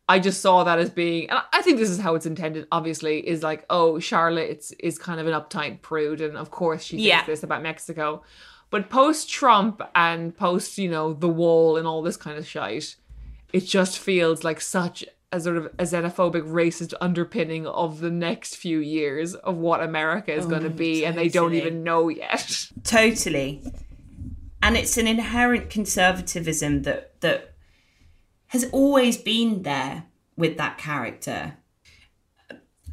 [0.08, 2.66] I just saw that as being, and I think this is how it's intended.
[2.72, 6.82] Obviously, is like, oh, Charlotte is, is kind of an uptight prude, and of course
[6.84, 7.24] she thinks Yeah.
[7.26, 8.22] this about Mexico.
[8.70, 12.96] But post Trump and post, you know, the wall and all this kind of shite,
[13.52, 18.56] it just feels like such a sort of a xenophobic, racist underpinning of the next
[18.56, 22.08] few years of what America is oh going to be, and they don't even know
[22.08, 22.68] yet.
[22.84, 23.62] Totally.
[24.62, 27.54] And it's an inherent conservatism that that
[28.48, 30.04] has always been there
[30.36, 31.58] with that character.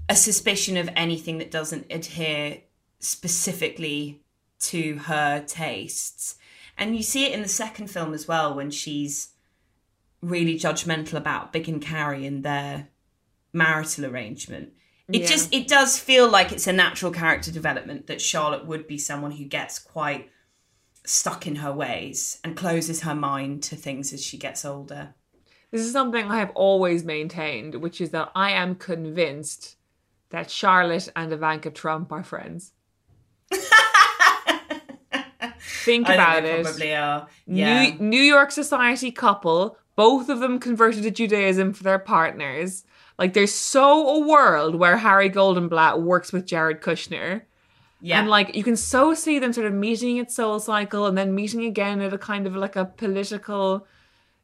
[0.08, 2.62] A suspicion of anything that doesn't adhere
[3.00, 4.22] specifically
[4.60, 6.36] to her tastes.
[6.78, 9.30] And you see it in the second film as well when she's
[10.22, 12.90] really judgmental about Big and Carrie and their
[13.54, 14.74] marital arrangement.
[15.08, 15.28] It Yeah.
[15.28, 19.32] just it does feel like it's a natural character development that Charlotte would be someone
[19.32, 20.30] who gets quite
[21.06, 25.14] stuck in her ways and closes her mind to things as she gets older.
[25.70, 29.76] This is something I have always maintained, which is that I am convinced
[30.30, 32.72] that Charlotte and Ivanka Trump are friends.
[35.86, 36.64] Think about think they it.
[36.64, 37.28] probably are.
[37.46, 37.84] Yeah.
[37.92, 42.84] New, New York society couple, both of them converted to Judaism for their partners.
[43.18, 47.44] Like, there's so a world where Harry Goldenblatt works with Jared Kushner.
[48.02, 48.20] yeah.
[48.20, 51.34] And like you can so see them sort of meeting at Soul Cycle and then
[51.34, 53.88] meeting again at a kind of like a political,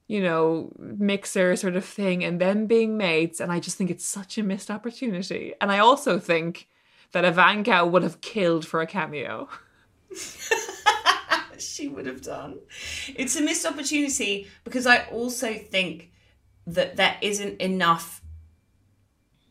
[0.07, 3.39] you know, mixer sort of thing and them being mates.
[3.41, 5.53] And I just think it's such a missed opportunity.
[5.59, 6.69] And I also think
[7.11, 9.49] that Ivanka would have killed for a cameo.
[11.61, 12.59] she would have done.
[13.15, 16.11] It's a missed opportunity because I also think
[16.67, 18.21] that there isn't enough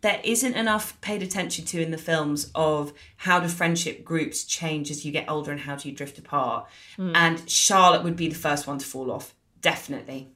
[0.02, 4.90] there isn't enough paid attention to in the films of how do friendship groups change
[4.90, 6.66] as you get older and how do you drift apart.
[6.96, 7.12] Hmm.
[7.14, 10.30] And Charlotte would be the first one to fall off, definitely.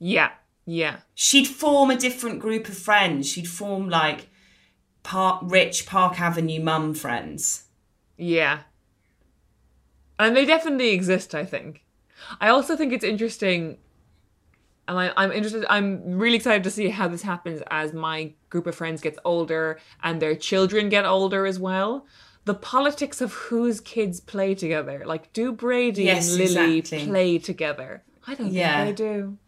[0.00, 0.32] Yeah,
[0.64, 0.96] yeah.
[1.14, 3.28] She'd form a different group of friends.
[3.28, 4.28] She'd form like
[5.04, 7.64] park rich Park Avenue mum friends.
[8.16, 8.60] Yeah.
[10.18, 11.84] And they definitely exist, I think.
[12.40, 13.76] I also think it's interesting,
[14.88, 18.66] and I, I'm interested, I'm really excited to see how this happens as my group
[18.66, 22.06] of friends gets older and their children get older as well.
[22.46, 25.02] The politics of whose kids play together.
[25.04, 27.06] Like, do Brady Yes, and Lily exactly.
[27.08, 28.02] play together?
[28.26, 28.84] I don't Yeah.
[28.84, 29.38] think they do.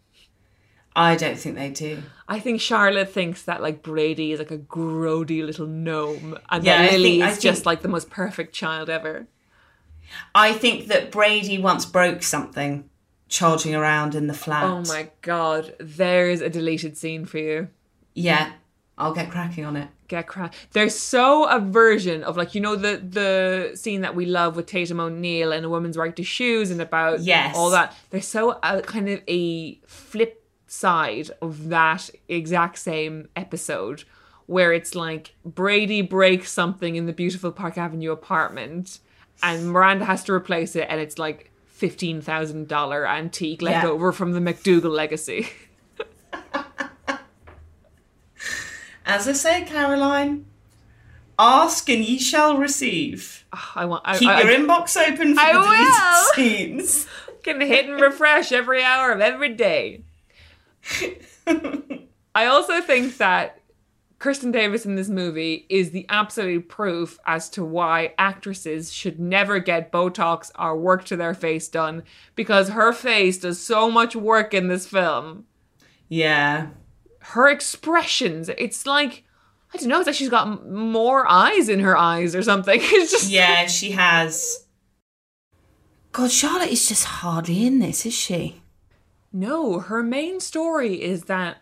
[0.95, 2.03] I don't think they do.
[2.27, 6.83] I think Charlotte thinks that like Brady is like a grody little gnome, and Yeah,
[6.83, 9.27] that Lily think- is just like the most perfect child ever.
[10.35, 12.89] I think that Brady once broke something
[13.27, 14.63] charging around in the flat.
[14.63, 17.67] Oh my god, there's a deleted scene for you.
[18.13, 18.51] Yeah,
[18.97, 19.87] I'll get cracking on it.
[20.07, 24.25] Get cra- There's so a version of like you know the the scene that we
[24.25, 27.55] love with Tatum O'Neal and a woman's right to shoes and about Yes.
[27.55, 27.95] all that.
[28.09, 34.03] There's so a kind of a flip side of that exact same episode
[34.47, 38.99] where it's like Brady breaks something in the beautiful Park Avenue apartment
[39.43, 43.89] and Miranda has to replace it and it's like fifteen thousand dollar antique left Yeah.
[43.91, 45.47] over from the MacDougal legacy.
[49.05, 50.45] As I say, Caroline,
[51.39, 53.45] ask and ye shall receive.
[53.51, 55.87] Ah, I want I, Keep I, your I, inbox open for I the deleted
[56.35, 57.07] scenes.
[57.41, 60.03] can hit and refresh every hour of every day.
[62.35, 63.58] I also think that
[64.19, 69.59] Kirsten Davis in this movie is the absolute proof as to why actresses should never
[69.59, 72.03] get Botox or work to their face done
[72.35, 75.45] because her face does so much work in this film.
[76.09, 76.67] Yeah.
[77.19, 79.23] Her expressions, it's like,
[79.73, 82.79] I don't know, it's like she's got m- more eyes in her eyes or something.
[82.83, 83.29] It's just.
[83.29, 84.65] Yeah, she has.
[86.11, 88.63] God, Charlotte is just hardly in this, is she?
[89.31, 91.61] No, her main story is that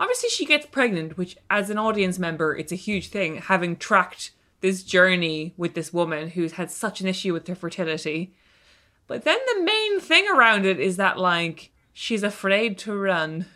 [0.00, 4.32] obviously she gets pregnant, which as an audience member, it's a huge thing, having tracked
[4.60, 8.34] this journey with this woman who's had such an issue with her fertility.
[9.06, 13.46] But then the main thing around it is that, like, she's afraid to run.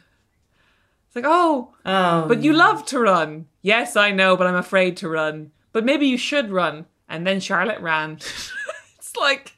[1.06, 2.26] It's like, oh, Oh.
[2.28, 2.58] but you um.
[2.58, 3.46] love to run.
[3.62, 5.52] Yes, I know, but I'm afraid to run.
[5.72, 6.84] But maybe you should run.
[7.08, 8.12] And then Charlotte ran.
[8.98, 9.56] it's like,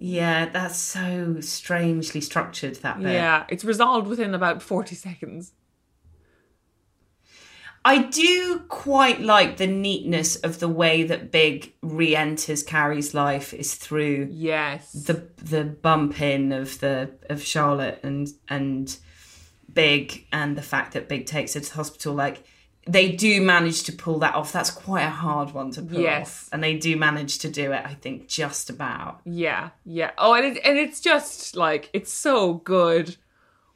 [0.00, 3.12] Yeah, that's so strangely structured, that bit.
[3.12, 5.52] yeah, it's resolved within about 40 seconds.
[7.84, 13.54] I do quite like the neatness of the way that Big re enters Carrie's life
[13.54, 14.92] is through Yes.
[14.92, 18.96] the the bump in of the of Charlotte and and
[19.72, 22.44] Big and the fact that Big takes her to the hospital like
[22.88, 24.50] they do manage to pull that off.
[24.52, 26.44] That's quite a hard one to pull Yes.
[26.44, 26.48] off.
[26.52, 29.20] And they do manage to do it, I think, just about.
[29.24, 30.12] Yeah, yeah.
[30.16, 33.16] Oh, and it, and it's just like it's so good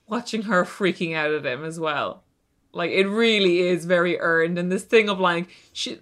[0.06, 2.24] watching her freaking out at him as well.
[2.72, 5.98] Like it really is very earned, and this thing of like she,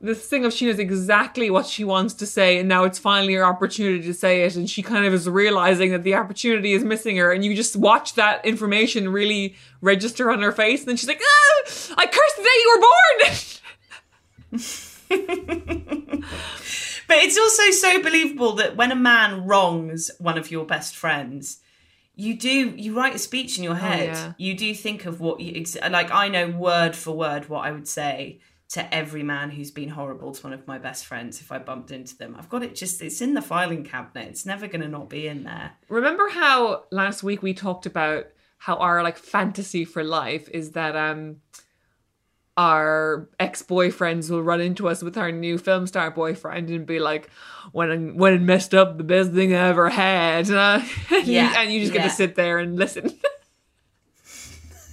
[0.00, 3.34] this thing of she knows exactly what she wants to say, and now it's finally
[3.34, 6.84] her opportunity to say it, and she kind of is realizing that the opportunity is
[6.84, 10.96] missing her, and you just watch that information really register on her face, and then
[10.96, 11.62] she's like, "Ah,
[11.98, 12.94] I cursed the day you were born."
[17.08, 21.60] But it's also so believable that when a man wrongs one of your best friends,
[22.14, 24.08] you do you write a speech in your head.
[24.08, 24.34] yeah.
[24.36, 26.12] You do think of what you like.
[26.12, 30.32] I know word for word what I would say to every man who's been horrible
[30.32, 32.36] to one of my best friends if I bumped into them.
[32.38, 34.28] I've got it just it's in the filing cabinet.
[34.28, 35.72] It's never going to not be in there.
[35.88, 38.26] Remember how last week we talked about
[38.58, 41.36] how our like fantasy for life is that um
[42.58, 47.30] our ex-boyfriends will run into us with our new film star boyfriend and be like
[47.70, 51.50] when I, when it messed up the best thing I ever had uh, and, Yeah,
[51.52, 52.08] you, and you just get yeah.
[52.08, 53.16] to sit there and listen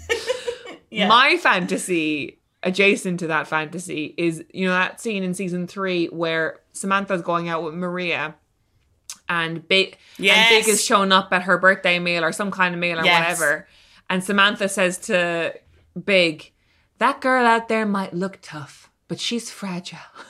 [0.91, 1.07] Yeah.
[1.07, 6.59] my fantasy adjacent to that fantasy is you know that scene in season three where
[6.73, 8.35] Samantha's going out with Maria
[9.29, 10.37] and Big Yes.
[10.37, 13.05] and Big is showing up at her birthday meal or some kind of meal or
[13.05, 13.39] Yes.
[13.39, 13.67] whatever.
[14.09, 15.53] And Samantha says to
[16.03, 16.51] Big,
[16.97, 19.99] that girl out there might look tough, but she's fragile.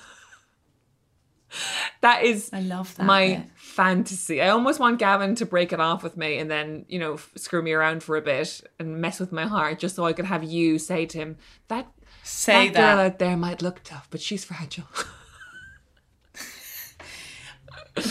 [2.01, 3.43] that is I love that my bit.
[3.55, 4.41] fantasy.
[4.41, 7.31] I almost want Gavin to break it off with me and then, you know, f-
[7.37, 10.25] screw me around for a bit and mess with my heart just so I could
[10.25, 11.37] have you say to him,
[11.69, 11.87] that
[12.25, 12.95] Say that, that.
[12.95, 14.85] girl out there might look tough, but she's fragile.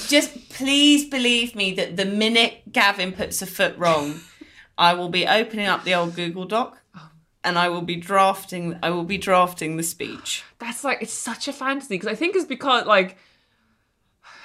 [0.08, 4.20] Just please believe me that the minute Gavin puts a foot wrong,
[4.78, 6.78] I will be opening up the old Google Doc
[7.42, 10.42] and I will be drafting I will be drafting the speech.
[10.58, 13.18] That's like it's such a fantasy because I think it's because like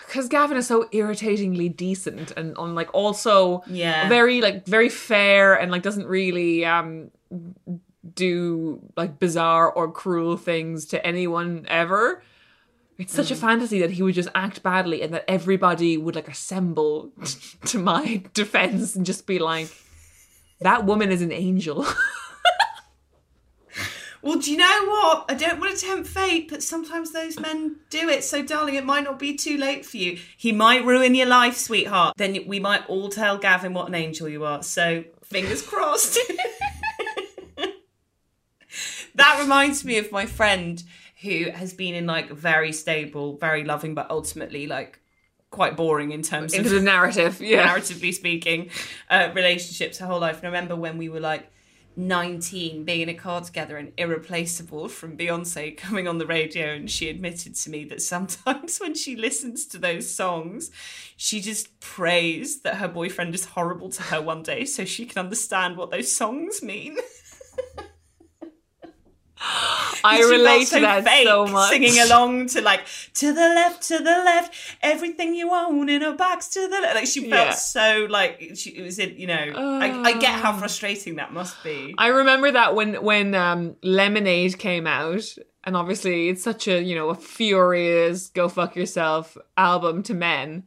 [0.08, 4.10] because Gavin is so irritatingly decent and on like also Yeah.
[4.10, 7.12] very like very fair and like doesn't really um
[8.16, 12.24] do like bizarre or cruel things to anyone ever.
[12.98, 13.40] It's such a mm.
[13.40, 17.12] fantasy that he would just act badly and that everybody would like assemble
[17.66, 19.70] to my defense and just be like,
[20.60, 21.86] that woman is an angel.
[24.22, 25.26] Well, do you know what?
[25.30, 28.24] I don't want to tempt fate, but sometimes those men do it.
[28.24, 30.20] So, darling, it might not be too late for you.
[30.36, 32.16] He might ruin your life, sweetheart.
[32.18, 34.62] Then we might all tell Gavin what an angel you are.
[34.62, 36.20] So, fingers crossed.
[39.16, 40.84] that reminds me of my friend
[41.22, 45.00] who has been in like very stable, very loving, but ultimately like
[45.52, 47.42] quite boring in terms of the narrative.
[47.50, 47.68] Yeah.
[47.68, 48.70] narratively speaking,
[49.10, 50.38] uh, relationships her whole life.
[50.38, 51.52] And I remember when we were like
[51.96, 56.68] 19 being in a car together and Irreplaceable from Beyonce coming on the radio.
[56.68, 60.72] And she admitted to me that sometimes when she listens to those songs,
[61.18, 65.20] she just prays that her boyfriend is horrible to her one day so she can
[65.20, 66.98] understand what those songs mean.
[69.42, 71.70] I relate to that fake, so much.
[71.72, 72.82] Singing along to like
[73.16, 76.96] to the left, to the left, everything you own in a box to the left.
[76.96, 77.52] Like she felt Yeah.
[77.54, 79.80] so like she it was in you know.
[79.82, 81.96] I, I get how frustrating that must be.
[81.98, 85.24] I remember that when when um, Lemonade came out,
[85.64, 90.64] and obviously it's such a you know a furious go fuck yourself album to men.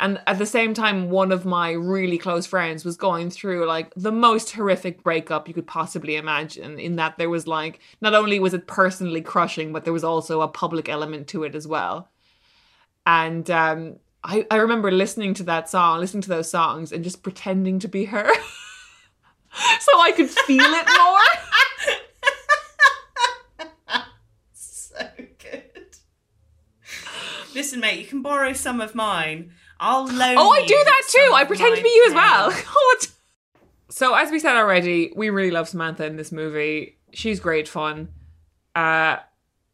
[0.00, 3.92] And at the same time, one of my really close friends was going through like
[3.96, 6.78] the most horrific breakup you could possibly imagine.
[6.78, 10.40] In that there was like not only was it personally crushing, but there was also
[10.40, 12.08] a public element to it as well.
[13.06, 17.24] And um, I, I remember listening to that song, listening to those songs, and just
[17.24, 18.32] pretending to be her.
[19.80, 20.86] so I could feel it
[23.96, 24.04] more.
[24.52, 25.08] so
[25.38, 25.96] good.
[27.52, 29.52] Listen, mate, you can borrow some of mine.
[29.80, 30.36] I'll loan.
[30.38, 31.32] Oh, I do that too.
[31.34, 32.52] I pretend to be you as well.
[33.90, 36.98] So, as we said already, we really love Samantha in this movie.
[37.12, 38.08] She's great fun.
[38.76, 39.16] Uh,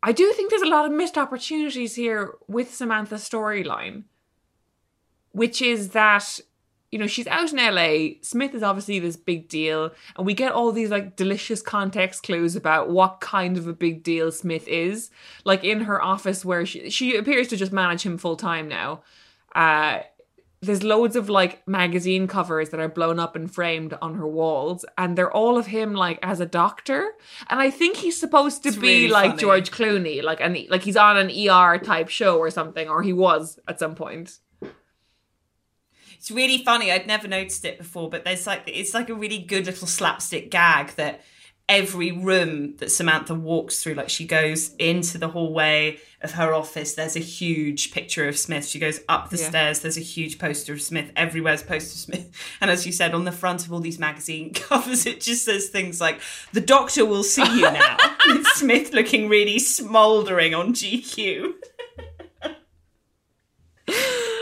[0.03, 4.05] I do think there's a lot of missed opportunities here with Samantha's storyline,
[5.33, 6.41] which is that
[6.93, 8.15] you know she's out in LA.
[8.23, 12.55] Smith is obviously this big deal, and we get all these like delicious context clues
[12.55, 15.11] about what kind of a big deal Smith is.
[15.45, 19.03] Like in her office, where she she appears to just manage him full time now.
[19.55, 20.01] Uh,
[20.63, 24.87] there's loads of like magazine covers that are blown up and framed on her walls
[24.97, 27.13] and they're all of him like as a doctor
[27.51, 29.41] and i think he's supposed to It's be really like funny.
[29.43, 33.13] george clooney like an like he's on an er type show or something or he
[33.13, 34.39] was at some point
[36.17, 36.91] It's really funny.
[36.91, 40.51] I'd never noticed it before, but there's like it's like a really good little slapstick
[40.51, 41.21] gag that
[41.69, 46.95] every room that Samantha walks through, like she goes into the hallway of her office,
[46.95, 48.67] there's a huge picture of Smith.
[48.67, 49.49] She goes up the Yeah.
[49.49, 51.11] stairs, there's a huge poster of Smith.
[51.17, 52.31] Everywhere's poster of Smith.
[52.61, 55.69] And as you said, on the front of all these magazine covers, it just says
[55.69, 56.21] things like,
[56.53, 57.97] The doctor will see you now.
[58.55, 61.53] Smith looking really smouldering on GQ.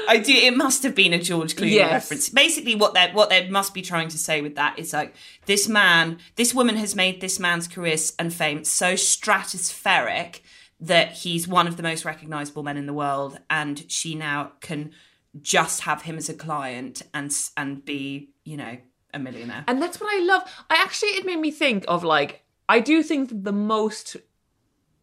[0.09, 0.33] I do.
[0.33, 1.93] It must have been a George Clooney Yes.
[1.93, 2.29] reference.
[2.29, 5.15] Basically, what they what they must be trying to say with that is like
[5.47, 10.41] this man, this woman has made this man's career and fame so stratospheric
[10.81, 14.93] that he's one of the most recognizable men in the world, and she now can
[15.41, 18.77] just have him as a client and and be you know
[19.15, 19.65] a millionaire.
[19.69, 20.43] And that's what I love.
[20.70, 24.16] I actually, it made me think of like, I do think that the most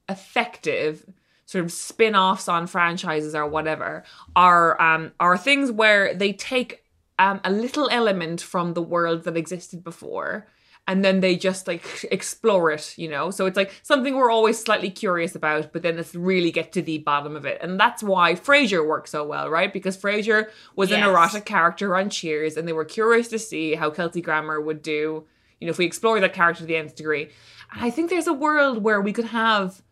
[0.08, 1.06] effective
[1.50, 4.04] sort of spin-offs on franchises or whatever
[4.36, 6.84] are um are things where they take
[7.18, 10.46] um, a little element from the world that existed before
[10.88, 13.32] and then they just like explore it, you know?
[13.32, 16.84] So it's like something we're always slightly curious about, but then let's really get to
[16.84, 17.58] the bottom of it.
[17.62, 19.74] And that's why Frasier worked so well, right?
[19.74, 23.90] Because Frasier was an erotic character on Cheers, and they were curious to see how
[23.90, 25.26] Kelsey Grammer would do,
[25.60, 27.30] you know, if we explore that character to the nth degree.
[27.72, 29.84] And I think there's a world where we could have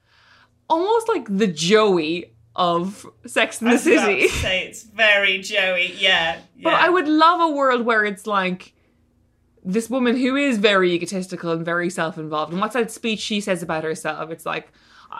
[0.69, 4.27] almost like the Joey of Sex in the I was about City.
[4.30, 5.94] say it's very Joey.
[5.98, 6.73] Yeah, But.
[6.73, 8.73] I would love a world where it's like
[9.64, 12.52] this woman who is very egotistical and very self-involved.
[12.52, 14.31] And what's that speech she says about herself?
[14.31, 14.72] It's like,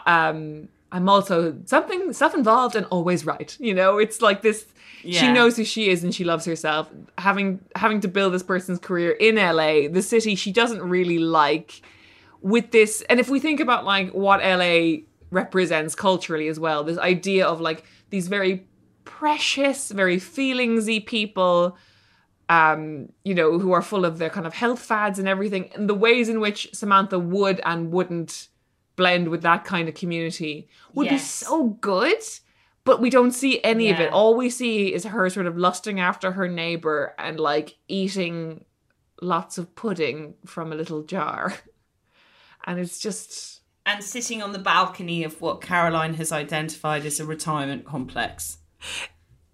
[0.06, 3.56] um, I'm also something self-involved and always right.
[3.60, 4.66] You know, it's like this.
[5.02, 6.88] She knows who she is and she loves herself.
[7.18, 11.82] Having having to build this person's career in LA, the city she doesn't really like.
[12.40, 16.98] With this, and if we think about like what LA represents culturally as well, this
[16.98, 18.66] idea of like these very
[19.04, 21.76] precious, very feelingsy people
[22.48, 25.88] um, you know, who are full of their kind of health fads and everything, and
[25.88, 28.48] the ways in which Samantha would and wouldn't
[28.96, 32.22] blend with that kind of community would be so good.
[32.84, 34.10] But we don't see any of it.
[34.12, 38.64] All we see is her sort of lusting after her neighbor and like eating
[39.20, 41.54] lots of pudding from a little jar.
[42.64, 43.57] And it's just
[43.88, 48.58] and sitting on the balcony of what Caroline has identified as a retirement complex.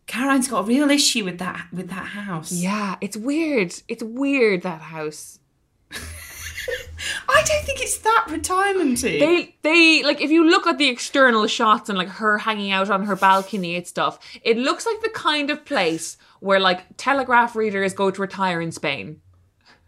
[0.06, 2.52] Caroline's got a real issue with that with that house.
[2.52, 3.74] yeah, it's weird.
[3.88, 5.38] It's weird that house.
[7.28, 9.20] I don't think it's that retirementy.
[9.20, 12.90] they they like if you look at the external shots and like her hanging out
[12.90, 17.54] on her balcony and stuff it looks like the kind of place where like telegraph
[17.54, 19.20] readers go to retire in spain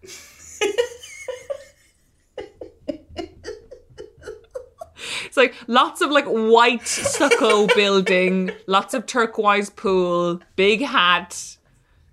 [5.24, 11.56] it's like lots of like white stucco building lots of turquoise pool big hat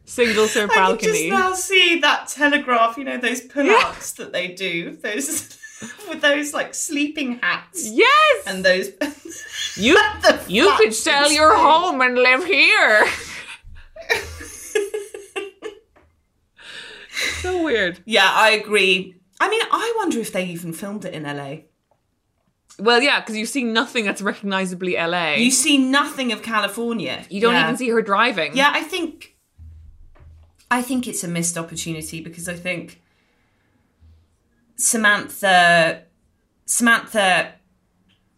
[0.05, 0.93] single serve balcony.
[0.93, 5.57] I can just now see that telegraph, you know, those pull-ups that they do, those
[6.09, 8.89] with those like sleeping hats yes and those
[9.75, 9.99] you
[10.47, 13.05] you could sell your home and live here
[17.43, 17.99] so weird.
[18.05, 19.15] Yeah, I agree.
[19.39, 21.63] I mean, I wonder if they even filmed it in LA.
[22.79, 25.33] Well, yeah, because you see nothing that's recognizably LA.
[25.35, 27.25] You see nothing of California.
[27.29, 27.65] You don't Yeah.
[27.65, 28.55] even see her driving.
[28.55, 29.35] Yeah, I think
[30.71, 32.99] I think it's a missed opportunity because I think
[34.75, 36.03] Samantha
[36.65, 37.53] Samantha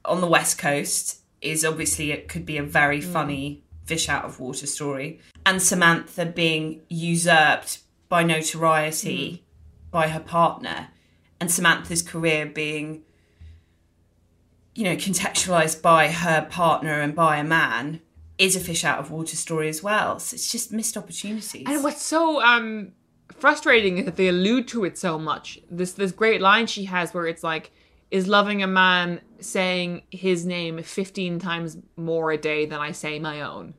[0.04, 3.06] on the West Coast is obviously it could be a very mm.
[3.06, 5.20] funny fish out of water story.
[5.46, 7.80] And Samantha being usurped
[8.10, 9.92] by notoriety mm.
[9.92, 10.90] by her partner
[11.40, 13.04] and Samantha's career being
[14.76, 18.02] you know contextualized by her partner and by a man
[18.38, 20.20] is a fish out of water story as well.
[20.20, 21.64] So it's just missed opportunities.
[21.66, 22.92] And what's so um
[23.34, 25.60] frustrating is that they allude to it so much.
[25.72, 27.72] This this great line she has where it's like,
[28.12, 33.20] is loving a man saying his name 15 times more a day than I say
[33.20, 33.74] my own.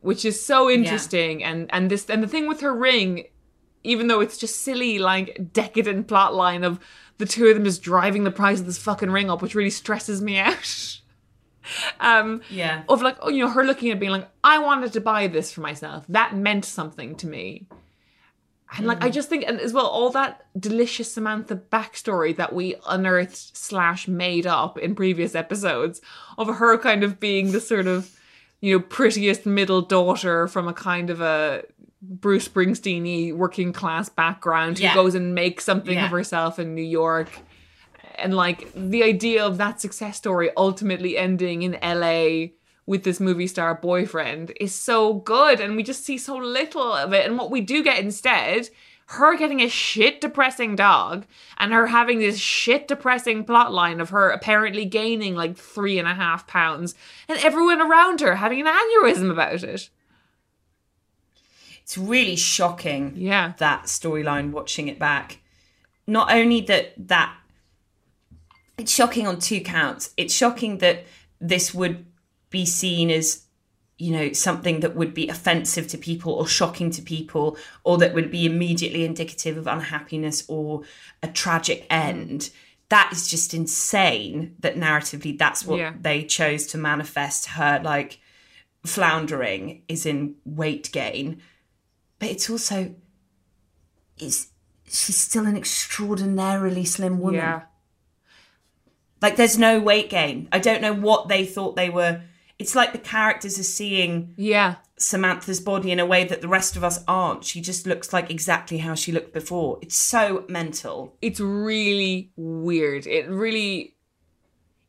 [0.00, 1.42] Which is so interesting.
[1.44, 3.24] And and this and the thing with her ring,
[3.84, 6.78] even though it's just silly, like decadent plot line of
[7.18, 9.70] the two of them just driving the price of this fucking ring up, which really
[9.70, 11.00] stresses me out.
[12.00, 12.82] um yeah.
[12.88, 15.52] of like oh you know her looking at being like i wanted to buy this
[15.52, 17.66] for myself that meant something to me
[18.76, 22.74] and like i just think and as well all that delicious samantha backstory that we
[22.88, 26.00] unearthed slash made up in previous episodes
[26.38, 28.18] of her kind of being the sort of
[28.62, 31.62] you know prettiest middle daughter from a kind of a
[32.00, 34.94] bruce springsteen working class background who Yeah.
[34.94, 36.04] goes and makes something Yeah.
[36.06, 37.28] of herself in new york
[38.14, 42.50] and like the idea of that success story ultimately ending in LA
[42.86, 47.12] with this movie star boyfriend is so good and we just see so little of
[47.12, 48.68] it and what we do get instead
[49.12, 51.24] her getting a shit depressing dog
[51.58, 56.06] and her having this shit depressing plot line of her apparently gaining like three and
[56.06, 56.94] a half pounds
[57.28, 59.88] and everyone around her having an aneurysm about it
[61.88, 63.14] It's really shocking.
[63.16, 65.38] yeah that storyline watching it back.
[66.06, 67.34] Not only that that
[68.76, 70.12] it's shocking on two counts.
[70.18, 71.06] It's shocking that
[71.40, 72.04] this would
[72.50, 73.44] be seen as
[73.96, 78.12] you know something that would be offensive to people or shocking to people or that
[78.12, 80.82] would be immediately indicative of unhappiness or
[81.22, 81.86] a tragic mm.
[81.88, 82.50] end.
[82.90, 85.94] That is just insane that narratively that's what Yeah.
[85.98, 88.20] they chose to manifest her like
[88.84, 91.40] floundering is in weight gain
[92.18, 92.94] but it's also
[94.18, 94.48] it's
[94.84, 97.36] she's still an extraordinarily slim woman.
[97.40, 97.62] yeah
[99.20, 100.48] Like there's no weight gain.
[100.52, 102.22] I don't know what they thought they were
[102.58, 104.76] it's like the characters are seeing Yeah.
[104.98, 107.44] Samantha's body in a way that the rest of us aren't.
[107.44, 109.78] She just looks like exactly how she looked before.
[109.80, 111.16] It's so mental.
[111.22, 113.06] It's really weird.
[113.06, 113.94] It really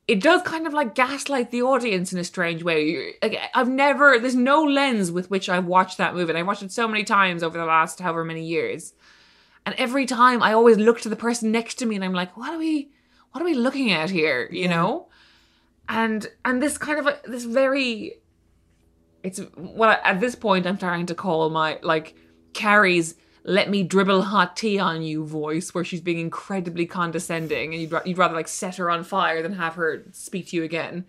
[0.09, 3.13] it does kind of like gaslight the audience in a strange way.
[3.53, 6.31] I've never there's no lens with which I've watched that movie.
[6.31, 8.93] And I've watched it so many times over the last however many years.
[9.67, 12.35] And every time I always look to the person next to me and I'm like,
[12.35, 12.89] what are we
[13.33, 14.49] what are we looking at here?
[14.51, 15.09] You know?
[15.87, 18.15] And and this kind of a, this very
[19.21, 22.15] it's well at this point I'm starting to call my like
[22.53, 23.13] Carrie's
[23.43, 28.01] "Let me dribble hot tea on you" voice, where she's being incredibly condescending, and you'd
[28.05, 31.05] you'd rather like set her on fire than have her speak to you again.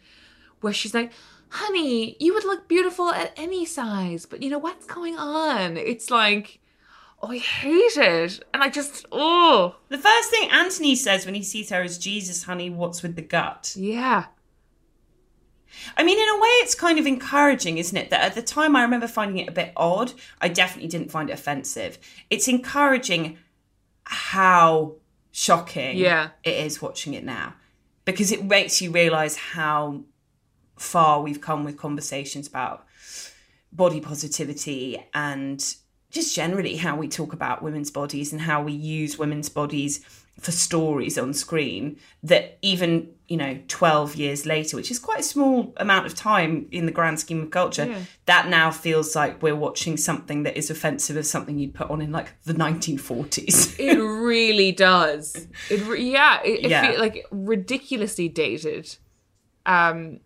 [0.61, 1.12] Where she's like,
[1.51, 6.11] "Honey, you would look beautiful at any size, but you know what's going on?" It's
[6.11, 6.61] like,
[7.23, 11.43] oh, I hate it, and I just oh The first thing Anthony says when he
[11.43, 13.74] sees her is, Jesus, honey, what's with the gut?
[13.77, 14.27] yeah,
[15.97, 18.10] I mean, in a way, it's kind of encouraging, isn't it?
[18.10, 20.12] That at the time I remember finding it a bit odd.
[20.40, 21.98] I definitely didn't find it offensive.
[22.28, 23.38] It's encouraging
[24.05, 24.94] how
[25.32, 26.30] shocking Yeah.
[26.42, 27.55] it is watching it now
[28.05, 30.02] because it makes you realize how
[30.76, 32.84] far we've come with conversations about
[33.72, 35.76] body positivity and
[36.10, 40.01] just generally how we talk about women's bodies and how we use women's bodies
[40.40, 45.23] for stories on screen that even you know 12 years later which is quite a
[45.23, 47.86] small amount of time in the grand scheme of culture
[48.27, 52.02] that now feels like we're watching something that is offensive of something you'd put on
[52.02, 55.47] in like the 1940s it really does.
[55.70, 56.90] It re- yeah, it, it Yeah.
[56.90, 58.97] feel like ridiculously dated.
[59.65, 60.20] Um,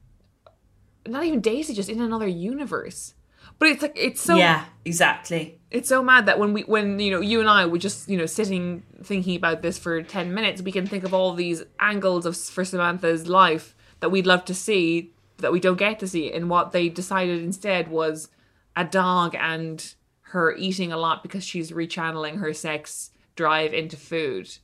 [1.06, 3.14] not even dated, just in another universe.
[3.58, 7.10] But it's like it's so yeah exactly it's so mad that when we when you
[7.10, 10.62] know you and I were just you know sitting thinking about this for ten minutes,
[10.62, 14.54] we can think of all these angles of for Samantha's life that we'd love to
[14.54, 18.28] see that we don't get to see, and what they decided instead was
[18.76, 19.94] a dog and
[20.28, 24.58] her eating a lot because she's rechanneling her sex drive into food,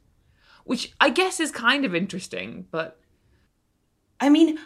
[0.62, 3.00] which I guess is kind of interesting, but
[4.20, 4.60] I mean,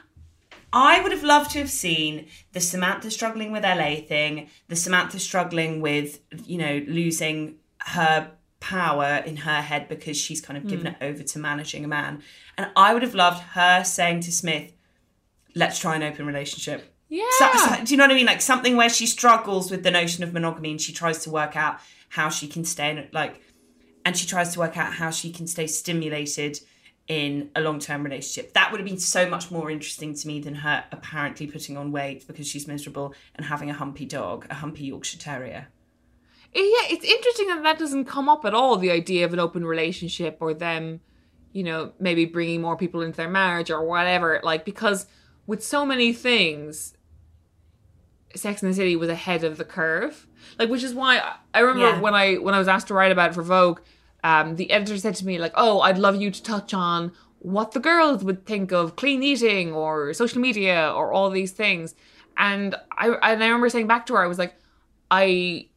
[0.74, 5.20] I would have loved to have seen the Samantha struggling with LA thing, the Samantha
[5.20, 10.86] struggling with, you know, losing her power in her head because she's kind of given
[10.86, 10.92] hmm.
[10.92, 12.22] it over to managing a man.
[12.58, 14.72] And I would have loved her saying to Smith,
[15.54, 16.92] let's try an open relationship.
[17.08, 18.26] yeah, So- so- do you know what I mean?
[18.26, 21.56] Like something where she struggles with the notion of monogamy and she tries to work
[21.56, 21.78] out
[22.08, 23.40] how she can stay in like,
[24.04, 26.58] and she tries to work out how she can stay stimulated
[27.06, 28.54] in a long term relationship.
[28.54, 31.92] That would have been so much more interesting to me than her apparently putting on
[31.92, 35.68] weight because she's miserable and having a humpy dog, a humpy Yorkshire Terrier.
[36.54, 38.76] Eh, yeah, it's interesting that that doesn't come up at all.
[38.76, 41.00] The idea of an open relationship or them,
[41.52, 44.40] you know, maybe bringing more people into their marriage or whatever.
[44.42, 45.06] Like because
[45.46, 46.96] with so many things,
[48.34, 50.26] Sex and the City was ahead of the curve.
[50.58, 52.00] Like, which is why I- I remember Yeah.
[52.00, 53.80] when I when I was asked to write about it for Vogue,
[54.24, 57.72] um, the editor said to me like, "Oh, I'd love you to touch on what
[57.72, 61.94] the girls would think of clean eating or social media or all these things."
[62.36, 64.56] And I and I remember saying back to her, I was like,
[65.10, 65.68] "I."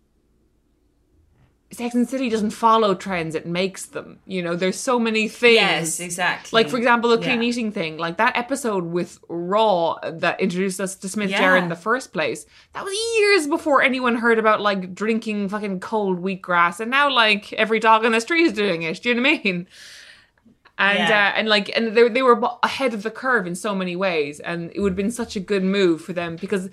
[1.70, 4.20] Sex and City doesn't follow trends; it makes them.
[4.26, 5.56] You know, there's so many things.
[5.56, 6.56] Yes, exactly.
[6.58, 7.50] Like for example, the clean Yeah.
[7.50, 11.42] eating thing, like that episode with Raw that introduced us to Smith Yeah.
[11.42, 12.46] Jerrod in the first place.
[12.74, 17.52] That was years before anyone heard about like drinking fucking cold wheatgrass, and now like
[17.54, 19.02] every dog on the street is doing it.
[19.02, 19.68] Do you know what I mean?
[20.80, 21.32] And Yeah.
[21.34, 24.40] uh, and like and they they were ahead of the curve in so many ways,
[24.40, 26.70] and it would have been such a good move for them because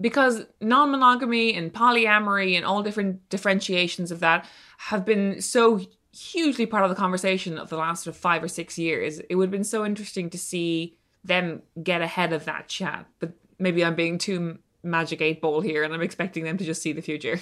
[0.00, 4.46] because non-monogamy and polyamory and all different differentiations of that
[4.78, 5.80] have been so
[6.12, 9.20] hugely part of the conversation of the last sort of five or six years.
[9.28, 13.06] It would have been so interesting to see them get ahead of that chat.
[13.18, 16.82] But maybe I'm being too magic eight ball here, and I'm expecting them to just
[16.82, 17.40] see the future.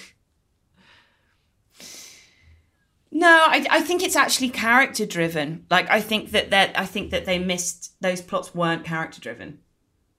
[3.11, 5.65] No, I, I think it's actually character driven.
[5.69, 9.59] Like I think that that I think that they missed those plots weren't character driven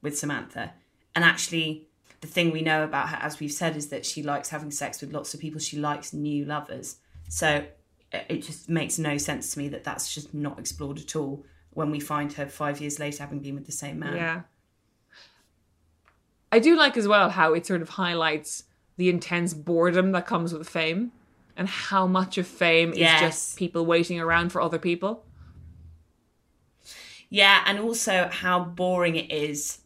[0.00, 0.74] with Samantha,
[1.14, 1.88] and actually
[2.24, 5.02] the thing we know about her, as we've said, is that she likes having sex
[5.02, 5.60] with lots of people.
[5.60, 6.96] She likes new lovers.
[7.28, 7.66] So
[8.12, 11.44] it it just makes no sense to me that that's just not explored at all
[11.72, 14.16] when we find her five years later having been with the same man.
[14.16, 14.40] Yeah.
[16.50, 18.64] I do like as well how it sort of highlights
[18.96, 21.12] the intense boredom that comes with fame
[21.56, 23.20] and how much of fame Yes.
[23.20, 25.24] is just people waiting around for other people.
[27.28, 29.78] Yeah, and also how boring it is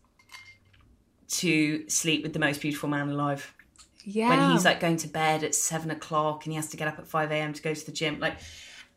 [1.28, 3.54] to sleep with the most beautiful man alive.
[4.04, 4.28] Yeah.
[4.30, 6.98] when he's like going to bed at seven o'clock and he has to get up
[6.98, 7.52] at 5 a.m.
[7.52, 8.18] to go to the gym.
[8.20, 8.38] Like,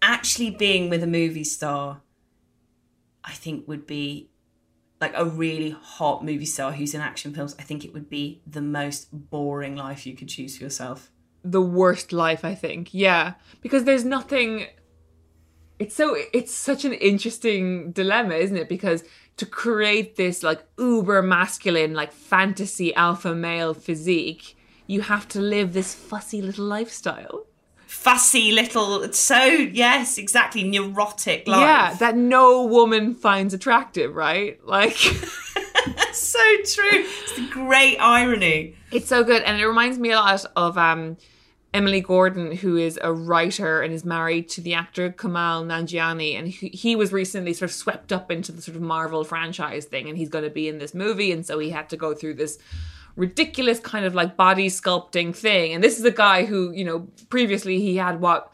[0.02, 2.02] actually being with a movie star,
[3.24, 4.30] I think would be
[5.02, 8.42] like a really hot movie star who's in action films, I think it would be
[8.48, 11.12] the most boring life you could choose for yourself.
[11.44, 14.68] the worst life i think yeah because there's nothing
[15.80, 19.04] it's so it's such an interesting dilemma isn't it because
[19.38, 25.74] to create this like uber masculine like fantasy alpha male physique you have to live
[25.74, 27.46] this fussy little lifestyle
[27.88, 31.60] Fussy little, so yes, exactly, neurotic life.
[31.60, 34.96] yeah that no woman finds attractive right like
[36.14, 36.90] so true.
[37.04, 38.76] It's the great irony.
[38.92, 41.18] It's so good, and it reminds me a lot of um,
[41.74, 46.50] Emily Gordon, who is a writer and is married to the actor Kumail Nanjiani, and
[46.50, 50.10] he, he was recently sort of swept up into the sort of Marvel franchise thing,
[50.10, 52.34] and he's going to be in this movie, and so he had to go through
[52.34, 52.58] this
[53.16, 55.74] ridiculous kind of like body sculpting thing.
[55.74, 58.52] And this is a guy who, you know, previously he had what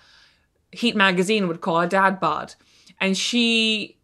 [0.71, 2.53] Heat magazine would call a dad bod,
[2.99, 3.97] and she,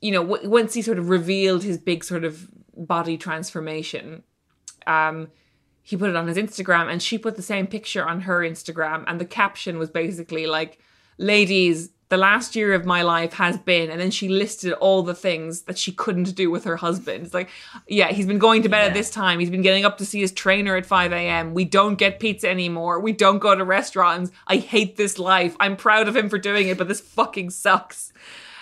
[0.00, 4.22] you know, w- once he sort of revealed his big sort of body transformation,
[4.86, 5.28] um,
[5.82, 9.04] he put it on his Instagram and she put the same picture on her Instagram
[9.06, 10.78] and the caption was basically like
[11.18, 15.14] ladies the last year of my life has been and then she listed all the
[15.14, 17.24] things that she couldn't do with her husband.
[17.24, 17.48] It's like
[17.88, 19.40] yeah he's been going to bed at this time.
[19.40, 22.50] He's been getting up to see his trainer at 5 a.m we don't get pizza
[22.50, 23.00] anymore.
[23.00, 24.30] We don't go to restaurants.
[24.46, 25.56] I hate this life.
[25.58, 28.12] I'm proud of him for doing it but this fucking sucks.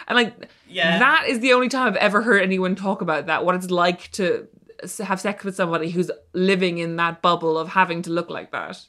[0.07, 0.99] And like Yeah.
[1.01, 4.13] that is the only time i've ever heard anyone talk about that what it's like
[4.13, 4.47] to
[4.99, 8.81] have sex with somebody who's living in that bubble of having to look like that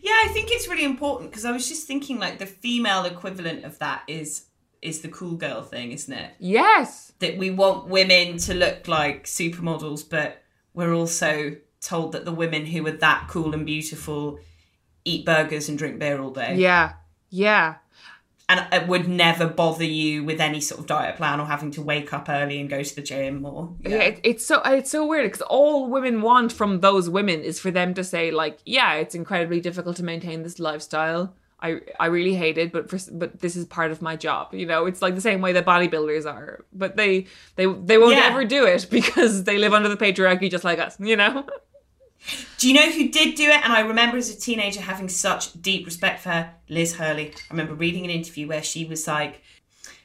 [0.00, 3.64] Yeah, I think it's really important because I was just thinking like the female equivalent
[3.64, 4.46] of that is
[4.80, 6.32] is the cool girl thing, isn't it?
[6.40, 10.42] yes That we want women to look like supermodels, but
[10.74, 14.38] we're also told that the women who are that cool and beautiful
[15.04, 16.56] eat burgers and drink beer all day.
[16.56, 16.94] yeah
[17.30, 17.76] yeah
[18.52, 21.82] And it would never bother you with any sort of diet plan or having to
[21.82, 25.06] wake up early and go to the gym or yeah, it, it's so it's so
[25.06, 28.94] weird because all women want from those women is for them to say like yeah
[28.94, 31.34] it's incredibly difficult to maintain this lifestyle.
[31.60, 34.66] I i really hate it but for but this is part of my job you
[34.66, 34.86] know?
[34.86, 37.26] It's like the same way that bodybuilders are but they
[37.56, 38.24] they they won't Yeah.
[38.32, 41.46] ever do it because they live under the patriarchy just like us you know
[42.58, 43.64] Do you know who did do it?
[43.64, 47.28] And I remember as a teenager having such deep respect for her, Liz Hurley.
[47.28, 49.42] I remember reading an interview where she was like,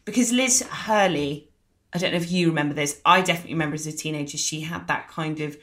[0.06, 1.50] because Liz Hurley,
[1.94, 4.88] I don't know if you remember this, I definitely remember as a teenager, she had
[4.88, 5.58] that kind of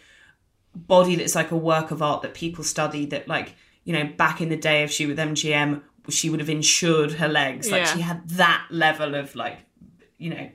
[0.75, 3.55] body that's like a work of art that people study that, like,
[3.85, 7.29] you know, back in the day, if she was MGM, she would have insured her
[7.29, 7.71] legs.
[7.71, 7.95] Like, Yeah.
[7.95, 9.59] she had that level of, like,
[10.19, 10.51] you know,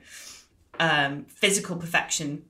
[0.78, 2.44] um, physical perfection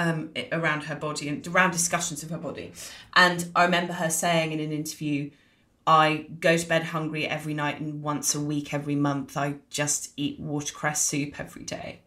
[0.00, 2.72] um, around her body and around discussions of her body.
[3.14, 5.30] And I remember her saying in an interview,
[5.86, 10.12] I go to bed hungry every night and once a week every month I just
[10.16, 12.00] eat watercress soup every day.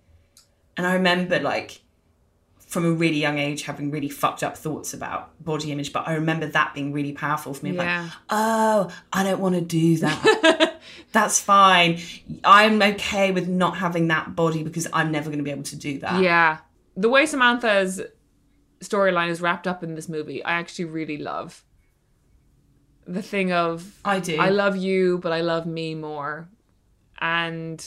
[0.75, 1.81] And I remember like
[2.57, 6.15] from a really young age having really fucked up thoughts about body image, but I
[6.15, 7.75] remember that being really powerful for me.
[7.75, 8.01] Yeah.
[8.01, 10.79] Like, oh, I don't want to do that.
[11.11, 11.99] That's fine.
[12.43, 15.75] I'm okay with not having that body because I'm never going to be able to
[15.75, 16.23] do that.
[16.23, 16.57] Yeah.
[16.95, 18.01] The way Samantha's
[18.81, 21.63] storyline is wrapped up in this movie, I actually really love.
[23.05, 24.37] The thing of I do.
[24.39, 26.47] I love you, but I love me more.
[27.19, 27.85] And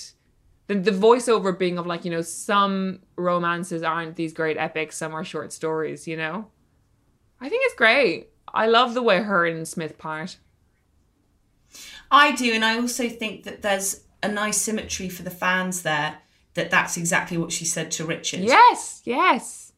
[0.67, 5.15] the the voiceover being of like, you know, some romances aren't these great epics, some
[5.15, 6.49] are short stories, you know?
[7.41, 8.29] I think it's great.
[8.53, 10.39] I love the way her and Smith part.
[12.11, 16.19] I do, and I also think that there's a nice symmetry for the fans there.
[16.57, 18.41] That that's exactly what she said to Richard.
[18.41, 19.73] Yes, yes.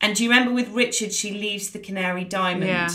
[0.00, 2.88] And do you remember with Richard, she leaves the Canary Diamond Yeah.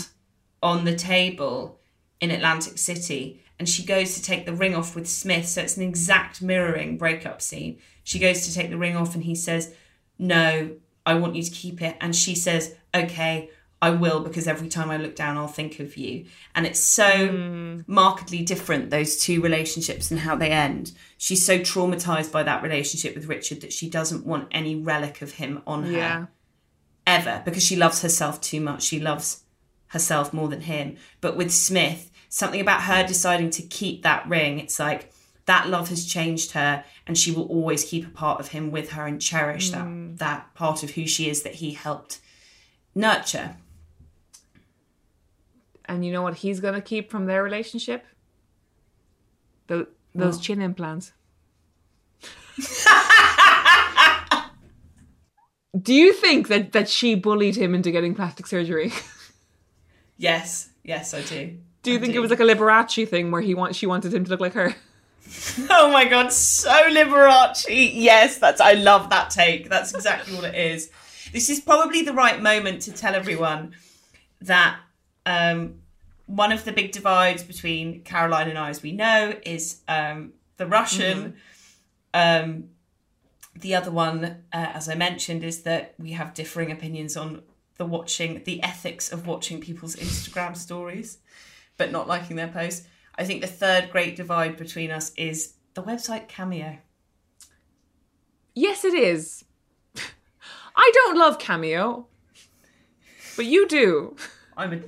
[0.62, 1.78] on the table
[2.20, 5.46] in Atlantic City, and she goes to take the ring off with Smith.
[5.46, 7.78] So it's an exact mirroring breakup scene.
[8.02, 9.74] She goes to take the ring off, and he says,
[10.18, 13.50] "No, I want you to keep it." And she says, "Okay."
[13.82, 16.26] I will because every time I look down, I'll think of you.
[16.54, 17.80] And it's so hmm.
[17.86, 20.92] markedly different, those two relationships and how they end.
[21.18, 25.32] She's so traumatized by that relationship with Richard that she doesn't want any relic of
[25.32, 26.26] him on her Yeah.
[27.06, 28.82] ever because she loves herself too much.
[28.82, 29.42] She loves
[29.88, 30.96] herself more than him.
[31.20, 35.12] But with Smith, something about her deciding to keep that ring, it's like
[35.44, 38.92] that love has changed her and she will always keep a part of him with
[38.92, 40.16] her and cherish that hmm.
[40.16, 42.20] that part of who she is that he helped
[42.94, 43.56] nurture.
[45.88, 48.04] And you know what he's gonna keep from their relationship?
[49.68, 50.42] Tho- those What?
[50.42, 51.12] chin implants.
[55.82, 58.92] Do you think that that she bullied him into getting plastic surgery?
[60.18, 61.58] Yes, yes, I do.
[61.82, 64.14] Do you I think it was like a Liberace thing where he want she wanted
[64.14, 64.74] him to look like her?
[65.68, 67.66] Oh my god, so Liberace.
[67.68, 69.68] Yes, that's I love that take.
[69.68, 70.88] That's exactly what it is.
[71.32, 73.74] This is probably the right moment to tell everyone
[74.40, 74.78] that
[75.26, 75.80] um,
[76.26, 80.66] one of the big divides between Caroline and I, as we know, is um, the
[80.66, 81.36] Russian.
[82.14, 82.70] Um,
[83.54, 87.42] the other one, uh, as I mentioned, is that we have differing opinions on
[87.76, 91.18] the watching, the ethics of watching people's Instagram stories,
[91.76, 92.86] but not liking their posts.
[93.16, 96.78] I think the third great divide between us is the website Cameo.
[98.54, 99.44] Yes, it is.
[100.76, 102.06] I don't love Cameo,
[103.36, 104.16] but you do.
[104.56, 104.80] I'm a,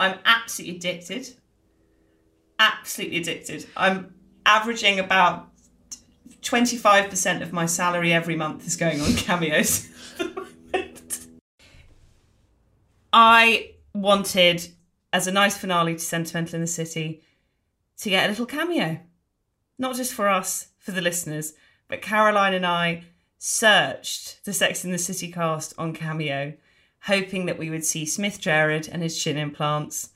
[0.00, 1.28] I'm absolutely addicted.
[2.58, 3.66] Absolutely addicted.
[3.76, 4.14] I'm
[4.46, 5.48] averaging about
[6.40, 9.88] 25% of my salary every month is going on cameos.
[13.12, 14.68] I wanted,
[15.12, 17.22] as a nice finale to Sentimental in the City,
[17.98, 19.00] to get a little cameo.
[19.78, 21.52] Not just for us, for the listeners,
[21.88, 23.04] but Caroline and I
[23.36, 26.54] searched the Sex in the City cast on Cameo,
[27.02, 30.10] hoping that we would see Smith Jerrod and his chin implants.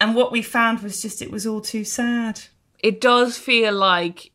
[0.00, 2.40] And what we found was just it was all too sad.
[2.78, 4.32] It does feel like.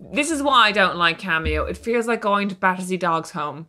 [0.00, 1.64] This is why I don't like Cameo.
[1.64, 3.68] It feels like going to Battersea Dog's home.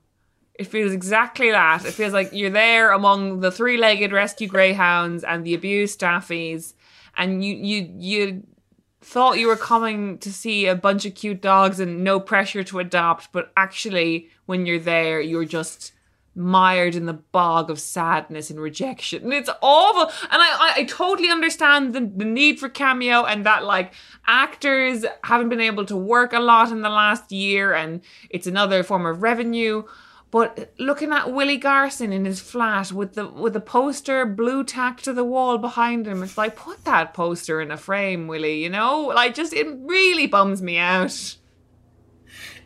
[0.54, 1.86] It feels exactly that.
[1.86, 6.74] It feels like you're there among the three-legged rescue greyhounds and the abused staffies,
[7.16, 8.44] and you you you
[9.02, 12.80] thought you were coming to see a bunch of cute dogs and no pressure to
[12.80, 15.94] adopt, but actually, when you're there, you're just
[16.36, 19.24] mired in the bog of sadness and rejection.
[19.24, 20.04] And it's awful.
[20.32, 23.94] And I, I, I totally understand the, the need for cameo and that like
[24.26, 28.84] actors haven't been able to work a lot in the last year and it's another
[28.84, 29.84] form of revenue.
[30.32, 35.04] But looking at Willie Garson in his flat with the with the poster blue tacked
[35.06, 38.62] to the wall behind him, it's like put that poster in a frame, Willie.
[38.64, 41.36] You know, like just it really bums me out.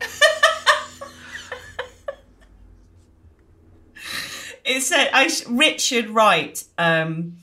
[4.65, 7.37] It said I, Richard Wright um,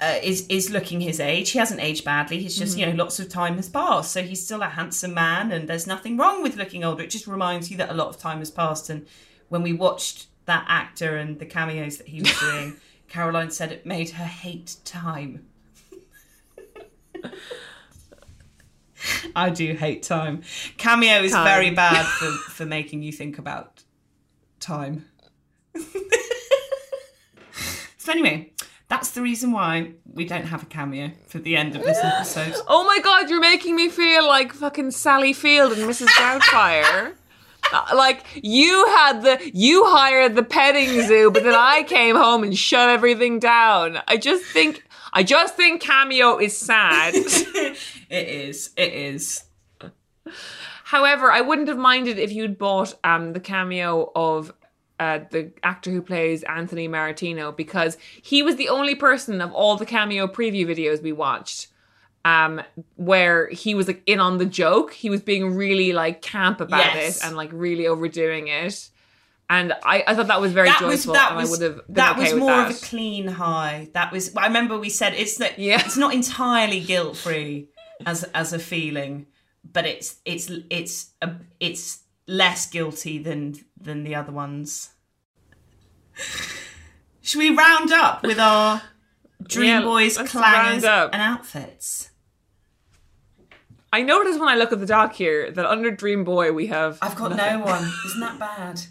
[0.00, 1.50] uh, is is looking his age.
[1.50, 2.40] He hasn't aged badly.
[2.40, 5.50] He's just you know lots of time has passed, so he's still a handsome man,
[5.52, 7.02] and there's nothing wrong with looking older.
[7.02, 8.90] It just reminds you that a lot of time has passed.
[8.90, 9.06] And
[9.48, 12.76] when we watched that actor and the cameos that he was doing,
[13.08, 15.46] Caroline said it made her hate time.
[19.34, 20.42] I do hate time.
[20.76, 21.44] Cameo is Time.
[21.44, 23.82] very bad for, for making you think about
[24.60, 25.06] time.
[27.98, 28.52] so anyway,
[28.88, 32.54] that's the reason why we don't have a cameo for the end of this episode.
[32.66, 36.08] Oh my god, you're making me feel like fucking Sally Field and Mrs.
[36.08, 37.14] Doubtfire.
[37.70, 42.42] Uh, like you had the you hired the petting zoo, but then I came home
[42.42, 43.98] and shut everything down.
[44.08, 47.14] I just think I just think cameo is sad.
[47.14, 47.76] it
[48.08, 48.70] is.
[48.74, 49.44] It is.
[50.84, 54.50] However, I wouldn't have minded if you'd bought um the cameo of
[55.00, 59.76] uh, the actor who plays Anthony Marentino because he was the only person of all
[59.76, 61.68] the cameo preview videos we watched
[62.24, 62.60] um
[62.96, 64.92] where he was like in on the joke.
[64.92, 67.18] He was being really like camp about Yes.
[67.18, 68.90] it and like really overdoing it.
[69.48, 71.62] And I, I thought that was very That was joyful that and was I would
[71.62, 72.70] have that okay was more that.
[72.70, 73.88] of a clean high.
[73.94, 74.34] That was.
[74.36, 75.58] I remember we said it's that.
[75.58, 75.80] Yeah.
[75.86, 77.68] It's not entirely guilt free
[78.04, 79.26] as as a feeling,
[79.72, 81.30] but it's it's it's a,
[81.60, 84.90] it's less guilty than than the other ones.
[87.22, 88.82] Should we round up with our
[89.42, 92.10] Dream Yeah, Boys clangers and outfits?
[93.92, 96.98] I noticed when I look at the doc here that under Dream Boy we have
[97.02, 97.60] I've got nothing.
[97.60, 97.82] no one.
[98.06, 98.82] Isn't that bad?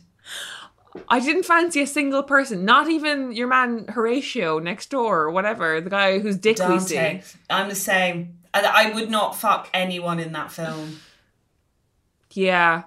[1.08, 5.80] I didn't fancy a single person, not even your man Horatio next door or whatever,
[5.80, 7.22] the guy whose dick we see.
[7.52, 8.40] I'm the same.
[8.54, 11.02] And I would not fuck anyone in that film.
[12.32, 12.84] Yeah.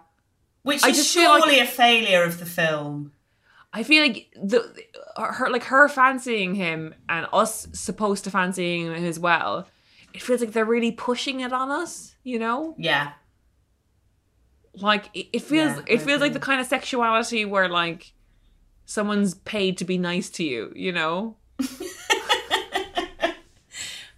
[0.62, 3.12] Which I is feel like- surely a failure of the film.
[3.72, 4.68] I feel like the
[5.16, 9.68] her like her fancying him and us supposed to fancying him as well.
[10.12, 12.74] It feels like they're really pushing it on us, you know?
[12.78, 13.12] Yeah.
[14.74, 18.12] Like it, it feels Yeah, it feels like the kind of sexuality where like
[18.86, 21.36] someone's paid to be nice to you, you know?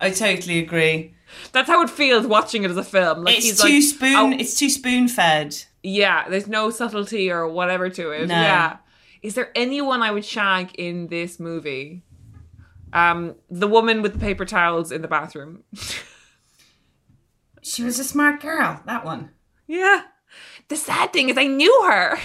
[0.00, 1.14] I totally agree.
[1.52, 3.24] That's how it feels watching it as a film.
[3.24, 4.16] Like it's he's too like, spoon.
[4.16, 5.56] oh, It's too spoon fed.
[5.82, 8.28] Yeah, there's no subtlety or whatever to it.
[8.28, 8.34] No.
[8.34, 8.76] Yeah.
[9.22, 12.02] Is there anyone I would shag in this movie?
[12.92, 15.64] Um, the woman with the paper towels in the bathroom.
[17.62, 18.82] She was a smart girl.
[18.86, 19.30] That one.
[19.66, 20.02] yeah.
[20.68, 22.18] The sad thing is I knew her.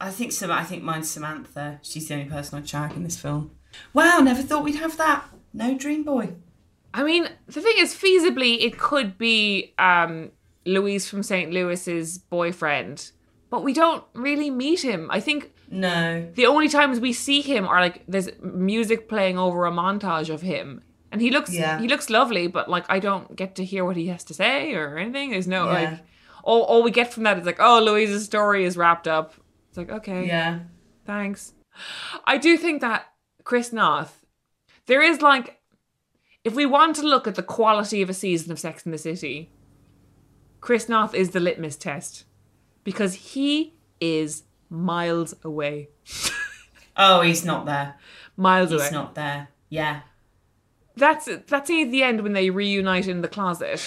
[0.00, 0.50] I think so.
[0.50, 1.78] I think mine's Samantha.
[1.82, 3.52] She's the only person I'd shag in this film.
[3.94, 5.24] Wow, never thought we'd have that.
[5.54, 6.34] No Dream Boy.
[6.92, 10.30] I mean, the thing is, feasibly, it could be um,
[10.64, 11.50] Louise from St.
[11.52, 13.10] Louis's boyfriend,
[13.50, 15.08] but we don't really meet him.
[15.10, 16.30] I think No.
[16.34, 20.42] the only times we see him are like there's music playing over a montage of
[20.42, 21.78] him, and he looks Yeah.
[21.80, 24.74] he looks lovely, but like I don't get to hear what he has to say
[24.74, 25.30] or anything.
[25.30, 25.72] There's no Yeah.
[25.72, 25.98] like
[26.44, 29.34] all all we get from that is like oh Louise's story is wrapped up.
[29.68, 30.60] It's like okay, Yeah.
[31.06, 31.54] thanks.
[32.26, 33.06] I do think that
[33.44, 34.24] Chris Noth,
[34.86, 35.58] there is like,
[36.44, 38.98] if we want to look at the quality of a season of Sex in the
[38.98, 39.50] City,
[40.62, 42.24] Chris Noth is the litmus test
[42.84, 45.90] because he is miles away.
[46.94, 47.94] Oh, he's not there.
[48.36, 48.84] Miles He's away.
[48.84, 49.48] He's not there.
[49.70, 50.00] Yeah.
[50.94, 53.82] That's that scene at the end when they reunite in the closet.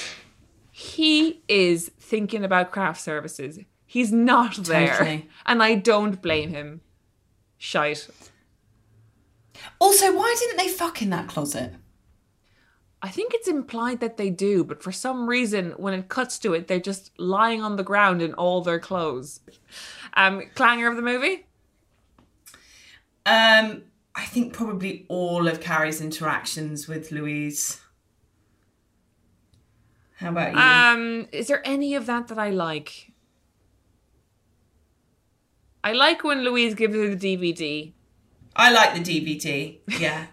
[0.71, 3.59] He is thinking about craft services.
[3.85, 5.29] He's not there, Totally.
[5.45, 6.81] and I don't blame him.
[7.59, 8.09] Shite.
[9.77, 11.75] Also, why didn't they fuck in that closet?
[13.05, 16.55] I think it's implied that they do, but for some reason, when it cuts to
[16.55, 19.41] it, they're just lying on the ground in all their clothes.
[20.15, 21.45] Um, clanger of the movie?
[23.27, 23.83] Um,
[24.15, 27.79] I think probably all of Carrie's interactions with Louise.
[30.15, 30.59] How about you?
[30.59, 33.11] Um, is there any of that that I like?
[35.83, 37.93] I like when Louise gives her the DVD.
[38.55, 39.77] I like the DVD.
[39.99, 40.25] Yeah.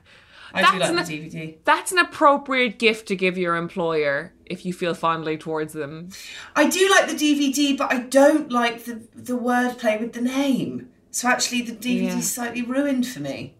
[0.54, 1.58] I do That's like an- the DVD.
[1.64, 6.10] That's an appropriate gift to give your employer if you feel fondly towards them.
[6.54, 10.88] I do like the DVD, but I don't like the the wordplay with the name.
[11.10, 12.20] So actually, the DVD's Yeah.
[12.20, 13.56] slightly ruined for me.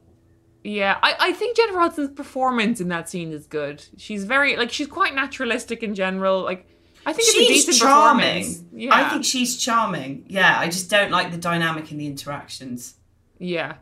[0.65, 3.85] Yeah, I, I think Jennifer Hudson's performance in that scene is good.
[3.97, 6.43] She's very like she's quite naturalistic in general.
[6.43, 6.67] Like
[7.05, 8.69] I think it's a She's decent charming.
[8.73, 10.25] Yeah, I think she's charming.
[10.29, 12.95] Yeah, I just don't like the dynamic in the interactions.
[13.39, 13.75] Yeah.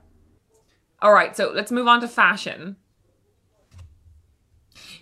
[1.02, 2.76] All right, so let's move on to fashion.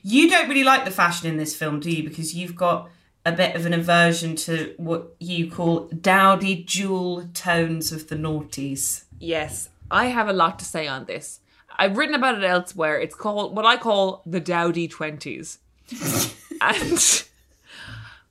[0.02, 2.08] You don't really like the fashion in this film, do you?
[2.08, 2.90] Because you've got
[3.24, 9.04] a bit of an aversion to what you call dowdy jewel tones of the noughties.
[9.18, 11.40] Yes, I have a lot to say on this.
[11.78, 13.00] I've written about it elsewhere.
[13.00, 15.58] It's called what I call the dowdy 20s.
[16.60, 17.24] and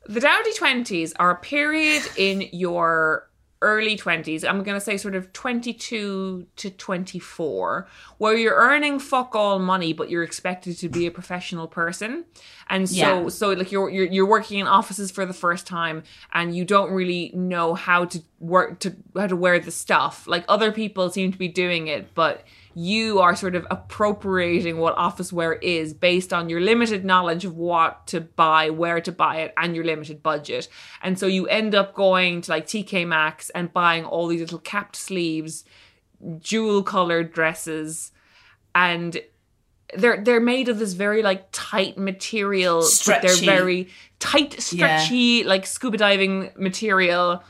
[0.07, 3.26] the dowdy 20s are a period in your
[3.61, 4.47] early 20s.
[4.47, 9.93] I'm going to say sort of 22 to 24, where you're earning fuck all money,
[9.93, 12.25] but you're expected to be a professional person.
[12.69, 13.29] And so, Yeah.
[13.29, 16.03] so like you're, you're you're working in offices for the first time,
[16.33, 20.27] and you don't really know how to work to how to wear the stuff.
[20.27, 22.43] Like other people seem to be doing it, but
[22.77, 27.57] you are sort of appropriating what office wear is based on your limited knowledge of
[27.57, 30.69] what to buy, where to buy it, and your limited budget.
[31.01, 34.59] And so you end up going to like TK Maxx and buying all these little
[34.59, 35.65] capped sleeves,
[36.37, 38.11] jewel colored dresses,
[38.75, 39.21] and
[39.95, 43.45] they're they're made of this very like tight material, but they're Stretchy.
[43.47, 43.87] very
[44.19, 47.41] tight, stretchy, like scuba diving material.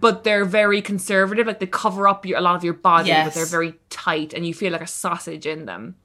[0.00, 3.34] But they're very conservative, like they cover up your, a lot of your body, but
[3.34, 5.96] they're very tight, and you feel like a sausage in them.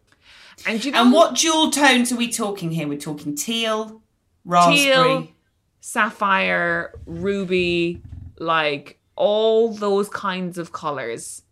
[0.65, 2.88] And you know, And what jewel tones are we talking here?
[2.88, 4.01] We're talking teal,
[4.43, 4.76] raspberry.
[4.84, 5.27] Teal.
[5.80, 8.01] sapphire, ruby,
[8.39, 11.43] like all those kinds of colors.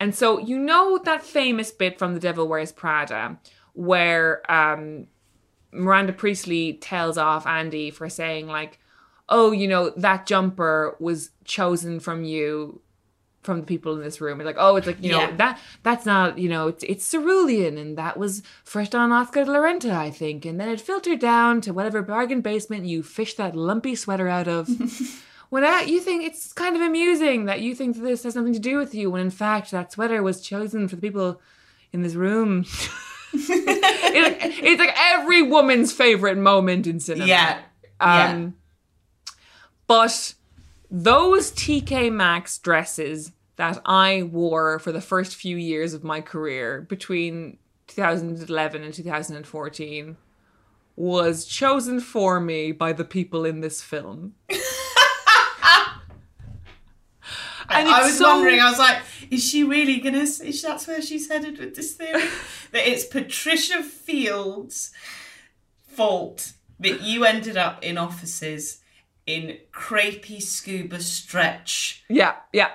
[0.00, 3.38] And so you know that famous bit from The Devil Wears Prada
[3.74, 5.06] where um
[5.70, 8.78] Miranda Priestly tells off Andy for saying like,
[9.32, 12.80] "Oh, you know, that jumper was chosen from you
[13.42, 15.36] from the people in this room." It's like, "Oh, it's like, you know, Yeah.
[15.36, 19.50] that that's not, you know, it's, it's cerulean and that was fresh on Oscar de
[19.50, 20.44] la Renta, I think.
[20.44, 24.48] And then it filtered down to whatever bargain basement you fished that lumpy sweater out
[24.48, 24.68] of."
[25.52, 28.54] When I, you think it's kind of amusing that you think that this has nothing
[28.54, 31.42] to do with you, when in fact that sweater was chosen for the people
[31.92, 32.60] in this room.
[33.34, 37.26] it's, it's like every woman's favorite moment in cinema.
[37.26, 37.58] Yeah.
[38.00, 38.54] Um,
[39.92, 40.32] But
[40.90, 46.80] those TK Maxx dresses that I wore for the first few years of my career
[46.80, 47.58] between
[47.88, 50.16] 2011 and 2014
[50.96, 54.34] was chosen for me by the people in this film.
[57.68, 58.98] And I was so- wondering, I was like,
[59.30, 62.22] is she really gonna is that's where she's headed with this theory?
[62.72, 64.90] that it's Patricia Field's
[65.86, 68.81] fault that you ended up in offices
[69.26, 72.70] in crepey scuba stretch, Yeah, yeah.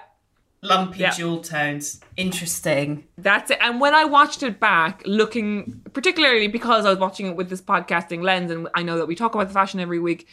[0.61, 1.11] lumpy Yeah.
[1.11, 1.99] jewel tones.
[2.15, 3.05] Interesting.
[3.17, 3.57] That's it.
[3.61, 7.61] And when I watched it back, looking particularly because I was watching it with this
[7.61, 10.27] podcasting lens, and I know that we talk about the fashion every week,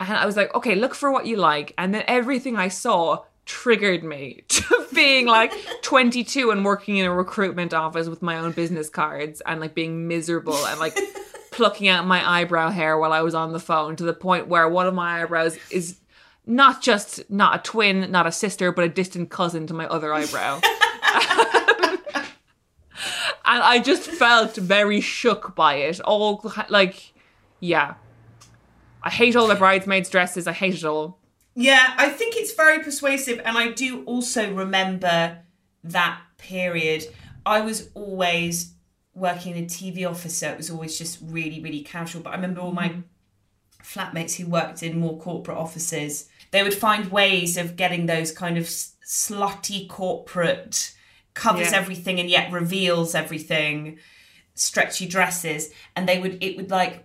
[0.00, 1.72] and I was like, okay, look for what you like.
[1.78, 5.52] And then everything I saw triggered me to being like
[5.82, 10.08] 22 and working in a recruitment office with my own business cards and like being
[10.08, 10.96] miserable and like
[11.54, 14.68] plucking out my eyebrow hair while I was on the phone to the point where
[14.68, 16.00] one of my eyebrows is
[16.46, 20.12] not just not a twin, not a sister, but a distant cousin to my other
[20.12, 20.56] eyebrow.
[23.44, 26.00] and I just felt very shook by it.
[26.00, 27.12] All like,
[27.60, 27.94] yeah.
[29.02, 30.46] I hate all the bridesmaids' dresses.
[30.46, 31.18] I hate it all.
[31.54, 35.38] Yeah, I think it's very persuasive, and I do also remember
[35.84, 37.04] that period.
[37.46, 38.73] I was always
[39.14, 42.22] working in a TV office, so it was always just really, really casual.
[42.22, 43.00] But I remember all my mm-hmm.
[43.82, 48.58] flatmates who worked in more corporate offices, they would find ways of getting those kind
[48.58, 50.94] of slutty corporate,
[51.34, 51.78] covers Yeah.
[51.78, 53.98] everything and yet reveals everything,
[54.54, 55.70] stretchy dresses.
[55.94, 57.04] And they would, it would like,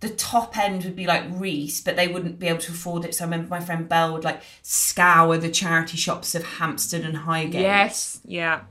[0.00, 3.14] the top end would be like Reiss, but they wouldn't be able to afford it.
[3.14, 7.16] So I remember my friend Belle would like scour the charity shops of Hampstead and
[7.16, 8.62] Highgate Yes, yeah.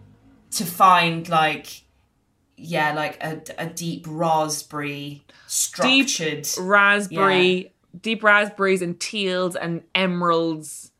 [0.51, 1.84] to find like
[2.57, 10.91] yeah like a, a deep raspberry structured raspberry, deep raspberries and teals and emeralds.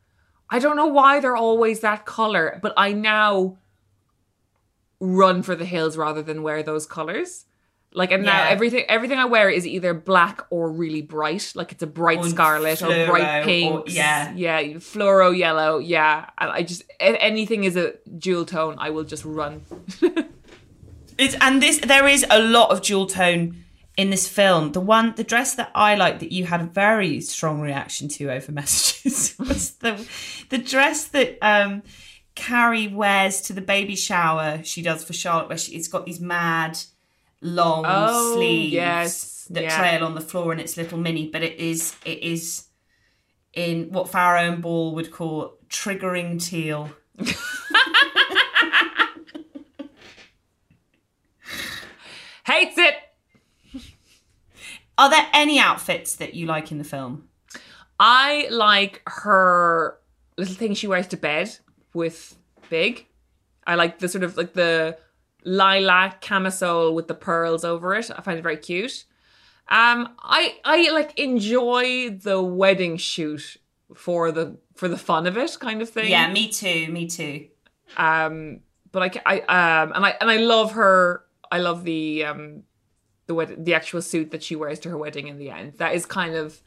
[0.50, 3.58] I don't know why they're always that color, but I now
[5.00, 7.46] run for the hills rather than wear those colors.
[7.94, 11.82] Like and now everything everything I wear is either black or really bright, like it's
[11.82, 13.86] a bright Or scarlet or fluoro bright or- pink.
[13.96, 14.34] yeah.
[14.36, 15.78] yeah, fluoro yellow.
[15.80, 19.62] Yeah, and I just if anything is a jewel tone, I will just run.
[21.18, 23.64] it's, and this there is a lot of jewel tone
[23.98, 27.22] in this film the one the dress that i like that you had a very
[27.22, 30.08] strong reaction to over messages was the
[30.50, 31.82] the dress that um
[32.36, 36.20] carrie wears to the baby shower she does for charlotte where she, it's got these
[36.20, 36.78] mad
[37.42, 39.78] long Oh, sleeves yes, that yeah.
[39.78, 42.66] trail on the floor and it's little mini but it is it is
[43.54, 46.90] in what Farrow and Ball would call triggering teal.
[52.46, 52.96] Hates it.
[54.98, 57.28] Are there any outfits that you like in the film?
[58.00, 59.98] I like her
[60.38, 61.58] little thing she wears to bed
[61.94, 62.38] with
[62.70, 63.08] Big.
[63.68, 64.98] I like the sort of like the
[65.44, 68.10] lilac camisole with the pearls over it.
[68.16, 69.06] I find it very cute.
[69.68, 73.58] Um, I I like enjoy the wedding shoot
[73.96, 76.12] for the for the fun of it, kind of thing.
[76.12, 76.88] Yeah, me too.
[76.92, 77.48] Me too.
[77.98, 78.60] Um,
[78.92, 81.25] but I, I um and I and I love her.
[81.56, 82.64] I love the um
[83.28, 85.74] the wed- the actual suit that she wears to her wedding in the end.
[85.78, 86.62] That is kind of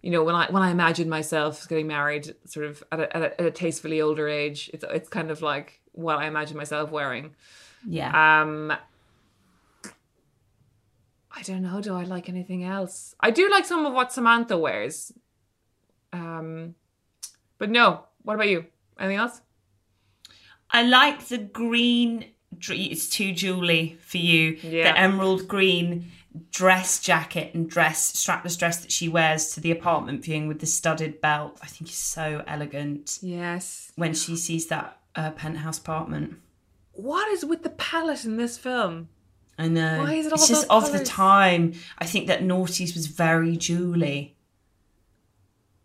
[0.00, 3.22] you know when I when I imagine myself getting married, sort of at a, at
[3.22, 6.90] a, at a tastefully older age, it's it's kind of like what I imagine myself
[6.90, 7.34] wearing.
[7.86, 8.08] Yeah.
[8.08, 8.72] Um,
[11.36, 11.80] I don't know.
[11.80, 13.14] Do I like anything else?
[13.20, 15.12] I do like some of what Samantha wears.
[16.12, 16.74] Um,
[17.58, 18.04] but no.
[18.22, 18.64] What about you?
[18.98, 19.42] Anything else?
[20.70, 22.33] I like the green.
[22.68, 24.58] It's too jewelly for you.
[24.62, 24.92] Yeah.
[24.92, 26.10] The emerald green
[26.50, 30.66] dress jacket and dress strapless dress that she wears to the apartment viewing with the
[30.66, 31.58] studded belt.
[31.62, 33.92] I think is so elegant Yes.
[33.96, 36.36] when she sees that uh, penthouse apartment.
[36.92, 39.08] What is with the palette in this film?
[39.58, 39.98] I know.
[39.98, 41.74] Why is it it's all just those of the time.
[41.98, 44.36] I think that Noughties was very jewelly.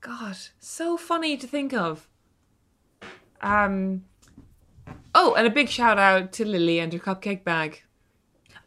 [0.01, 2.07] God, so funny to think of.
[3.41, 4.05] Um.
[5.21, 7.81] Oh, and a big shout out to Lily and her cupcake bag.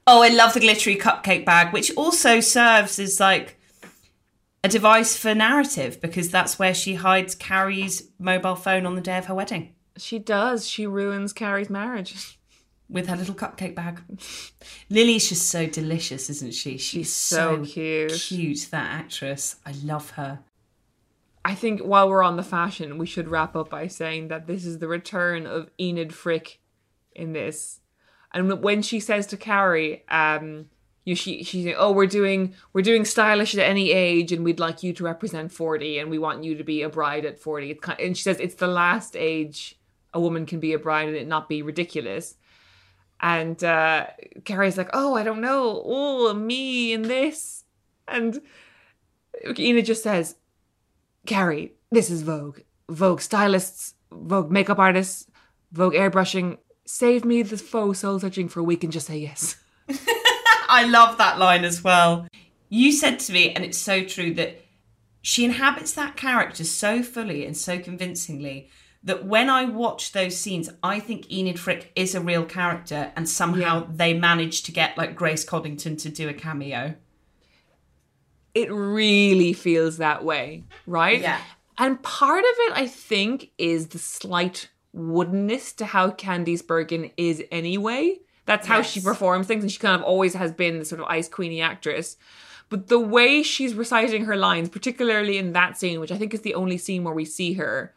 [0.07, 3.59] Oh, I love the glittery cupcake bag, which also serves as like
[4.63, 9.17] a device for narrative because that's where she hides Carrie's mobile phone on the day
[9.17, 10.69] of her wedding She does.
[10.69, 12.39] She ruins Carrie's marriage.
[12.91, 14.03] with her little cupcake bag.
[14.91, 16.77] Lily's just so delicious, isn't she?
[16.77, 18.13] She's, so cute.
[18.13, 19.57] Cute, that actress.
[19.65, 20.41] I love her.
[21.45, 24.65] I think while we're on the fashion, we should wrap up by saying that this
[24.65, 26.61] is the return of Enid Frick
[27.15, 27.81] in this.
[28.33, 30.67] And when she says to Carrie, um,
[31.05, 34.61] you she she's like, oh, we're doing we're doing stylish at any age, and we'd
[34.61, 37.71] like you to represent forty, and we want you to be a bride at forty.
[37.71, 39.79] It's kind, and she says it's the last age
[40.15, 42.37] a woman can be a bride and it not be ridiculous.
[43.21, 44.07] And uh,
[44.45, 47.65] Carrie's like, oh, I don't know, oh, me and this,
[48.09, 48.41] and
[49.59, 50.35] Enid just says,
[51.27, 52.61] Carrie, this is Vogue.
[52.89, 55.27] Vogue stylists, Vogue makeup artists,
[55.71, 56.59] Vogue airbrushing.
[56.85, 59.57] Save me the faux soul searching for a week and just say yes.
[60.69, 62.27] I love that line as well.
[62.69, 64.63] You said to me, and it's so true, that
[65.21, 68.69] she inhabits that character so fully and so convincingly
[69.05, 73.29] that when I watch those scenes, I think Enid Frick is a real character, and
[73.29, 76.95] somehow they managed to get like Grace Coddington to do a cameo.
[78.55, 81.21] It really feels that way, right?
[81.21, 81.41] Yeah.
[81.79, 87.43] And part of it, I think, is the slight woodenness to how Candice Bergen is
[87.51, 88.19] anyway.
[88.45, 91.07] That's how she performs things, and she kind of always has been the sort of
[91.07, 92.17] ice queenie actress.
[92.69, 96.41] But the way she's reciting her lines, particularly in that scene, which I think is
[96.41, 97.95] the only scene where we see her,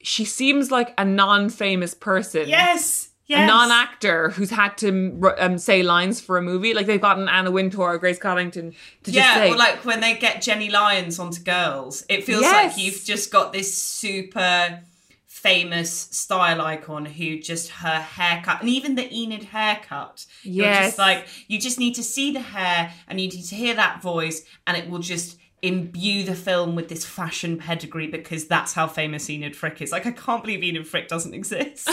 [0.00, 3.10] she seems like a non-famous person Yes.
[3.30, 6.74] A non-actor who's had to um, say lines for a movie.
[6.74, 8.72] Like they've gotten Anna Wintour or Grace Coddington
[9.04, 12.42] to just yeah, say, or like when they get Jenna Lyons onto Girls, it feels
[12.42, 12.76] Yes.
[12.76, 14.80] like you've just got this super
[15.26, 20.26] famous style icon who just her haircut and even the Enid haircut.
[20.42, 20.86] You're Yes.
[20.88, 24.00] just like you just need to see the hair and you need to hear that
[24.02, 28.86] voice and it will just imbue the film with this fashion pedigree because that's how
[28.86, 29.92] famous Enid Frick is.
[29.92, 31.88] Like I can't believe Enid Frick doesn't exist.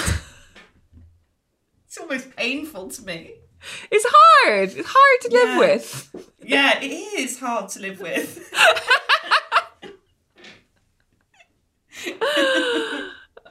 [1.91, 3.33] It's almost painful to me.
[3.91, 4.69] "It's hard.
[4.69, 8.49] It's hard to live with." Yeah, it is hard to live with.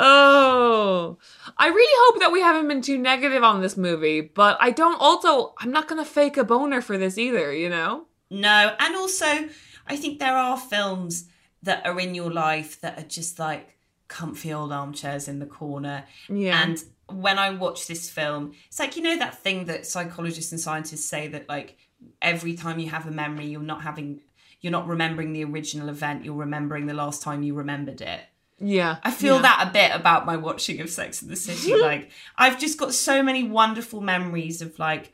[0.03, 1.19] Oh,
[1.59, 4.99] I really hope that we haven't been too negative on this movie, but I don't.
[4.99, 7.53] Also, I'm not gonna fake a boner for this either.
[7.53, 8.07] You know?
[8.31, 9.51] No, and also
[9.87, 11.29] I think there are films
[11.62, 13.77] that are in your life that are just like
[14.09, 16.05] comfy old armchairs in the corner.
[16.31, 16.62] Yeah.
[16.62, 16.83] And
[17.15, 21.05] when I watch this film, it's like you know that thing that psychologists and scientists
[21.05, 21.77] say that like
[22.23, 24.20] every time you have a memory, you're not having
[24.61, 28.20] you're not remembering the original event, you're remembering the last time you remembered it.
[28.59, 28.99] Yeah.
[29.03, 29.43] I feel yeah.
[29.43, 31.74] that a bit about my watching of Sex and the City.
[31.81, 35.12] like I've just got so many wonderful memories of like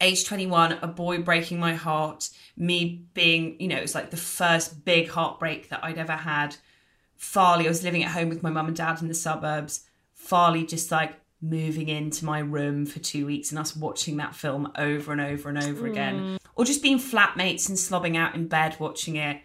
[0.00, 4.16] age 21, a boy breaking my heart, me being, you know, it was like the
[4.16, 6.56] first big heartbreak that I'd ever had.
[7.16, 9.87] Farley, I was living at home with my mum and dad in the suburbs.
[10.28, 14.70] Farley just like moving into my room for two weeks and us watching that film
[14.76, 16.18] over and over and over again.
[16.18, 16.36] Hmm.
[16.54, 19.40] Or just being flatmates and slobbing out in bed watching it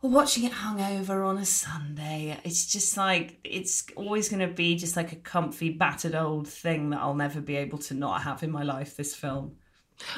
[0.00, 2.38] or watching it hungover on a Sunday.
[2.44, 6.90] It's just like it's always going to be just like a comfy, battered old thing
[6.90, 8.96] that I'll never be able to not have in my life.
[8.96, 9.56] This film.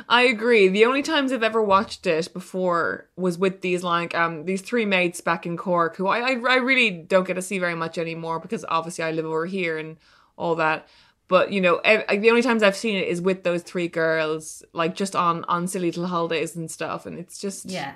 [0.09, 0.69] I agree.
[0.69, 4.85] The only times I've ever watched it before was with these like um these three
[4.85, 7.98] mates back in Cork, who I I, I really don't get to see very much
[7.98, 9.97] anymore because obviously I live over here and
[10.36, 10.89] all that.
[11.28, 14.62] But you know, ev- the only times I've seen it is with those three girls,
[14.73, 17.93] like just on on silly little holidays and stuff, and it's just Yeah.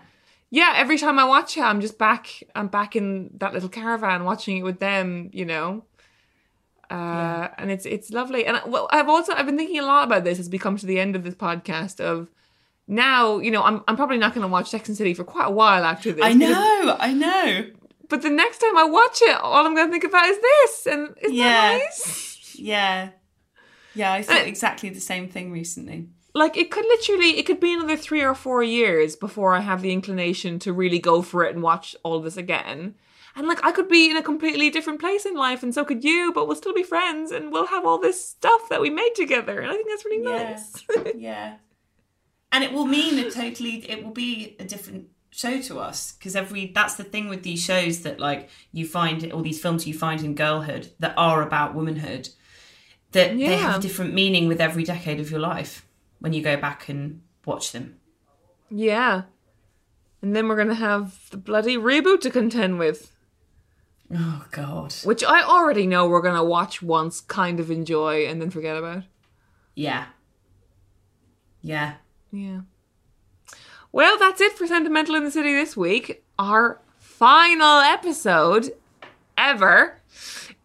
[0.51, 0.75] yeah.
[0.77, 2.43] Every time I watch it, I'm just back.
[2.55, 5.31] I'm back in that little caravan watching it with them.
[5.33, 5.85] You know.
[6.91, 10.05] Uh, and it's it's lovely, and I- well, I've also I've been thinking a lot
[10.07, 12.01] about this as we come to the end of this podcast.
[12.01, 12.29] Of
[12.89, 15.47] now, you know, I'm I'm probably not going to watch Sex and City for quite
[15.47, 16.25] a while after this.
[16.25, 16.97] I know.
[16.99, 17.67] I know.
[18.09, 20.87] but the next time I watch it, all I'm going to think about is this,
[20.89, 21.49] and isn't Yeah.
[21.79, 22.37] that nice?
[22.59, 23.11] Yeah.
[23.95, 24.13] Yeah.
[24.13, 26.09] I thought Uh, exactly the same thing recently.
[26.35, 29.81] Like it could literally, it could be another three or four years before I have
[29.83, 32.95] the inclination to really go for it and watch all this again.
[33.37, 36.03] And like I could be in a completely different place in life, and so could
[36.05, 39.13] you, but we'll still be friends, and we'll have all this stuff that we made
[39.15, 40.51] together, and I think that's really Yeah.
[40.51, 40.85] nice.
[41.17, 41.57] yeah.
[42.53, 43.89] And it will mean a totally.
[43.89, 47.63] It will be a different show to us because every that's the thing with these
[47.63, 51.73] shows that like you find all these films you find in girlhood that are about
[51.73, 52.29] womanhood
[53.13, 55.87] that they have different meaning with every decade of your life
[56.19, 57.97] when you go back and watch them.
[58.71, 59.23] yeah.
[60.23, 63.13] And then we're gonna have the bloody reboot to contend with.
[64.13, 64.93] Oh God.
[65.05, 69.05] which I already know we're gonna watch once, kind of enjoy, and then forget about.
[69.75, 70.07] Yeah.
[71.63, 71.95] Yeah.
[72.33, 72.61] Yeah.
[73.93, 76.23] Well, that's it for Sentimental in the City this week.
[76.39, 78.73] Our final episode
[79.37, 80.01] ever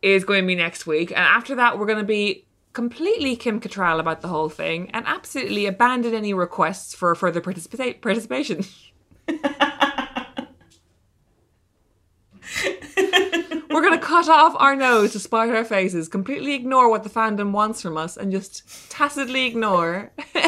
[0.01, 3.59] is going to be next week, and after that, we're going to be completely Kim
[3.59, 8.63] Cattrall about the whole thing and absolutely abandon any requests for further participa- participation.
[13.69, 17.09] We're going to cut off our nose to spite our faces, completely ignore what the
[17.09, 20.11] fandom wants from us, and just tacitly ignore.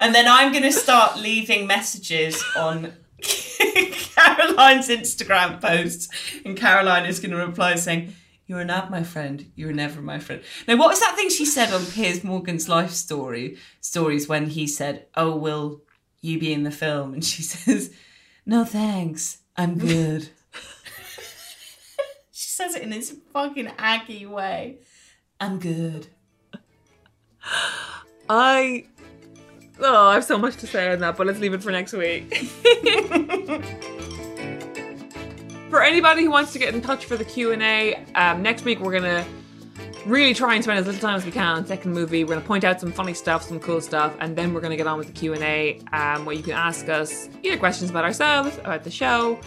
[0.00, 6.08] And then I'm going to start leaving messages on Caroline's Instagram posts,
[6.44, 8.14] and Caroline is going to reply saying,
[8.46, 9.50] "You're not my friend.
[9.56, 12.92] You're never my friend." Now, what was that thing she said on Piers Morgan's life
[12.92, 15.82] story stories when he said, "Oh, will
[16.20, 17.92] you be in the film?" And she says,
[18.46, 19.37] "No, thanks.
[19.58, 20.30] I'm good."
[22.32, 24.78] she says it in this fucking aggy way.
[25.40, 26.06] I'm good.
[28.30, 28.86] I
[29.80, 31.92] oh, I have so much to say on that, but let's leave it for next
[31.92, 32.34] week.
[35.70, 38.64] for anybody who wants to get in touch for the Q and A, um, next
[38.64, 39.24] week we're gonna
[40.08, 42.24] really try and spend as little time as we can on the second movie.
[42.24, 44.86] We're gonna point out some funny stuff, some cool stuff, and then we're gonna get
[44.86, 48.04] on with the Q and A, um, where you can ask us either questions about
[48.04, 49.38] ourselves, about the show,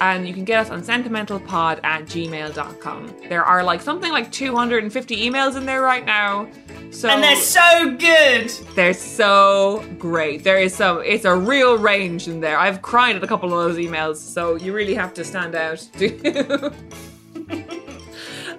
[0.00, 3.14] and you can get us on sentimentalpod at gmail.com.
[3.28, 6.48] There are like something like 250 emails in there right now.
[6.90, 8.50] So And they're so good.
[8.74, 10.44] they're so great.
[10.44, 12.58] There is some it's a real range in there.
[12.58, 15.86] I've cried at a couple of those emails, so you really have to stand out.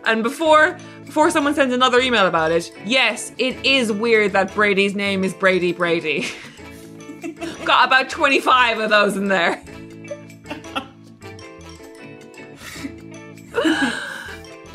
[0.05, 0.77] and before
[1.17, 5.33] before someone sends another email about it, yes, it is weird that Brady's name is
[5.33, 6.27] Brady Brady.
[7.65, 9.55] Got about 25 of those in there.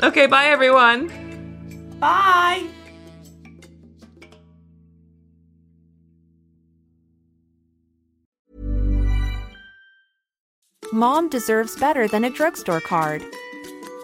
[0.03, 1.07] okay, bye everyone.
[2.01, 2.67] Bye.
[10.91, 13.23] Mom deserves better than a drugstore card.